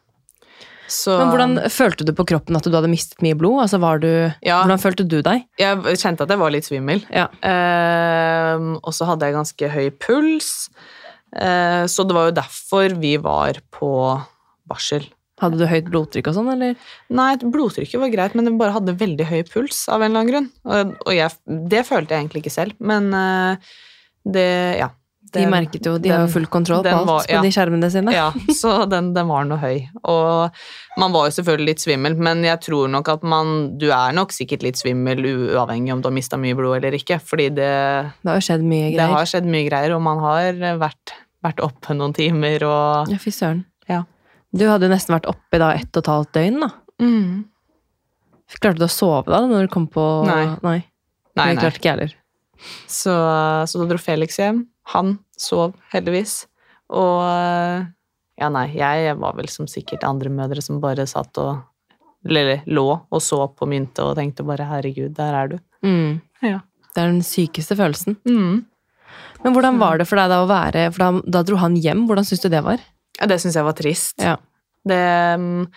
Så 0.93 1.13
Men 1.17 1.30
hvordan 1.32 1.69
følte 1.71 2.06
du 2.06 2.12
på 2.13 2.26
kroppen 2.28 2.58
at 2.60 2.65
du 2.67 2.73
hadde 2.76 2.89
mistet 2.91 3.21
mye 3.23 3.38
blod? 3.39 3.62
Altså, 3.63 3.80
var 3.82 4.02
du, 4.04 4.10
Ja. 4.43 4.60
Hvordan 4.62 4.82
følte 4.82 5.06
du 5.08 5.21
deg? 5.26 5.45
Jeg 5.58 5.80
kjente 6.02 6.26
at 6.26 6.30
jeg 6.34 6.41
var 6.41 6.52
litt 6.54 6.67
svimmel. 6.67 7.02
Ja. 7.10 7.30
Uh, 7.41 8.76
og 8.84 8.91
så 8.93 9.08
hadde 9.10 9.26
jeg 9.30 9.38
ganske 9.38 9.69
høy 9.73 9.89
puls. 10.04 10.69
uh, 11.38 11.86
så 11.89 12.06
det 12.06 12.13
var 12.17 12.30
jo 12.30 12.36
derfor 12.41 12.93
vi 12.99 13.15
var 13.17 13.62
på 13.73 13.93
barsel. 14.69 15.08
Hadde 15.42 15.58
du 15.58 15.65
høyt 15.65 15.88
blodtrykk 15.90 16.27
og 16.29 16.36
sånn, 16.38 16.52
eller? 16.54 16.75
Nei, 17.10 17.31
blodtrykket 17.42 18.00
var 18.00 18.12
greit, 18.13 18.36
men 18.38 18.46
jeg 18.46 18.58
bare 18.60 18.75
hadde 18.75 18.94
veldig 19.00 19.25
høy 19.31 19.42
puls 19.50 19.88
av 19.90 20.02
en 20.06 20.12
eller 20.12 20.19
annen 20.21 20.31
grunn. 20.34 20.50
Og, 20.65 20.92
og 21.08 21.13
jeg, 21.17 21.31
det 21.73 21.86
følte 21.90 22.13
jeg 22.13 22.21
egentlig 22.27 22.44
ikke 22.46 22.54
selv, 22.54 22.75
men 22.79 23.10
eh, 23.17 23.71
det 24.38 24.50
Ja. 24.84 24.92
De 25.34 25.48
merket 25.50 25.81
jo, 25.88 25.96
de 25.98 26.12
har 26.13 26.19
jo 26.27 26.29
full 26.29 26.44
kontroll 26.46 26.84
på 26.86 26.92
alt 26.94 27.08
var- 27.10 27.23
på 27.25 27.40
de 27.42 27.50
skjermene 27.50 27.88
sine. 27.90 28.12
Ja, 28.13 28.27
så 28.54 28.84
den, 28.86 29.08
den 29.15 29.25
var 29.31 29.48
noe 29.50 29.58
høy. 29.58 29.88
Og 30.06 30.52
man 31.02 31.12
var 31.15 31.25
jo 31.25 31.34
selvfølgelig 31.42 31.65
litt 31.71 31.81
svimmel, 31.81 32.13
men 32.21 32.44
jeg 32.46 32.60
tror 32.62 32.92
nok 32.94 33.10
at 33.10 33.23
man 33.25 33.71
Du 33.81 33.88
er 33.90 34.13
nok 34.13 34.29
sikkert 34.36 34.62
litt 34.62 34.77
svimmel 34.77 35.23
uavhengig 35.25 35.90
om 35.96 36.04
du 36.04 36.10
har 36.12 36.13
mista 36.13 36.38
mye 36.38 36.54
blod 36.54 36.77
eller 36.77 36.94
ikke, 37.00 37.17
fordi 37.17 37.48
det, 37.50 37.71
Det 38.21 38.29
har 38.29 38.38
jo 38.38 38.46
skjedd 38.46 38.62
mye 38.67 38.92
det 38.92 38.94
greier. 39.00 39.15
har 39.15 39.25
skjedd 39.34 39.50
mye 39.50 39.65
greier, 39.71 39.96
og 39.96 40.02
man 40.06 40.21
har 40.21 40.54
vært, 40.84 41.15
vært 41.50 41.63
oppe 41.65 41.98
noen 41.98 42.13
timer 42.13 42.67
og 42.69 43.10
Ja, 43.10 43.17
fy 43.17 43.34
søren. 43.34 43.65
Ja. 43.90 44.04
Du 44.54 44.67
hadde 44.69 44.85
jo 44.87 44.93
nesten 44.93 45.15
vært 45.15 45.29
oppe 45.31 45.60
da 45.62 45.71
ett 45.73 45.89
og 45.97 46.04
et 46.04 46.12
halvt 46.12 46.33
døgn, 46.37 46.60
da. 46.62 46.69
mm. 47.01 47.43
Klarte 48.62 48.83
du 48.83 48.85
å 48.85 48.91
sove 48.91 49.31
da, 49.33 49.39
når 49.49 49.65
du 49.65 49.71
kom 49.73 49.87
på 49.89 50.04
Nei. 50.27 50.43
Nei, 50.62 50.79
Nei, 51.39 51.45
det 51.56 51.63
klarte 51.63 51.79
ikke 51.79 51.89
jeg 51.89 51.95
heller. 51.95 52.12
Så, 52.85 53.13
så 53.65 53.81
da 53.81 53.87
dro 53.89 53.97
Felix 53.97 54.37
hjem. 54.37 54.60
Han 54.93 55.15
sov 55.39 55.73
heldigvis. 55.93 56.43
Og 56.93 57.23
ja, 58.37 58.49
nei, 58.54 58.67
jeg 58.77 59.15
var 59.17 59.33
vel 59.39 59.49
som 59.49 59.69
sikkert 59.69 60.06
andre 60.06 60.29
mødre 60.33 60.62
som 60.62 60.81
bare 60.83 61.08
satt 61.10 61.39
og 61.41 61.63
Eller 62.23 62.62
lå 62.71 62.85
og 62.87 63.19
så 63.19 63.41
på 63.51 63.67
myntet 63.67 63.99
og 63.99 64.13
tenkte 64.15 64.45
bare 64.47 64.63
'herregud, 64.63 65.12
der 65.17 65.33
er 65.35 65.47
du'. 65.51 65.60
Mm. 65.83 66.21
Ja. 66.41 66.62
Det 66.95 67.01
er 67.01 67.10
den 67.12 67.25
sykeste 67.25 67.75
følelsen. 67.75 68.15
Mm. 68.23 68.65
Men 69.43 69.54
hvordan 69.54 69.79
var 69.79 69.97
det 69.97 70.08
for 70.08 70.15
deg 70.15 70.29
da 70.29 70.43
å 70.43 70.47
være 70.47 70.91
For 70.93 71.04
da, 71.04 71.21
da 71.27 71.43
dro 71.43 71.58
han 71.58 71.75
hjem. 71.75 72.06
Hvordan 72.08 72.23
syns 72.23 72.39
du 72.45 72.49
det 72.49 72.63
var? 72.63 72.79
Ja, 73.20 73.28
det 73.30 73.40
syns 73.44 73.58
jeg 73.60 73.68
var 73.68 73.78
trist. 73.78 74.16
Ja. 74.22 74.38
Det, 74.84 75.04
mm, 75.40 75.68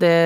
det 0.00 0.16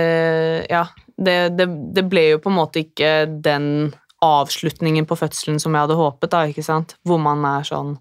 Ja. 0.70 0.86
Det, 1.18 1.48
det, 1.58 1.64
det 1.96 2.04
ble 2.06 2.22
jo 2.28 2.36
på 2.38 2.46
en 2.46 2.54
måte 2.60 2.78
ikke 2.84 3.26
den 3.42 3.88
avslutningen 4.22 5.06
på 5.06 5.16
fødselen 5.18 5.60
som 5.62 5.74
jeg 5.74 5.86
hadde 5.86 5.96
håpet, 5.98 6.30
da, 6.30 6.44
ikke 6.50 6.64
sant? 6.66 6.96
Hvor 7.06 7.20
man 7.22 7.44
er 7.46 7.66
sånn 7.66 7.96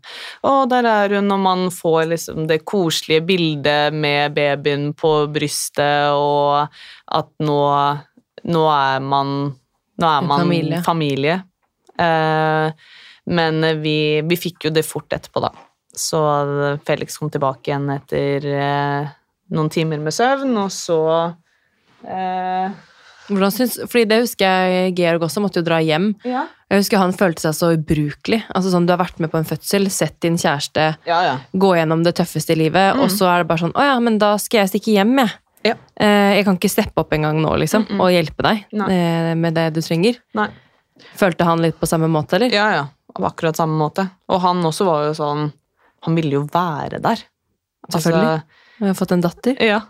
Å, 0.46 0.54
der 0.70 0.88
er 0.90 1.14
hun, 1.18 1.30
og 1.34 1.42
man 1.44 1.68
får 1.74 2.08
liksom 2.12 2.48
det 2.50 2.60
koselige 2.66 3.26
bildet 3.28 3.94
med 3.94 4.34
babyen 4.38 4.92
på 4.98 5.12
brystet, 5.34 6.14
og 6.14 6.70
at 7.20 7.30
nå, 7.42 7.60
nå 8.50 8.66
er 8.74 9.02
man 9.06 9.34
Nå 9.98 10.10
er 10.14 10.26
man 10.30 10.44
familie. 10.46 10.82
familie. 10.86 11.36
Eh, 11.98 12.90
men 13.34 13.64
vi, 13.82 14.22
vi 14.30 14.38
fikk 14.38 14.68
jo 14.68 14.72
det 14.76 14.86
fort 14.86 15.10
etterpå, 15.18 15.42
da. 15.42 15.50
Så 15.98 16.20
Felix 16.88 17.18
kom 17.18 17.32
tilbake 17.34 17.72
igjen 17.72 17.90
etter 17.96 18.46
eh, 18.54 19.10
noen 19.54 19.70
timer 19.74 20.00
med 20.04 20.14
søvn, 20.16 20.54
og 20.62 20.70
så 20.76 21.00
eh, 22.08 22.70
Hvordan 23.28 23.52
syns, 23.52 23.74
fordi 23.92 24.06
det 24.08 24.22
husker 24.22 24.46
jeg 24.72 24.94
Georg 24.96 25.26
også 25.28 25.42
måtte 25.44 25.60
jo 25.60 25.66
dra 25.68 25.82
hjem. 25.84 26.14
Ja. 26.24 26.46
Jeg 26.72 26.80
husker 26.80 27.02
han 27.02 27.12
følte 27.16 27.44
seg 27.44 27.56
så 27.58 27.72
ubrukelig. 27.76 28.40
Altså 28.56 28.72
sånn, 28.72 28.86
Du 28.88 28.94
har 28.94 29.02
vært 29.02 29.20
med 29.20 29.32
på 29.34 29.40
en 29.42 29.48
fødsel, 29.50 29.90
sett 29.92 30.16
din 30.24 30.38
kjæreste 30.40 30.86
Ja, 31.10 31.18
ja. 31.26 31.34
gå 31.52 31.74
gjennom 31.76 32.06
det 32.08 32.14
tøffeste 32.22 32.56
i 32.56 32.60
livet, 32.62 32.96
og 33.02 33.12
så 33.12 33.28
er 33.34 33.44
det 33.44 33.50
bare 33.50 33.66
sånn 33.66 33.76
Å 33.76 33.84
ja, 33.90 33.98
men 34.04 34.16
da 34.22 34.30
skal 34.40 34.62
jeg 34.64 34.72
stikke 34.78 34.96
hjem, 34.96 35.12
jeg. 35.26 35.34
Ja. 35.68 35.76
Eh, 36.00 36.38
Jeg 36.38 36.46
kan 36.48 36.56
ikke 36.60 36.72
steppe 36.72 37.04
opp 37.04 37.12
engang 37.18 37.42
nå, 37.44 37.52
liksom, 37.60 37.90
og 38.00 38.14
hjelpe 38.16 38.46
deg 38.48 38.64
Nei. 38.80 38.88
eh, 38.96 39.34
med 39.36 39.58
det 39.60 39.68
du 39.76 39.82
trenger. 39.84 40.22
Nei. 40.40 40.48
Følte 41.20 41.44
han 41.50 41.60
litt 41.62 41.76
på 41.82 41.86
samme 41.90 42.08
måte, 42.08 42.40
eller? 42.40 42.54
Ja, 42.56 42.70
ja. 42.78 42.86
På 43.14 43.26
akkurat 43.28 43.58
samme 43.60 43.76
måte. 43.80 44.08
Og 44.32 44.40
han 44.44 44.64
også 44.64 44.86
var 44.88 45.04
jo 45.10 45.16
sånn 45.18 45.50
Han 46.06 46.18
ville 46.18 46.38
jo 46.38 46.46
være 46.54 47.02
der. 47.04 47.24
Selvfølgelig. 47.90 48.42
Jeg 48.78 48.92
har 48.92 48.98
fått 49.00 49.14
en 49.16 49.24
datter. 49.26 49.62
ja. 49.64 49.84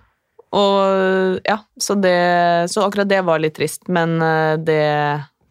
Og 0.56 1.42
ja, 1.44 1.58
så 1.76 1.98
det 2.00 2.72
Så 2.72 2.86
akkurat 2.86 3.10
det 3.10 3.20
var 3.28 3.42
litt 3.44 3.58
trist, 3.58 3.90
men 3.92 4.16
eh, 4.24 4.54
det 4.64 4.78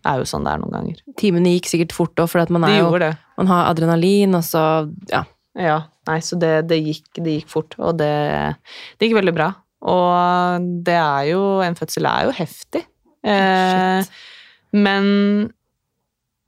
er 0.06 0.22
jo 0.22 0.24
sånn 0.28 0.46
det 0.46 0.54
er 0.54 0.62
noen 0.62 0.72
ganger. 0.72 1.02
Timene 1.20 1.52
gikk 1.56 1.68
sikkert 1.68 1.92
fort 1.92 2.22
òg, 2.22 2.30
for 2.32 2.54
man, 2.54 2.64
jo, 2.72 2.88
man 3.36 3.50
har 3.50 3.68
adrenalin, 3.72 4.38
og 4.38 4.44
så 4.46 4.62
Ja. 5.12 5.24
Ja. 5.56 5.82
Nei, 6.06 6.20
så 6.22 6.36
det, 6.38 6.68
det, 6.70 6.78
gikk, 6.84 7.06
det 7.18 7.40
gikk 7.40 7.48
fort, 7.50 7.74
og 7.80 7.96
det, 7.98 8.12
det 8.96 9.08
gikk 9.08 9.16
veldig 9.18 9.34
bra. 9.34 9.50
Og 9.86 10.66
det 10.86 10.96
er 10.96 11.24
jo 11.32 11.40
En 11.64 11.76
fødsel 11.78 12.06
er 12.08 12.28
jo 12.28 12.34
heftig. 12.36 12.84
Eh, 13.26 14.06
men 14.76 15.08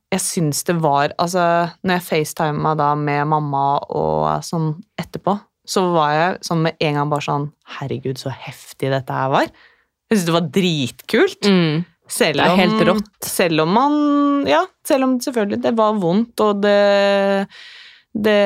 jeg 0.09 0.23
syns 0.23 0.63
det 0.67 0.75
var 0.81 1.13
Altså, 1.21 1.43
når 1.85 1.99
jeg 1.99 2.05
facetima 2.07 2.73
da 2.77 2.93
med 2.97 3.29
mamma 3.29 3.65
og 3.93 4.43
sånn 4.45 4.71
etterpå, 4.99 5.37
så 5.69 5.85
var 5.93 6.13
jeg 6.15 6.39
sånn 6.47 6.63
med 6.65 6.79
en 6.81 6.97
gang 6.97 7.11
bare 7.11 7.25
sånn 7.27 7.47
Herregud, 7.77 8.17
så 8.17 8.33
heftig 8.33 8.89
dette 8.89 9.13
her 9.13 9.29
var. 9.33 9.51
Jeg 10.09 10.17
syntes 10.17 10.25
det 10.25 10.35
var 10.35 10.47
dritkult. 10.55 11.49
Mm. 11.49 11.83
Selv 12.09 12.39
Det 12.41 12.45
er 12.47 12.53
om, 12.55 12.59
helt 12.63 12.87
rått. 12.89 13.11
Selv 13.21 13.65
om 13.67 13.75
man 13.77 13.99
Ja, 14.49 14.63
selv 14.87 15.05
om 15.05 15.19
selvfølgelig 15.21 15.61
det 15.67 15.75
var 15.77 15.99
vondt, 16.01 16.41
og 16.41 16.63
det 16.63 17.47
Det 18.17 18.39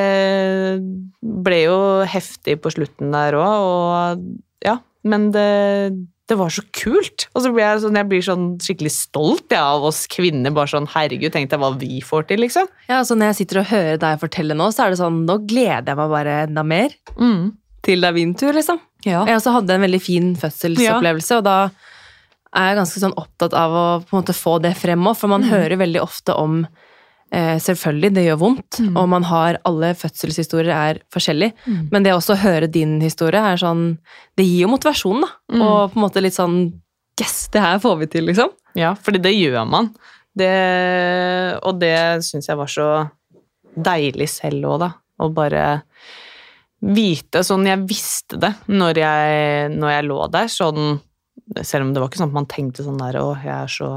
ble 1.24 1.60
jo 1.64 1.78
heftig 2.04 2.58
på 2.60 2.74
slutten 2.74 3.14
der 3.16 3.38
òg, 3.40 3.64
og 3.64 4.26
ja, 4.66 4.76
men 5.08 5.30
det, 5.32 5.48
det 6.32 6.38
var 6.40 6.50
så 6.56 6.62
kult. 6.72 7.26
Og 7.36 7.44
så 7.44 7.50
blir 7.52 7.66
jeg 7.66 7.82
sånn, 7.84 7.98
jeg 8.00 8.08
blir 8.08 8.22
sånn 8.24 8.46
skikkelig 8.64 8.92
stolt 8.96 9.52
ja, 9.52 9.64
av 9.76 9.84
oss 9.90 10.06
kvinner. 10.08 10.54
Bare 10.56 10.72
sånn 10.72 10.88
Herregud, 10.94 11.34
tenk 11.36 11.50
deg 11.52 11.60
hva 11.60 11.74
vi 11.78 12.00
får 12.06 12.28
til, 12.30 12.40
liksom. 12.46 12.70
Ja, 12.88 13.02
så 13.04 13.18
Når 13.20 13.34
jeg 13.34 13.40
sitter 13.42 13.60
og 13.60 13.68
hører 13.74 13.98
deg 14.00 14.22
fortelle 14.22 14.56
nå, 14.56 14.70
så 14.72 14.86
er 14.86 14.94
det 14.94 15.02
sånn 15.02 15.26
Nå 15.28 15.36
gleder 15.50 15.92
jeg 15.92 16.00
meg 16.00 16.14
bare 16.16 16.38
enda 16.48 16.64
mer 16.64 16.96
Mm. 17.20 17.52
til 17.84 18.00
det 18.02 18.08
er 18.08 18.14
min 18.16 18.34
tur, 18.40 18.54
liksom. 18.56 18.80
Ja. 19.04 19.26
Jeg 19.28 19.36
også 19.42 19.52
hadde 19.58 19.76
en 19.76 19.84
veldig 19.84 20.02
fin 20.02 20.36
fødselsopplevelse, 20.40 21.38
og 21.42 21.44
da 21.44 21.58
er 22.56 22.70
jeg 22.70 22.78
ganske 22.80 23.02
sånn 23.04 23.18
opptatt 23.20 23.54
av 23.58 23.72
å 23.76 23.86
på 24.06 24.14
en 24.16 24.22
måte 24.24 24.36
få 24.38 24.62
det 24.64 24.76
frem 24.80 25.04
òg, 25.04 25.18
for 25.18 25.28
man 25.28 25.44
hører 25.44 25.76
veldig 25.82 26.00
ofte 26.02 26.36
om 26.40 26.62
Selvfølgelig, 27.34 28.12
det 28.14 28.24
gjør 28.28 28.38
vondt, 28.44 28.78
og 28.94 29.08
man 29.10 29.24
har 29.26 29.58
alle 29.66 29.94
fødselshistorier 29.98 30.70
er 30.76 31.00
forskjellige, 31.14 31.54
Mm. 31.66 31.88
men 31.92 32.04
det 32.06 32.12
også 32.14 32.36
å 32.36 32.42
høre 32.44 32.68
din 32.70 33.00
historie 33.02 33.42
er 33.42 33.58
sånn 33.58 33.98
Det 34.38 34.46
gir 34.46 34.68
jo 34.68 34.68
motivasjon, 34.70 35.22
da. 35.26 35.30
Mm. 35.52 35.62
Og 35.66 35.92
på 35.94 35.98
en 35.98 36.04
måte 36.06 36.22
litt 36.22 36.36
sånn 36.38 36.60
Yes, 37.20 37.48
det 37.54 37.62
her 37.62 37.78
får 37.80 37.98
vi 38.00 38.06
til, 38.08 38.26
liksom. 38.26 38.50
Ja, 38.76 38.94
fordi 38.96 39.20
det 39.22 39.34
gjør 39.38 39.68
man. 39.70 39.92
Det, 40.36 40.50
og 41.64 41.80
det 41.80 42.24
syns 42.26 42.48
jeg 42.50 42.58
var 42.58 42.68
så 42.74 42.88
deilig 43.78 44.30
selv 44.30 44.66
òg, 44.66 44.80
da. 44.80 44.92
Å 45.22 45.30
bare 45.34 45.66
vite 46.82 47.44
sånn 47.46 47.66
Jeg 47.70 47.84
visste 47.88 48.40
det 48.42 48.54
når 48.68 48.98
jeg, 49.00 49.70
når 49.78 49.94
jeg 49.94 50.08
lå 50.10 50.20
der, 50.34 50.50
sånn 50.52 51.00
Selv 51.62 51.86
om 51.88 51.94
det 51.94 52.02
var 52.02 52.10
ikke 52.10 52.22
sånn 52.22 52.32
at 52.34 52.38
man 52.40 52.50
tenkte 52.50 52.84
sånn 52.86 52.98
der 53.00 53.20
Å, 53.22 53.30
jeg 53.44 53.54
er 53.56 53.72
så 53.72 53.92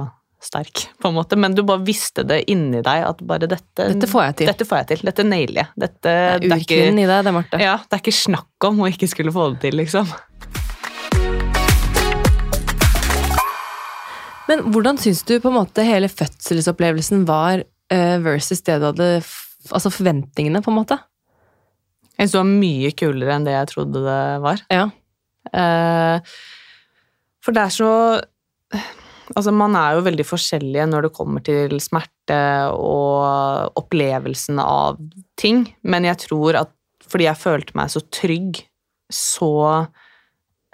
sterk, 0.47 0.85
på 1.03 1.11
en 1.11 1.17
måte. 1.19 1.37
Men 1.41 1.55
du 1.57 1.63
bare 1.67 1.83
visste 1.87 2.25
det 2.27 2.43
inni 2.53 2.81
deg 2.87 3.05
at 3.09 3.21
bare 3.27 3.49
dette 3.51 3.89
Dette 3.93 4.09
får 4.11 4.29
jeg 4.29 4.37
til. 4.41 4.51
Dette 4.53 4.69
får 4.69 4.81
jeg 4.83 4.89
til. 4.93 5.05
Dette 5.11 5.27
nailer 5.27 5.61
jeg. 5.65 5.69
Dette, 5.87 6.03
Det 6.03 6.15
er 6.15 6.45
det 6.47 6.53
er 6.57 6.65
ikke, 6.65 6.81
i 6.87 7.07
deg, 7.11 7.19
det, 7.27 7.35
Marte. 7.37 7.61
ja, 7.63 7.77
det 7.83 7.99
er 7.99 8.05
ikke 8.05 8.17
snakk 8.21 8.69
om 8.71 8.81
å 8.87 8.91
ikke 8.91 9.09
skulle 9.11 9.35
få 9.35 9.51
det 9.55 9.61
til, 9.67 9.79
liksom. 9.83 10.09
Men 14.47 14.63
hvordan 14.71 14.99
syns 15.03 15.25
du 15.27 15.35
på 15.43 15.51
en 15.51 15.57
måte 15.59 15.83
hele 15.87 16.07
fødselsopplevelsen 16.11 17.25
var 17.27 17.65
eh, 17.91 18.17
versus 18.23 18.63
det 18.67 18.79
du 18.83 18.87
hadde 18.93 19.09
Altså 19.75 19.91
forventningene, 19.91 20.61
på 20.63 20.71
en 20.71 20.77
måte? 20.79 21.01
Jeg 22.15 22.29
synes 22.29 22.37
det 22.37 22.39
var 22.39 22.53
mye 22.63 22.91
kulere 22.95 23.35
enn 23.35 23.47
det 23.49 23.55
jeg 23.57 23.69
trodde 23.73 24.03
det 24.05 24.21
var. 24.45 24.61
Ja. 24.71 24.85
Eh, 25.51 26.37
for 27.43 27.57
det 27.57 27.65
er 27.65 27.75
så 27.75 27.91
Altså, 29.35 29.53
man 29.55 29.75
er 29.79 29.97
jo 29.97 30.05
veldig 30.07 30.27
forskjellige 30.27 30.87
når 30.91 31.09
det 31.09 31.15
kommer 31.17 31.43
til 31.47 31.75
smerte 31.83 32.39
og 32.77 33.77
opplevelsen 33.81 34.61
av 34.63 35.01
ting, 35.41 35.65
men 35.83 36.07
jeg 36.07 36.21
tror 36.29 36.61
at 36.63 36.73
fordi 37.07 37.29
jeg 37.29 37.39
følte 37.39 37.77
meg 37.79 37.91
så 37.93 38.03
trygg, 38.11 38.63
så 39.13 39.87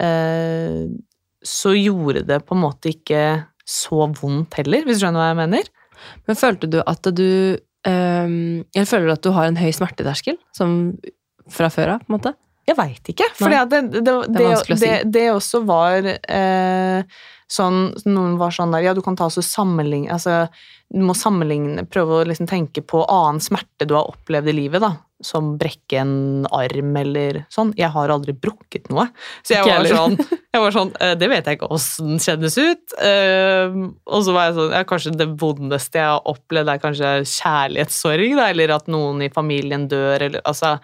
eh, 0.01 0.85
Så 1.45 1.73
gjorde 1.75 2.23
det 2.25 2.39
på 2.47 2.55
en 2.55 2.63
måte 2.63 2.89
ikke 2.89 3.43
så 3.67 4.07
vondt 4.09 4.55
heller, 4.57 4.85
hvis 4.87 4.97
du 4.97 5.03
skjønner 5.05 5.21
hva 5.21 5.27
jeg 5.29 5.39
mener? 5.43 5.69
Men 6.27 6.39
følte 6.39 6.69
du 6.71 6.79
at 6.81 7.09
du 7.15 7.29
eh, 7.53 8.31
Eller 8.73 8.89
føler 8.89 9.13
at 9.13 9.23
du 9.23 9.29
har 9.35 9.49
en 9.49 9.59
høy 9.59 9.69
smerteterskel 9.75 10.39
som 10.55 10.95
fra 11.51 11.69
før 11.69 11.97
av, 11.97 12.01
på 12.01 12.11
en 12.11 12.17
måte? 12.17 12.33
Jeg 12.63 12.77
veit 12.79 13.09
ikke. 13.11 13.27
For 13.35 13.51
det, 13.51 13.79
det, 13.91 14.13
det, 14.79 14.91
det 15.11 15.23
også 15.33 15.59
var 15.67 16.05
eh, 16.07 17.03
sånn 17.53 17.93
Noen 18.09 18.37
var 18.41 18.53
sånn 18.55 18.73
der 18.73 18.87
Ja, 18.87 18.93
du 18.97 19.03
kan 19.05 19.17
ta 19.19 19.27
oss 19.29 19.39
og 19.41 19.45
sammenligne 19.45 20.11
altså, 20.13 20.47
Du 20.93 21.03
må 21.05 21.15
sammenligne 21.17 21.85
Prøve 21.89 22.19
å 22.19 22.27
liksom 22.27 22.49
tenke 22.49 22.83
på 22.85 23.03
annen 23.05 23.41
smerte 23.43 23.87
du 23.89 23.95
har 23.97 24.09
opplevd 24.09 24.49
i 24.51 24.55
livet, 24.55 24.83
da. 24.83 24.93
Som 25.23 25.53
brekke 25.59 26.01
en 26.01 26.13
arm 26.51 26.97
eller 26.99 27.41
sånn. 27.51 27.71
Jeg 27.79 27.89
har 27.93 28.11
aldri 28.11 28.33
brukket 28.35 28.89
noe. 28.91 29.05
Så 29.43 29.55
jeg 29.55 29.65
var 29.67 29.87
sånn, 29.87 30.17
jeg 30.55 30.63
var 30.63 30.75
sånn 30.75 30.91
eh, 31.03 31.13
Det 31.19 31.29
vet 31.31 31.47
jeg 31.47 31.59
ikke 31.59 31.71
åssen 31.75 32.19
kjennes 32.23 32.57
ut. 32.59 32.95
Eh, 32.99 33.77
og 34.07 34.25
så 34.25 34.35
var 34.35 34.49
jeg 34.49 34.57
sånn 34.59 34.75
ja, 34.77 34.83
Kanskje 34.87 35.15
det 35.19 35.29
vondeste 35.41 35.99
jeg 35.99 36.11
har 36.13 36.31
opplevd, 36.33 36.71
er 36.71 36.83
kanskje 36.83 37.11
kjærlighetssorg, 37.23 38.37
da, 38.39 38.47
eller 38.53 38.75
at 38.77 38.91
noen 38.91 39.23
i 39.25 39.31
familien 39.33 39.87
dør, 39.91 40.29
eller 40.29 40.43
altså 40.47 40.77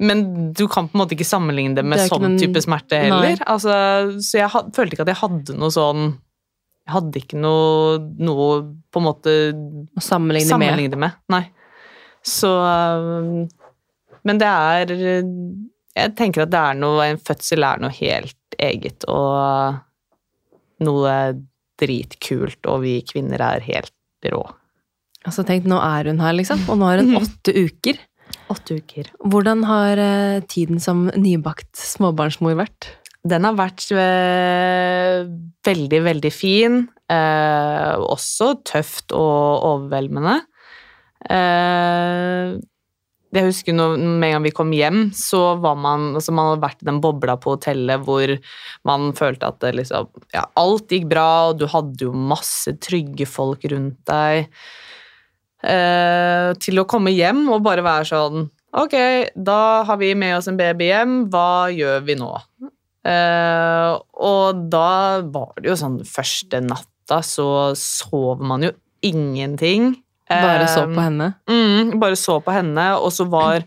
men 0.00 0.52
du 0.56 0.64
kan 0.72 0.88
på 0.88 0.96
en 0.96 1.02
måte 1.02 1.12
ikke 1.16 1.26
sammenligne 1.28 1.76
det 1.76 1.84
med 1.84 1.98
Det 2.00 2.06
sånn 2.08 2.22
noen- 2.24 2.38
type 2.40 2.62
smerte 2.64 2.98
heller. 3.04 3.36
Altså, 3.46 3.74
så 4.24 4.38
jeg 4.40 4.48
had, 4.54 4.70
følte 4.76 4.96
ikke 4.96 5.04
at 5.04 5.12
jeg 5.12 5.20
hadde 5.20 5.56
noe 5.60 5.70
sånn 5.74 6.04
Jeg 6.86 6.94
hadde 6.94 7.20
ikke 7.20 7.36
noe, 7.38 7.98
noe 8.18 8.46
på 8.90 8.98
en 9.02 9.04
måte 9.06 9.34
Å 9.52 10.00
sammenligne, 10.02 10.48
med. 10.48 10.54
sammenligne 10.54 10.96
med. 11.04 11.18
Nei. 11.30 11.42
Så 12.24 12.48
um, 12.50 13.44
Men 14.24 14.40
det 14.40 14.48
er 14.48 14.94
Jeg 14.96 16.14
tenker 16.18 16.42
at 16.46 16.50
det 16.52 16.62
er 16.72 16.80
noe 16.80 17.04
En 17.12 17.20
fødsel 17.20 17.64
er 17.68 17.80
noe 17.84 17.92
helt 18.00 18.58
eget 18.60 19.04
og 19.08 19.78
noe 20.84 21.14
dritkult, 21.80 22.58
og 22.68 22.82
vi 22.84 22.98
kvinner 23.08 23.40
er 23.40 23.60
helt 23.64 23.92
rå. 24.32 24.40
Altså 25.24 25.44
tenk, 25.48 25.64
nå 25.68 25.76
er 25.80 26.08
hun 26.10 26.20
her, 26.20 26.32
liksom. 26.36 26.60
Og 26.72 26.76
nå 26.80 26.88
har 26.88 27.00
hun 27.00 27.16
åtte 27.22 27.52
uker. 27.56 28.00
Åtte 28.50 28.80
uker. 28.80 29.10
Hvordan 29.22 29.62
har 29.68 30.00
eh, 30.02 30.40
tiden 30.50 30.80
som 30.82 31.06
nybakt 31.14 31.70
småbarnsmor 31.78 32.56
vært? 32.58 32.90
Den 33.26 33.44
har 33.44 33.56
vært 33.58 33.84
eh, 33.92 35.28
veldig, 35.66 36.00
veldig 36.06 36.32
fin. 36.32 36.82
Eh, 37.10 37.92
også 38.00 38.54
tøft 38.66 39.14
og 39.16 39.66
overveldende. 39.68 40.40
Eh, 41.28 42.56
jeg 43.30 43.46
husker 43.46 43.76
når, 43.76 43.98
Med 44.00 44.30
en 44.30 44.34
gang 44.38 44.46
vi 44.48 44.54
kom 44.54 44.72
hjem, 44.74 45.02
så 45.14 45.54
var 45.62 45.76
man 45.78 46.16
altså 46.18 46.32
Man 46.34 46.48
hadde 46.48 46.64
vært 46.64 46.80
i 46.82 46.88
den 46.88 47.00
bobla 47.04 47.36
på 47.38 47.54
hotellet 47.54 48.02
hvor 48.06 48.32
man 48.88 49.12
følte 49.14 49.50
at 49.52 49.60
det 49.62 49.74
liksom 49.78 50.08
Ja, 50.34 50.48
alt 50.58 50.90
gikk 50.90 51.06
bra, 51.12 51.50
og 51.50 51.60
du 51.60 51.68
hadde 51.70 52.08
jo 52.08 52.14
masse 52.14 52.74
trygge 52.82 53.28
folk 53.30 53.68
rundt 53.70 54.00
deg. 54.10 54.50
Eh, 55.60 56.50
til 56.62 56.80
å 56.80 56.86
komme 56.88 57.12
hjem 57.12 57.44
og 57.52 57.60
bare 57.66 57.84
være 57.84 58.06
sånn 58.08 58.46
Ok, 58.80 58.94
da 59.34 59.82
har 59.82 59.98
vi 59.98 60.12
med 60.14 60.36
oss 60.36 60.46
en 60.48 60.56
baby 60.56 60.86
hjem. 60.92 61.14
Hva 61.32 61.68
gjør 61.74 62.04
vi 62.06 62.14
nå? 62.20 62.30
Eh, 63.02 63.96
og 64.22 64.60
da 64.70 65.20
var 65.26 65.56
det 65.58 65.72
jo 65.72 65.78
sånn 65.80 65.96
Første 66.06 66.60
natta 66.62 67.18
så 67.26 67.48
sov 67.78 68.42
man 68.46 68.62
jo 68.68 68.70
ingenting. 69.02 69.96
Bare 70.30 70.68
så 70.70 70.84
Eh, 70.84 70.94
på 70.94 71.02
henne. 71.02 71.32
Mm, 71.50 71.98
bare 71.98 72.14
så 72.14 72.38
på 72.44 72.54
henne, 72.54 72.84
og 73.00 73.10
så 73.10 73.26
var 73.26 73.64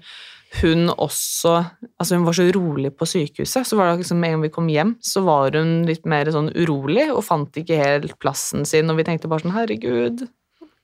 hun 0.62 0.88
også 0.88 1.58
Altså, 2.00 2.16
hun 2.16 2.26
var 2.26 2.38
så 2.38 2.46
rolig 2.56 2.94
på 2.96 3.08
sykehuset. 3.10 3.68
Så 3.68 3.76
var 3.76 3.92
det 3.92 4.04
liksom, 4.04 4.20
med 4.22 4.30
en 4.30 4.38
gang 4.38 4.46
vi 4.46 4.54
kom 4.54 4.70
hjem, 4.70 4.96
så 5.02 5.24
var 5.26 5.52
hun 5.58 5.84
litt 5.88 6.06
mer 6.06 6.32
sånn 6.32 6.52
urolig 6.56 7.10
og 7.12 7.24
fant 7.26 7.52
ikke 7.60 7.80
helt 7.80 8.16
plassen 8.20 8.64
sin, 8.66 8.90
og 8.90 8.98
vi 9.02 9.04
tenkte 9.08 9.28
bare 9.28 9.44
sånn 9.44 9.56
Herregud, 9.58 10.28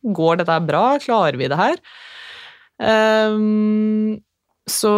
går 0.04 0.42
dette 0.42 0.60
bra? 0.68 0.84
Klarer 1.04 1.40
vi 1.40 1.50
det 1.52 1.60
her? 1.60 1.82
Um, 2.80 4.20
så 4.70 4.94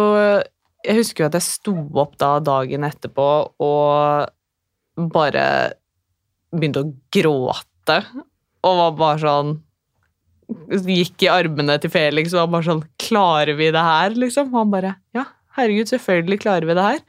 jeg 0.82 0.98
husker 0.98 1.24
jo 1.24 1.30
at 1.30 1.38
jeg 1.38 1.46
sto 1.46 1.74
opp 1.98 2.16
da 2.20 2.36
dagen 2.42 2.86
etterpå 2.86 3.28
og 3.62 5.06
bare 5.12 5.44
begynte 6.52 6.82
å 6.82 6.92
gråte, 7.14 7.98
og 8.62 8.78
var 8.78 8.96
bare 8.98 9.20
sånn 9.22 9.52
gikk 10.84 11.24
i 11.24 11.30
armene 11.32 11.78
til 11.80 11.92
Felix 11.92 12.34
og 12.34 12.42
var 12.42 12.50
bare 12.56 12.66
sånn 12.66 12.82
Klarer 13.00 13.56
vi 13.56 13.70
det 13.72 13.84
her, 13.86 14.16
liksom? 14.18 14.50
Og 14.52 14.58
han 14.60 14.74
bare 14.74 14.96
Ja, 15.16 15.24
herregud, 15.56 15.88
selvfølgelig 15.90 16.42
klarer 16.44 16.68
vi 16.68 16.76
det 16.76 16.84
her. 16.84 17.00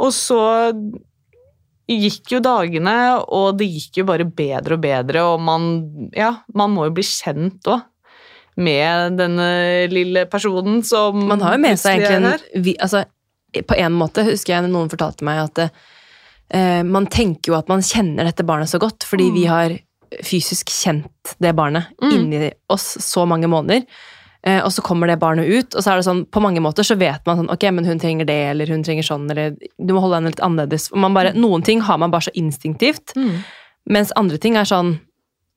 Og 0.00 0.14
så 0.16 0.40
gikk 1.88 2.30
jo 2.32 2.40
dagene, 2.40 2.94
og 3.28 3.58
det 3.58 3.66
gikk 3.68 3.98
jo 4.00 4.04
bare 4.08 4.24
bedre 4.24 4.74
og 4.78 4.80
bedre, 4.84 5.24
og 5.34 5.40
man 5.44 5.66
Ja, 6.16 6.30
man 6.54 6.70
må 6.72 6.86
jo 6.88 6.94
bli 6.96 7.02
kjent 7.04 7.62
òg. 7.68 7.82
Med 8.56 9.16
denne 9.18 9.88
lille 9.90 10.26
personen 10.30 10.84
som 10.86 11.16
Man 11.26 11.40
har 11.42 11.56
jo 11.56 11.60
med 11.64 11.76
seg 11.80 11.98
egentlig 12.04 12.20
en 12.22 12.76
altså, 12.78 13.00
På 13.66 13.74
en 13.74 13.92
måte 13.98 14.22
husker 14.28 14.54
jeg 14.54 14.70
noen 14.70 14.88
fortalte 14.92 15.26
meg 15.26 15.40
at 15.42 15.58
eh, 16.54 16.82
man 16.86 17.06
tenker 17.10 17.50
jo 17.50 17.58
at 17.58 17.68
man 17.68 17.82
kjenner 17.82 18.24
dette 18.28 18.46
barnet 18.46 18.70
så 18.70 18.78
godt, 18.78 19.02
fordi 19.02 19.30
Mm. 19.30 19.34
vi 19.34 19.44
har 19.50 19.74
fysisk 20.22 20.70
kjent 20.70 21.34
det 21.40 21.54
barnet 21.56 21.86
Mm. 22.00 22.12
inni 22.12 22.52
oss 22.70 22.96
så 23.02 23.26
mange 23.26 23.48
måneder. 23.50 23.82
Eh, 24.46 24.60
og 24.62 24.70
så 24.72 24.82
kommer 24.84 25.06
det 25.08 25.18
barnet 25.18 25.48
ut, 25.48 25.74
og 25.74 25.80
så 25.82 25.92
er 25.92 25.96
det 25.96 26.04
sånn, 26.04 26.26
på 26.28 26.40
mange 26.44 26.60
måter 26.60 26.84
så 26.84 26.98
vet 27.00 27.24
man 27.24 27.38
sånn, 27.38 27.50
ok, 27.50 27.62
men 27.72 27.84
hun 27.88 27.98
trenger 27.98 28.26
det, 28.28 28.50
eller 28.50 28.66
hun 28.68 28.82
trenger 28.84 29.02
sånn, 29.02 29.30
eller 29.30 29.54
du 29.78 29.94
må 29.94 30.00
holde 30.04 30.16
henne 30.20 30.28
litt 30.34 30.40
annerledes. 30.44 30.90
Man 30.94 31.14
bare, 31.14 31.32
noen 31.32 31.64
ting 31.64 31.80
har 31.80 31.96
man 31.98 32.10
bare 32.10 32.26
så 32.28 32.34
instinktivt, 32.36 33.14
Mm. 33.16 33.38
mens 33.88 34.12
andre 34.16 34.36
ting 34.38 34.56
er 34.56 34.64
sånn, 34.64 35.00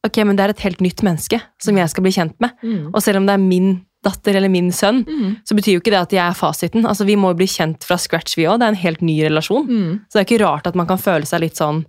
ok, 0.05 0.23
men 0.23 0.37
det 0.37 0.45
er 0.45 0.49
et 0.49 0.59
helt 0.63 0.79
nytt 0.79 1.03
menneske 1.03 1.41
som 1.59 1.75
jeg 1.75 1.89
skal 1.89 2.03
bli 2.03 2.11
kjent 2.11 2.35
med. 2.39 2.51
Mm. 2.63 2.91
Og 2.93 3.01
selv 3.03 3.17
om 3.17 3.25
det 3.25 3.33
er 3.33 3.43
min 3.43 3.81
datter 4.03 4.35
eller 4.37 4.47
min 4.47 4.71
sønn, 4.71 5.03
Mm. 5.05 5.37
så 5.43 5.53
betyr 5.53 5.73
jo 5.73 5.79
ikke 5.81 5.91
det 5.91 5.99
at 6.07 6.11
jeg 6.11 6.23
er 6.29 6.33
fasiten. 6.33 6.85
Altså, 6.85 7.03
Vi 7.05 7.15
må 7.17 7.31
jo 7.33 7.33
bli 7.43 7.45
kjent 7.47 7.83
fra 7.83 7.97
scratch, 7.97 8.37
vi 8.37 8.43
òg. 8.45 8.59
Det 8.59 8.63
er 8.67 8.69
en 8.69 8.75
helt 8.75 9.01
ny 9.01 9.19
relasjon. 9.23 9.67
Mm. 9.67 9.99
Så 10.07 10.13
det 10.13 10.31
er 10.31 10.37
ikke 10.37 10.45
rart 10.45 10.67
at 10.67 10.75
man 10.75 10.87
kan 10.87 10.97
føle 10.97 11.25
seg 11.25 11.41
litt 11.41 11.55
sånn 11.55 11.85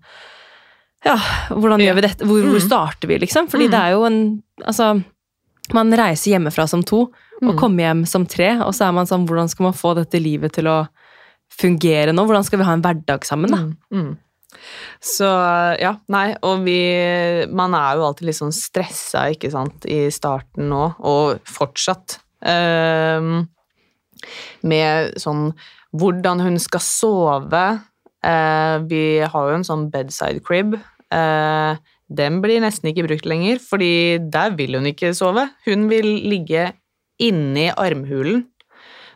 Ja, 1.04 1.14
hvordan 1.54 1.78
gjør 1.78 1.94
vi 1.94 2.00
dette? 2.00 2.24
Hvor, 2.26 2.42
hvor 2.42 2.58
Mm. 2.58 2.66
starter 2.66 3.06
vi, 3.06 3.18
liksom? 3.18 3.46
Fordi 3.48 3.66
Mm. 3.68 3.70
det 3.70 3.80
er 3.80 3.90
jo 3.92 4.04
en 4.04 4.42
Altså, 4.66 5.04
man 5.76 5.92
reiser 5.92 6.34
hjemmefra 6.36 6.68
som 6.68 6.82
to, 6.82 7.06
og 7.42 7.52
Mm. 7.54 7.58
kommer 7.58 7.84
hjem 7.84 8.06
som 8.06 8.24
tre, 8.26 8.56
og 8.60 8.72
så 8.74 8.88
er 8.88 8.92
man 8.92 9.06
sånn 9.06 9.26
Hvordan 9.28 9.48
skal 9.48 9.64
man 9.64 9.72
få 9.72 9.94
dette 9.94 10.18
livet 10.20 10.52
til 10.52 10.64
å 10.66 10.88
fungere 11.50 12.12
nå? 12.12 12.24
Hvordan 12.26 12.44
skal 12.44 12.58
vi 12.58 12.64
ha 12.64 12.72
en 12.72 12.82
hverdag 12.82 13.24
sammen, 13.24 13.50
da? 13.50 13.58
Mm, 13.58 13.76
mm. 13.92 14.16
Så 15.00 15.28
ja, 15.78 15.92
nei, 16.08 16.34
og 16.42 16.64
vi 16.64 17.46
Man 17.52 17.74
er 17.74 17.94
jo 17.96 18.06
alltid 18.08 18.26
litt 18.26 18.40
sånn 18.40 18.52
stressa, 18.52 19.28
ikke 19.30 19.50
sant, 19.52 19.86
i 19.86 20.08
starten 20.10 20.68
nå, 20.68 20.94
og 20.98 21.38
fortsatt. 21.46 22.18
Um, 22.42 23.48
med 24.62 25.14
sånn 25.20 25.52
hvordan 25.94 26.40
hun 26.42 26.58
skal 26.58 26.80
sove. 26.80 27.64
Uh, 28.24 28.78
vi 28.90 29.20
har 29.20 29.48
jo 29.50 29.54
en 29.54 29.64
sånn 29.64 29.90
bedside 29.92 30.42
crib. 30.44 30.74
Eh, 31.10 31.76
den 32.08 32.40
blir 32.44 32.62
nesten 32.64 32.90
ikke 32.90 33.06
brukt 33.06 33.26
lenger, 33.28 33.60
fordi 33.60 34.18
der 34.32 34.54
vil 34.56 34.78
hun 34.78 34.88
ikke 34.88 35.12
sove. 35.16 35.48
Hun 35.68 35.88
vil 35.90 36.08
ligge 36.28 36.70
inni 37.20 37.68
armhulen. 37.74 38.46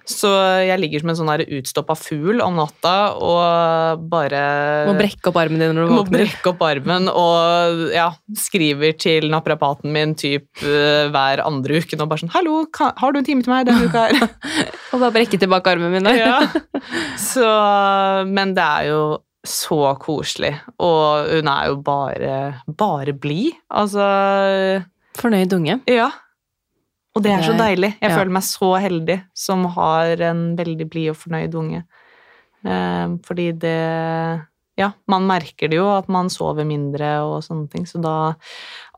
Så 0.08 0.28
jeg 0.66 0.80
ligger 0.82 1.02
som 1.02 1.12
en 1.12 1.18
sånn 1.20 1.44
utstoppa 1.60 1.94
fugl 1.94 2.40
om 2.42 2.56
natta 2.58 3.14
og 3.22 4.02
bare 4.10 4.40
Må 4.88 4.96
brekke 4.98 5.30
opp 5.30 5.38
armen 5.38 5.62
din 5.62 5.76
når 5.76 5.86
du 5.86 5.92
våkner. 5.92 6.02
må 6.02 6.16
brekke 6.16 6.50
opp 6.50 6.64
armen 6.66 7.06
og 7.06 7.84
ja, 7.94 8.08
skriver 8.34 8.96
til 8.98 9.28
naprapaten 9.30 9.94
min 9.94 10.16
typ 10.18 10.64
eh, 10.66 11.06
hver 11.12 11.44
andre 11.46 11.78
uke 11.78 11.94
og 12.00 12.08
bare 12.10 12.24
sånn 12.24 12.34
'Hallo, 12.34 12.64
kan, 12.74 12.90
har 12.98 13.14
du 13.14 13.20
en 13.22 13.28
time 13.30 13.46
til 13.46 13.54
meg 13.54 13.70
denne 13.70 13.86
uka 13.86 14.08
her?' 14.10 14.26
Og 14.92 14.98
bare 14.98 15.14
brekke 15.14 15.38
tilbake 15.38 15.70
armen 15.70 15.94
min. 15.94 16.02
da. 16.02 16.16
ja. 16.18 16.40
Så 17.30 17.46
Men 18.26 18.58
det 18.58 18.66
er 18.66 18.90
jo 18.90 19.02
så 19.44 19.96
koselig, 19.98 20.52
og 20.78 21.26
hun 21.32 21.48
er 21.50 21.70
jo 21.72 21.78
bare 21.82 22.34
bare 22.78 23.12
blid. 23.12 23.56
Altså 23.74 24.04
Fornøyd 25.18 25.52
unge. 25.52 25.80
Ja. 25.90 26.10
Og 27.12 27.24
det 27.24 27.32
er 27.34 27.42
så 27.44 27.52
deilig. 27.58 27.90
Jeg 28.00 28.08
ja. 28.08 28.16
føler 28.16 28.32
meg 28.32 28.44
så 28.46 28.70
heldig 28.80 29.18
som 29.36 29.66
har 29.74 30.22
en 30.30 30.44
veldig 30.56 30.86
blid 30.88 31.10
og 31.12 31.18
fornøyd 31.20 31.54
unge. 31.60 31.82
Eh, 32.64 33.18
fordi 33.26 33.50
det 33.52 33.76
Ja, 34.80 34.86
man 35.06 35.26
merker 35.28 35.68
det 35.68 35.76
jo 35.76 35.90
at 35.92 36.06
man 36.08 36.30
sover 36.32 36.64
mindre 36.64 37.18
og 37.26 37.42
sånne 37.44 37.68
ting, 37.68 37.84
så 37.84 38.00
da 38.00 38.14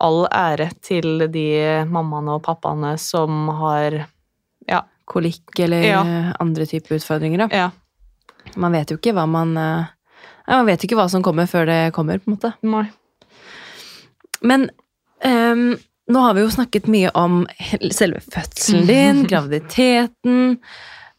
all 0.01 0.21
ære 0.31 0.69
til 0.81 1.25
de 1.35 1.49
mammaene 1.91 2.37
og 2.37 2.45
pappaene 2.47 2.93
som 3.03 3.49
har 3.59 4.05
ja. 4.71 4.83
Kolikk 5.05 5.59
eller 5.59 5.83
Ja. 5.83 6.03
andre 6.41 6.65
typer 6.71 6.95
utfordringer. 7.01 7.49
Da. 7.49 7.49
Ja, 7.51 7.71
Man 8.57 8.73
vet 8.73 8.91
jo 8.93 8.97
ikke 9.01 9.13
hva 9.17 9.27
man 9.27 9.57
eh, 9.57 9.87
Man 10.51 10.69
vet 10.69 10.85
ikke 10.85 10.99
hva 10.99 11.07
som 11.11 11.25
kommer 11.25 11.49
før 11.51 11.69
det 11.71 11.81
kommer, 11.97 12.21
på 12.21 12.31
en 12.31 12.37
måte. 12.37 12.53
nei. 12.63 12.87
Men 14.45 14.67
um, 15.25 15.71
nå 16.13 16.25
har 16.27 16.35
vi 16.37 16.43
jo 16.45 16.51
snakket 16.53 16.91
mye 16.93 17.13
om 17.17 17.45
selve 17.97 18.21
fødselen 18.21 18.85
din, 18.91 19.23
graviditeten, 19.31 20.59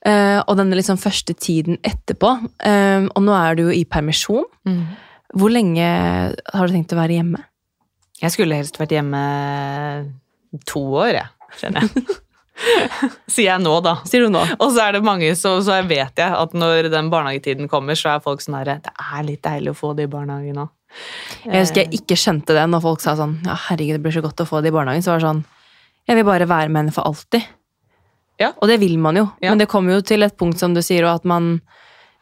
uh, 0.05 0.39
og 0.43 0.53
denne 0.59 0.77
liksom 0.77 0.99
første 1.01 1.33
tiden 1.33 1.79
etterpå. 1.81 2.35
Um, 2.61 3.09
og 3.15 3.25
nå 3.25 3.33
er 3.39 3.57
du 3.57 3.65
jo 3.65 3.73
i 3.73 3.81
permisjon. 3.89 4.45
Mm. 4.69 4.83
Hvor 5.35 5.51
lenge 5.51 5.87
har 5.87 6.67
du 6.67 6.75
tenkt 6.75 6.93
å 6.93 6.99
være 6.99 7.17
hjemme? 7.17 7.41
Jeg 8.21 8.31
skulle 8.31 8.61
helst 8.61 8.77
vært 8.79 8.93
hjemme 8.95 9.23
to 10.69 10.85
år, 11.01 11.17
jeg, 11.17 11.57
kjenner 11.59 11.89
jeg. 11.89 12.05
Sier 13.33 13.49
jeg 13.49 13.61
nå, 13.65 13.73
da. 13.83 13.97
Sier 14.07 14.23
du 14.25 14.29
nå? 14.31 14.41
Og 14.63 14.69
så 14.71 14.85
er 14.85 14.95
det 14.95 15.03
mange 15.05 15.33
så, 15.35 15.57
så 15.65 15.75
vet 15.87 16.15
jeg 16.21 16.31
at 16.39 16.53
når 16.55 16.87
den 16.93 17.09
barnehagetiden 17.11 17.67
kommer, 17.71 17.97
så 17.99 18.13
er 18.15 18.23
folk 18.23 18.41
sånn 18.43 18.55
herre 18.59 18.77
Det 18.85 18.93
er 18.95 19.25
litt 19.27 19.41
deilig 19.45 19.73
å 19.73 19.77
få 19.79 19.91
det 19.97 20.07
i 20.07 20.11
barnehagen 20.13 20.55
nå. 20.61 20.67
Jeg 21.43 21.65
husker 21.65 21.83
jeg 21.83 21.99
ikke 21.99 22.15
skjønte 22.15 22.55
det 22.55 22.63
når 22.71 22.81
folk 22.85 23.01
sa 23.03 23.17
sånn 23.19 23.33
ja, 23.43 23.57
herregud, 23.67 23.97
det 23.97 24.03
blir 24.05 24.15
så 24.15 24.23
godt 24.23 24.39
å 24.45 24.47
få 24.47 24.61
det 24.63 24.71
i 24.71 24.75
barnehagen. 24.77 25.03
Så 25.03 25.11
var 25.11 25.19
det 25.19 25.27
sånn 25.27 25.43
Jeg 26.07 26.19
vil 26.21 26.27
bare 26.27 26.47
være 26.47 26.69
med 26.71 26.83
henne 26.85 26.95
for 26.95 27.03
alltid. 27.09 27.43
Ja. 28.39 28.51
Og 28.61 28.67
det 28.71 28.79
vil 28.79 28.97
man 28.99 29.15
jo, 29.19 29.25
Ja. 29.41 29.49
men 29.51 29.59
det 29.59 29.67
kommer 29.71 29.95
jo 29.97 30.01
til 30.05 30.23
et 30.23 30.37
punkt 30.39 30.59
som 30.59 30.73
du 30.75 30.81
sier, 30.83 31.03
og 31.07 31.15
at 31.21 31.25
man, 31.27 31.57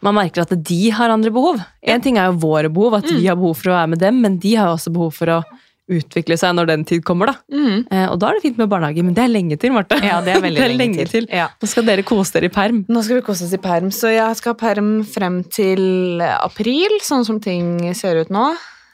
man 0.01 0.15
merker 0.17 0.41
at 0.45 0.53
de 0.63 0.81
har 0.93 1.09
andre 1.13 1.31
behov. 1.33 1.61
En 1.83 2.01
ting 2.01 2.17
er 2.21 2.29
jo 2.31 2.39
våre 2.45 2.69
behov, 2.73 2.93
at 2.99 3.05
Mm. 3.09 3.17
vi 3.19 3.27
har 3.27 3.35
behov 3.35 3.57
for 3.57 3.69
å 3.71 3.77
være 3.77 3.89
med 3.89 3.99
dem, 3.99 4.21
men 4.21 4.37
de 4.39 4.55
har 4.55 4.67
jo 4.69 4.75
også 4.77 4.93
behov 4.93 5.13
for 5.13 5.25
å 5.27 5.43
utvikle 5.91 6.37
seg 6.39 6.53
når 6.55 6.69
den 6.69 6.83
tid 6.87 7.03
kommer, 7.07 7.33
da. 7.33 7.35
Mm. 7.51 7.85
Eh, 7.91 8.05
og 8.07 8.19
da 8.21 8.29
er 8.29 8.37
det 8.37 8.45
fint 8.45 8.59
med 8.61 8.69
barnehage, 8.71 9.03
men 9.03 9.15
det 9.17 9.25
er 9.25 9.31
lenge 9.31 9.57
til, 9.59 9.73
Marte. 9.75 9.99
Ja, 10.03 10.21
det 10.23 10.35
er 10.37 10.43
veldig 10.43 10.67
lenge, 10.81 11.07
til. 11.11 11.27
Ja. 11.31 11.49
Nå 11.59 11.69
skal 11.69 11.87
dere 11.89 12.05
kose 12.07 12.37
dere 12.37 12.51
i 12.51 12.53
perm. 12.53 12.83
Nå 12.87 13.03
skal 13.03 13.19
vi 13.19 13.25
kose 13.27 13.47
oss 13.47 13.55
i 13.55 13.61
perm, 13.61 13.91
så 13.93 14.13
jeg 14.13 14.39
skal 14.39 14.55
ha 14.55 14.59
perm 14.59 14.93
frem 15.07 15.41
til 15.51 16.23
april, 16.23 16.99
sånn 17.03 17.27
som 17.27 17.41
ting 17.43 17.89
ser 17.97 18.21
ut 18.23 18.31
nå. 18.33 18.51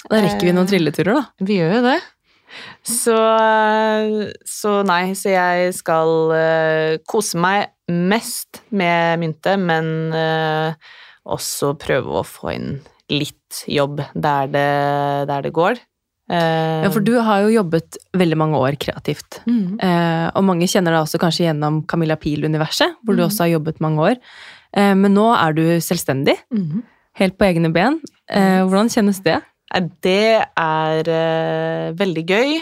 Da 0.09 0.23
rekker 0.23 0.49
vi 0.49 0.55
noen 0.55 0.69
trilleturer, 0.69 1.19
da. 1.19 1.45
Vi 1.45 1.59
gjør 1.59 1.77
jo 1.79 1.83
det. 1.91 1.99
Så, 2.81 3.17
så 4.47 4.71
nei, 4.87 5.11
så 5.17 5.33
jeg 5.35 5.73
skal 5.77 6.13
uh, 6.33 6.93
kose 7.09 7.37
meg 7.37 7.69
mest 7.93 8.63
med 8.73 9.21
mynte, 9.21 9.53
men 9.61 9.91
uh, 10.15 10.73
også 11.29 11.75
prøve 11.81 12.21
å 12.21 12.25
få 12.25 12.55
inn 12.55 12.71
litt 13.09 13.63
jobb 13.69 14.01
der 14.13 14.49
det, 14.53 14.69
der 15.29 15.45
det 15.45 15.53
går. 15.53 15.77
Eh, 16.29 16.83
Ja, 16.83 16.89
for 16.93 16.99
du 17.01 17.15
har 17.25 17.41
jo 17.41 17.49
jobbet 17.63 17.97
veldig 18.13 18.37
mange 18.37 18.55
år 18.57 18.77
kreativt. 18.77 19.39
mm, 19.47 19.79
Eh, 19.81 20.31
og 20.35 20.43
mange 20.43 20.67
kjenner 20.69 20.91
deg 20.93 21.01
også 21.07 21.19
kanskje 21.19 21.47
gjennom 21.47 21.81
Camilla 21.87 22.15
Pil-universet, 22.15 22.95
hvor 23.03 23.15
du 23.15 23.23
Mhm. 23.23 23.29
også 23.29 23.39
har 23.39 23.59
jobbet 23.59 23.79
mange 23.81 23.97
år. 23.99 24.15
Eh, 24.73 24.93
men 24.93 25.13
nå 25.15 25.33
er 25.35 25.53
du 25.53 25.61
selvstendig, 25.81 26.37
mm. 26.53 26.83
helt 27.15 27.37
på 27.37 27.45
egne 27.49 27.73
ben. 27.73 27.99
Hvordan 28.29 28.89
kjennes 28.93 29.23
det? 29.23 29.41
Det 30.01 30.45
er 30.57 31.93
veldig 31.93 32.25
gøy. 32.27 32.61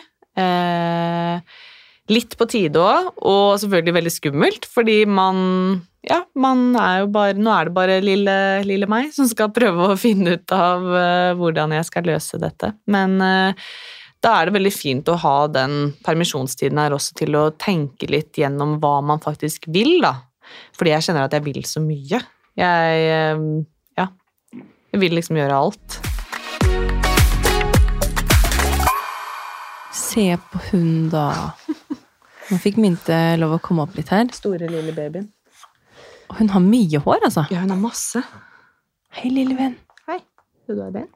Litt 2.09 2.37
på 2.39 2.47
tide 2.47 2.79
òg, 2.79 3.09
og 3.21 3.59
selvfølgelig 3.59 3.93
veldig 3.97 4.13
skummelt, 4.15 4.65
fordi 4.65 5.05
man 5.05 5.81
Ja, 6.07 6.21
man 6.39 6.71
er 6.79 7.01
jo 7.01 7.09
bare 7.11 7.35
Nå 7.35 7.51
er 7.51 7.67
det 7.67 7.75
bare 7.75 7.99
lille, 8.03 8.35
lille 8.67 8.87
meg 8.89 9.11
som 9.15 9.27
skal 9.27 9.51
prøve 9.55 9.91
å 9.91 9.99
finne 9.99 10.37
ut 10.37 10.53
av 10.55 10.85
uh, 10.87 11.35
hvordan 11.35 11.75
jeg 11.75 11.87
skal 11.89 12.07
løse 12.07 12.39
dette. 12.39 12.71
Men 12.87 13.17
uh, 13.19 13.67
da 14.23 14.37
er 14.37 14.47
det 14.47 14.55
veldig 14.55 14.73
fint 14.73 15.11
å 15.11 15.17
ha 15.19 15.35
den 15.51 15.91
permisjonstiden 16.07 16.79
her 16.79 16.95
også 16.95 17.19
til 17.19 17.35
å 17.37 17.49
tenke 17.59 18.07
litt 18.09 18.39
gjennom 18.39 18.77
hva 18.83 18.97
man 19.03 19.21
faktisk 19.23 19.67
vil, 19.73 19.97
da. 20.03 20.15
Fordi 20.79 20.95
jeg 20.95 21.09
kjenner 21.09 21.27
at 21.27 21.35
jeg 21.35 21.43
vil 21.49 21.61
så 21.67 21.83
mye. 21.83 22.23
Jeg 22.57 23.07
uh, 23.11 23.47
Ja. 23.99 24.09
Jeg 24.95 25.03
vil 25.03 25.19
liksom 25.19 25.41
gjøre 25.41 25.59
alt. 25.59 26.01
Se 29.91 30.29
på 30.39 30.67
hun, 30.71 31.09
da. 31.11 31.51
Nå 32.47 32.63
fikk 32.63 32.79
Minte 32.79 33.17
lov 33.41 33.57
å 33.57 33.61
komme 33.63 33.83
opp 33.83 33.97
litt 33.99 34.13
her. 34.13 34.29
Store, 34.31 34.71
lille 34.71 34.95
babyen. 34.95 35.27
Hun 36.35 36.49
har 36.51 36.63
mye 36.63 36.99
hår, 37.03 37.21
altså. 37.29 37.45
Ja, 37.51 37.61
hun 37.63 37.71
har 37.71 37.79
masse. 37.79 38.21
Hei, 39.17 39.29
lille 39.31 39.55
venn. 39.57 39.77
Hei. 40.09 40.19
Vil 40.67 40.79
du 40.79 40.83
ha 40.83 40.89
den? 40.93 41.07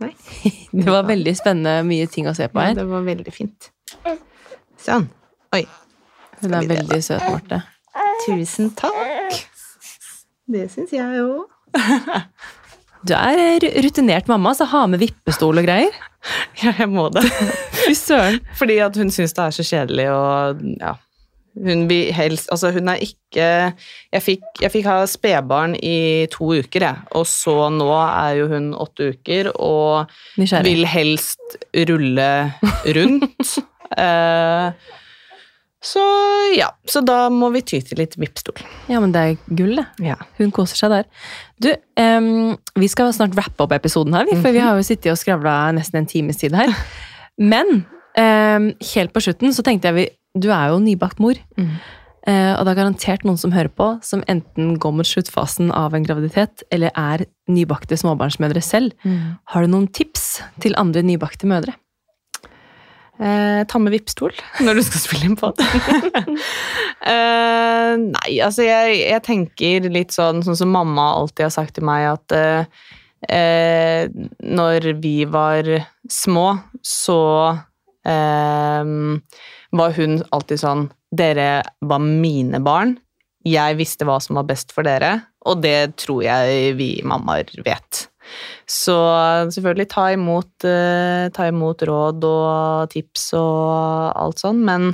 Nei. 0.00 0.14
Det 0.72 0.86
var 0.88 1.04
veldig 1.08 1.34
spennende, 1.36 1.84
mye 1.86 2.08
ting 2.10 2.28
å 2.30 2.34
se 2.36 2.48
på 2.50 2.62
her. 2.62 2.72
Ja, 2.72 2.80
det 2.80 2.88
var 2.88 3.04
veldig 3.06 3.34
fint. 3.34 3.70
Sånn. 4.80 5.08
Oi. 5.56 5.64
Hun 6.40 6.54
er 6.56 6.68
veldig 6.70 7.00
søt, 7.04 7.24
Marte. 7.26 7.60
Tusen 8.24 8.70
takk. 8.78 9.36
Det 10.50 10.66
syns 10.72 10.94
jeg 10.96 11.24
òg. 11.24 11.46
Du 13.00 13.14
er 13.16 13.64
rutinert 13.80 14.26
mamma, 14.28 14.50
så 14.52 14.66
ha 14.68 14.82
med 14.92 15.00
vippestol 15.00 15.56
og 15.56 15.64
greier. 15.64 15.94
Ja, 16.60 16.74
jeg 16.76 16.88
må 16.92 17.06
det. 17.14 17.22
Fy 17.78 17.94
søren. 17.96 18.42
Fordi 18.58 18.76
at 18.84 18.98
hun 19.00 19.08
syns 19.14 19.32
det 19.38 19.46
er 19.46 19.54
så 19.56 19.64
kjedelig 19.64 20.04
og 20.12 20.60
ja. 20.82 20.90
Hun 21.58 21.88
helst 22.14 22.50
Altså, 22.52 22.70
hun 22.70 22.88
er 22.92 23.00
ikke 23.02 23.46
Jeg 24.12 24.22
fikk, 24.22 24.44
jeg 24.62 24.70
fikk 24.70 24.86
ha 24.86 25.00
spedbarn 25.10 25.74
i 25.82 26.26
to 26.32 26.52
uker, 26.60 26.86
jeg. 26.86 27.02
Og 27.18 27.26
så 27.28 27.56
nå 27.74 27.90
er 27.96 28.38
jo 28.40 28.48
hun 28.52 28.70
åtte 28.74 29.10
uker 29.14 29.52
og 29.56 30.10
Nysgjerrig. 30.38 30.70
vil 30.70 30.88
helst 30.90 31.58
rulle 31.90 32.30
rundt. 32.96 33.54
eh, 34.04 34.96
så 35.80 36.02
ja. 36.56 36.68
Så 36.84 37.02
da 37.06 37.22
må 37.32 37.48
vi 37.54 37.62
ty 37.64 37.80
til 37.84 38.02
litt 38.02 38.16
vippstol. 38.20 38.60
Ja, 38.90 39.00
men 39.00 39.14
det 39.14 39.22
er 39.22 39.54
gull, 39.56 39.78
det. 39.80 39.86
Ja. 40.10 40.18
Hun 40.38 40.52
koser 40.54 40.76
seg 40.76 40.92
der. 40.92 41.08
Du, 41.62 41.70
um, 42.00 42.58
vi 42.78 42.90
skal 42.92 43.14
snart 43.16 43.36
rappe 43.38 43.64
opp 43.64 43.72
episoden 43.76 44.16
her, 44.16 44.28
vi, 44.28 44.36
for 44.42 44.54
vi 44.54 44.62
har 44.62 44.76
jo 44.76 44.86
sittet 44.86 45.12
og 45.14 45.20
skravla 45.20 45.72
nesten 45.76 46.02
en 46.02 46.10
times 46.10 46.40
tid 46.42 46.56
her. 46.58 46.74
Men 47.40 47.84
um, 48.18 48.72
helt 48.92 49.14
på 49.14 49.24
slutten 49.24 49.56
så 49.56 49.64
tenkte 49.66 49.90
jeg 49.90 49.98
vi 49.98 50.08
Du 50.38 50.50
er 50.54 50.70
jo 50.70 50.78
nybakt 50.82 51.18
mor. 51.22 51.38
Mm. 51.58 51.74
Eh, 52.28 52.52
og 52.54 52.66
det 52.66 52.72
er 52.72 52.80
garantert 52.82 53.24
noen 53.24 53.40
som 53.40 53.54
hører 53.54 53.72
på, 53.72 53.92
som 54.04 54.22
enten 54.30 54.74
går 54.80 54.92
mot 54.94 55.08
sluttfasen 55.08 55.72
av 55.74 55.96
en 55.96 56.04
graviditet, 56.04 56.64
eller 56.70 56.92
er 56.94 57.24
nybakte 57.50 57.96
småbarnsmødre 57.98 58.62
selv. 58.62 58.92
Har 59.50 59.64
du 59.64 59.72
noen 59.72 59.88
tips 59.88 60.42
til 60.62 60.76
andre 60.78 61.02
nybakte 61.06 61.48
mødre? 61.50 61.74
Eh, 63.20 63.66
ta 63.68 63.76
med 63.76 63.92
vippstol 63.92 64.32
når 64.64 64.78
du 64.78 64.84
skal 64.86 65.02
spille 65.02 65.26
inn 65.28 65.36
på 65.36 65.50
det. 65.58 65.66
eh, 67.12 67.92
nei, 68.00 68.38
altså 68.40 68.64
jeg, 68.64 68.94
jeg 69.02 69.24
tenker 69.26 69.90
litt 69.92 70.16
sånn, 70.16 70.40
sånn 70.46 70.56
som 70.56 70.72
mamma 70.72 71.10
alltid 71.18 71.50
har 71.50 71.52
sagt 71.52 71.76
til 71.76 71.84
meg, 71.84 72.06
at 72.14 72.36
eh, 72.36 72.86
eh, 73.28 74.06
når 74.40 74.88
vi 75.04 75.18
var 75.28 75.68
små, 76.08 76.46
så 76.80 77.20
eh, 78.08 78.94
var 79.76 79.94
hun 79.98 80.20
alltid 80.34 80.62
sånn 80.62 80.88
Dere 81.10 81.62
var 81.82 81.98
mine 81.98 82.60
barn. 82.62 82.94
Jeg 83.42 83.78
visste 83.80 84.06
hva 84.06 84.20
som 84.22 84.36
var 84.38 84.46
best 84.46 84.70
for 84.70 84.86
dere, 84.86 85.24
og 85.48 85.62
det 85.64 85.96
tror 85.98 86.20
jeg 86.22 86.76
vi 86.78 86.90
mammaer 87.02 87.50
vet. 87.66 88.04
Så 88.68 88.94
selvfølgelig 89.50 89.88
ta 89.90 90.04
imot, 90.14 90.52
eh, 90.68 91.26
ta 91.34 91.48
imot 91.50 91.82
råd 91.82 92.24
og 92.28 92.92
tips 92.92 93.32
og 93.40 94.14
alt 94.14 94.38
sånn, 94.38 94.62
men 94.62 94.92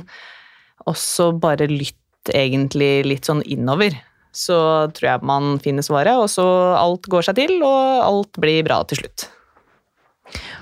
også 0.89 1.33
bare 1.37 1.69
lytt 1.69 2.31
egentlig 2.33 3.05
litt 3.05 3.29
sånn 3.29 3.43
innover. 3.45 3.93
Så 4.33 4.57
tror 4.93 5.09
jeg 5.11 5.27
man 5.27 5.59
finner 5.59 5.85
svaret, 5.85 6.17
og 6.17 6.29
så 6.29 6.45
alt 6.77 7.05
går 7.09 7.29
seg 7.29 7.35
til, 7.41 7.59
og 7.61 8.03
alt 8.05 8.41
blir 8.41 8.65
bra 8.65 8.81
til 8.87 9.03
slutt. 9.03 9.29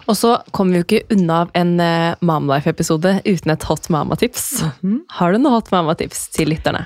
Og 0.05 0.17
så 0.17 0.35
kommer 0.53 0.75
vi 0.75 0.81
jo 0.81 0.85
ikke 0.85 1.15
unna 1.15 1.41
av 1.45 1.53
en 1.57 1.75
uh, 1.81 2.25
Momlife-episode 2.25 3.17
uten 3.25 3.53
et 3.53 3.67
hot 3.69 3.89
mama-tips. 3.93 4.45
Har 5.17 5.33
du 5.33 5.39
noe 5.41 5.57
hot 5.57 5.71
mama-tips 5.73 6.27
til 6.35 6.51
lytterne? 6.53 6.85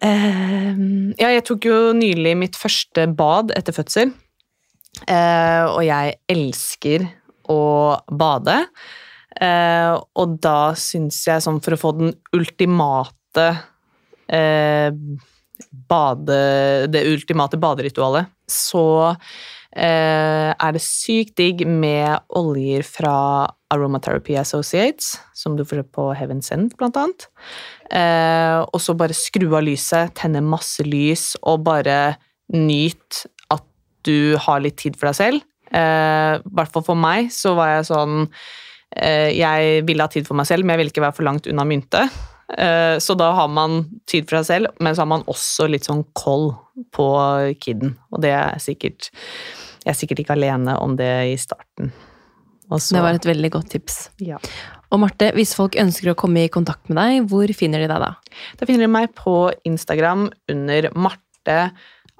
Uh, 0.00 1.10
ja, 1.18 1.32
jeg 1.34 1.44
tok 1.48 1.66
jo 1.66 1.78
nylig 1.96 2.36
mitt 2.38 2.58
første 2.58 3.08
bad 3.18 3.50
etter 3.58 3.74
fødsel. 3.76 4.14
Uh, 5.06 5.66
og 5.74 5.82
jeg 5.86 6.16
elsker 6.30 7.08
å 7.50 7.62
bade. 8.10 8.60
Uh, 9.40 9.98
og 10.18 10.38
da 10.42 10.72
syns 10.78 11.22
jeg, 11.26 11.42
sånn 11.42 11.60
for 11.64 11.74
å 11.74 11.80
få 11.80 11.92
den 11.98 12.14
ultimate 12.36 13.50
eh, 14.30 14.90
bade, 15.70 16.40
Det 16.90 17.04
ultimate 17.12 17.58
baderitualet, 17.60 18.30
så 18.50 18.84
eh, 19.10 19.16
er 19.70 20.72
det 20.74 20.82
sykt 20.82 21.36
digg 21.38 21.60
med 21.68 22.18
oljer 22.34 22.82
fra 22.82 23.14
Aromatherapy 23.70 24.34
Associates, 24.38 25.14
som 25.34 25.54
du 25.56 25.64
får 25.64 25.82
se 25.82 25.86
på 25.94 26.06
Heaven 26.18 26.42
Send, 26.42 26.74
blant 26.78 26.98
annet. 26.98 27.28
Eh, 27.90 28.58
og 28.66 28.82
så 28.82 28.96
bare 28.98 29.16
skru 29.16 29.46
av 29.52 29.64
lyset, 29.66 30.14
tenne 30.18 30.42
masse 30.42 30.84
lys, 30.86 31.34
og 31.42 31.62
bare 31.68 32.16
nyt 32.54 33.22
at 33.54 33.64
du 34.06 34.34
har 34.42 34.62
litt 34.64 34.80
tid 34.82 34.98
for 34.98 35.10
deg 35.10 35.18
selv. 35.20 35.46
Eh, 35.70 36.34
I 36.40 36.56
hvert 36.58 36.74
fall 36.74 36.86
for 36.86 36.98
meg 36.98 37.30
så 37.34 37.54
var 37.54 37.76
jeg 37.76 37.86
sånn 37.92 38.14
eh, 38.98 39.30
Jeg 39.38 39.84
ville 39.86 40.02
ha 40.02 40.10
tid 40.10 40.26
for 40.26 40.34
meg 40.34 40.48
selv, 40.50 40.66
men 40.66 40.74
jeg 40.74 40.82
ville 40.82 40.94
ikke 40.96 41.06
være 41.06 41.18
for 41.20 41.28
langt 41.28 41.46
unna 41.50 41.66
mynte. 41.68 42.08
Eh, 42.58 42.96
så 42.98 43.16
da 43.18 43.30
har 43.36 43.48
man 43.48 43.84
tid 44.10 44.28
for 44.28 44.40
seg 44.40 44.46
selv, 44.46 44.74
men 44.80 44.94
så 44.94 45.04
har 45.04 45.10
man 45.12 45.24
også 45.30 45.68
litt 45.70 45.86
sånn 45.86 46.04
koll 46.18 46.50
på 46.94 47.06
kiden. 47.62 47.96
Og 48.12 48.22
det 48.24 48.32
er 48.36 48.58
sikkert 48.62 49.10
Jeg 49.80 49.94
er 49.94 49.96
sikkert 49.96 50.18
ikke 50.20 50.34
alene 50.36 50.74
om 50.76 50.96
det 50.96 51.32
i 51.32 51.36
starten. 51.40 51.92
Og 52.70 52.78
så- 52.80 52.94
Det 52.96 53.02
var 53.02 53.14
et 53.14 53.24
veldig 53.24 53.50
godt 53.50 53.70
tips. 53.70 54.10
ja. 54.18 54.36
Og 54.92 54.98
Marte, 55.00 55.32
hvis 55.32 55.54
folk 55.54 55.72
ønsker 55.76 56.10
å 56.10 56.16
komme 56.16 56.44
i 56.44 56.48
kontakt 56.48 56.88
med 56.90 56.96
deg, 56.98 57.28
hvor 57.30 57.46
finner 57.54 57.78
de 57.78 57.86
deg 57.86 58.00
da? 58.00 58.16
Da 58.58 58.66
finner 58.66 58.80
de 58.80 58.88
meg 58.88 59.14
på 59.14 59.52
Instagram 59.64 60.30
under 60.48 60.90
Marte 60.94 61.72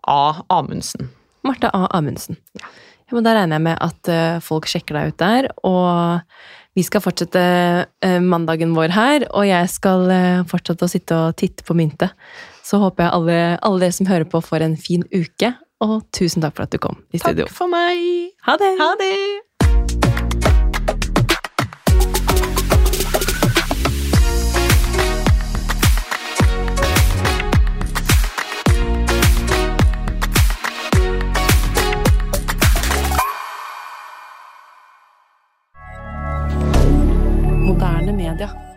A. 0.07 0.43
Amundsen. 0.49 1.11
Marte 1.45 1.69
A. 1.75 1.89
Amundsen. 1.93 2.37
Ja. 2.55 2.67
Ja, 3.11 3.15
men 3.17 3.25
Da 3.25 3.35
regner 3.35 3.57
jeg 3.59 3.63
med 3.63 3.79
at 3.81 4.09
eh, 4.09 4.39
folk 4.39 4.65
sjekker 4.67 4.95
deg 4.95 5.09
ut 5.09 5.17
der. 5.19 5.49
Og 5.65 6.23
vi 6.79 6.85
skal 6.87 7.03
fortsette 7.03 7.43
eh, 8.07 8.21
mandagen 8.23 8.77
vår 8.77 8.95
her, 8.95 9.27
og 9.35 9.49
jeg 9.49 9.73
skal 9.73 10.07
eh, 10.15 10.45
fortsette 10.51 10.87
å 10.87 10.93
sitte 10.93 11.19
og 11.19 11.37
titte 11.41 11.67
på 11.67 11.75
myntet. 11.79 12.15
Så 12.67 12.79
håper 12.79 13.09
jeg 13.09 13.17
alle, 13.17 13.39
alle 13.67 13.85
dere 13.87 13.97
som 13.97 14.11
hører 14.11 14.29
på, 14.31 14.43
får 14.45 14.67
en 14.69 14.79
fin 14.79 15.03
uke. 15.11 15.55
Og 15.81 16.03
tusen 16.15 16.45
takk 16.45 16.59
for 16.59 16.69
at 16.69 16.75
du 16.75 16.79
kom 16.83 17.01
i 17.11 17.19
studio. 17.19 17.49
Takk 17.49 17.57
for 17.57 17.73
meg! 17.73 18.35
Ha 18.47 18.59
det! 18.61 18.75
Ha 18.79 18.93
det! 19.01 19.50
Canada. 38.41 38.70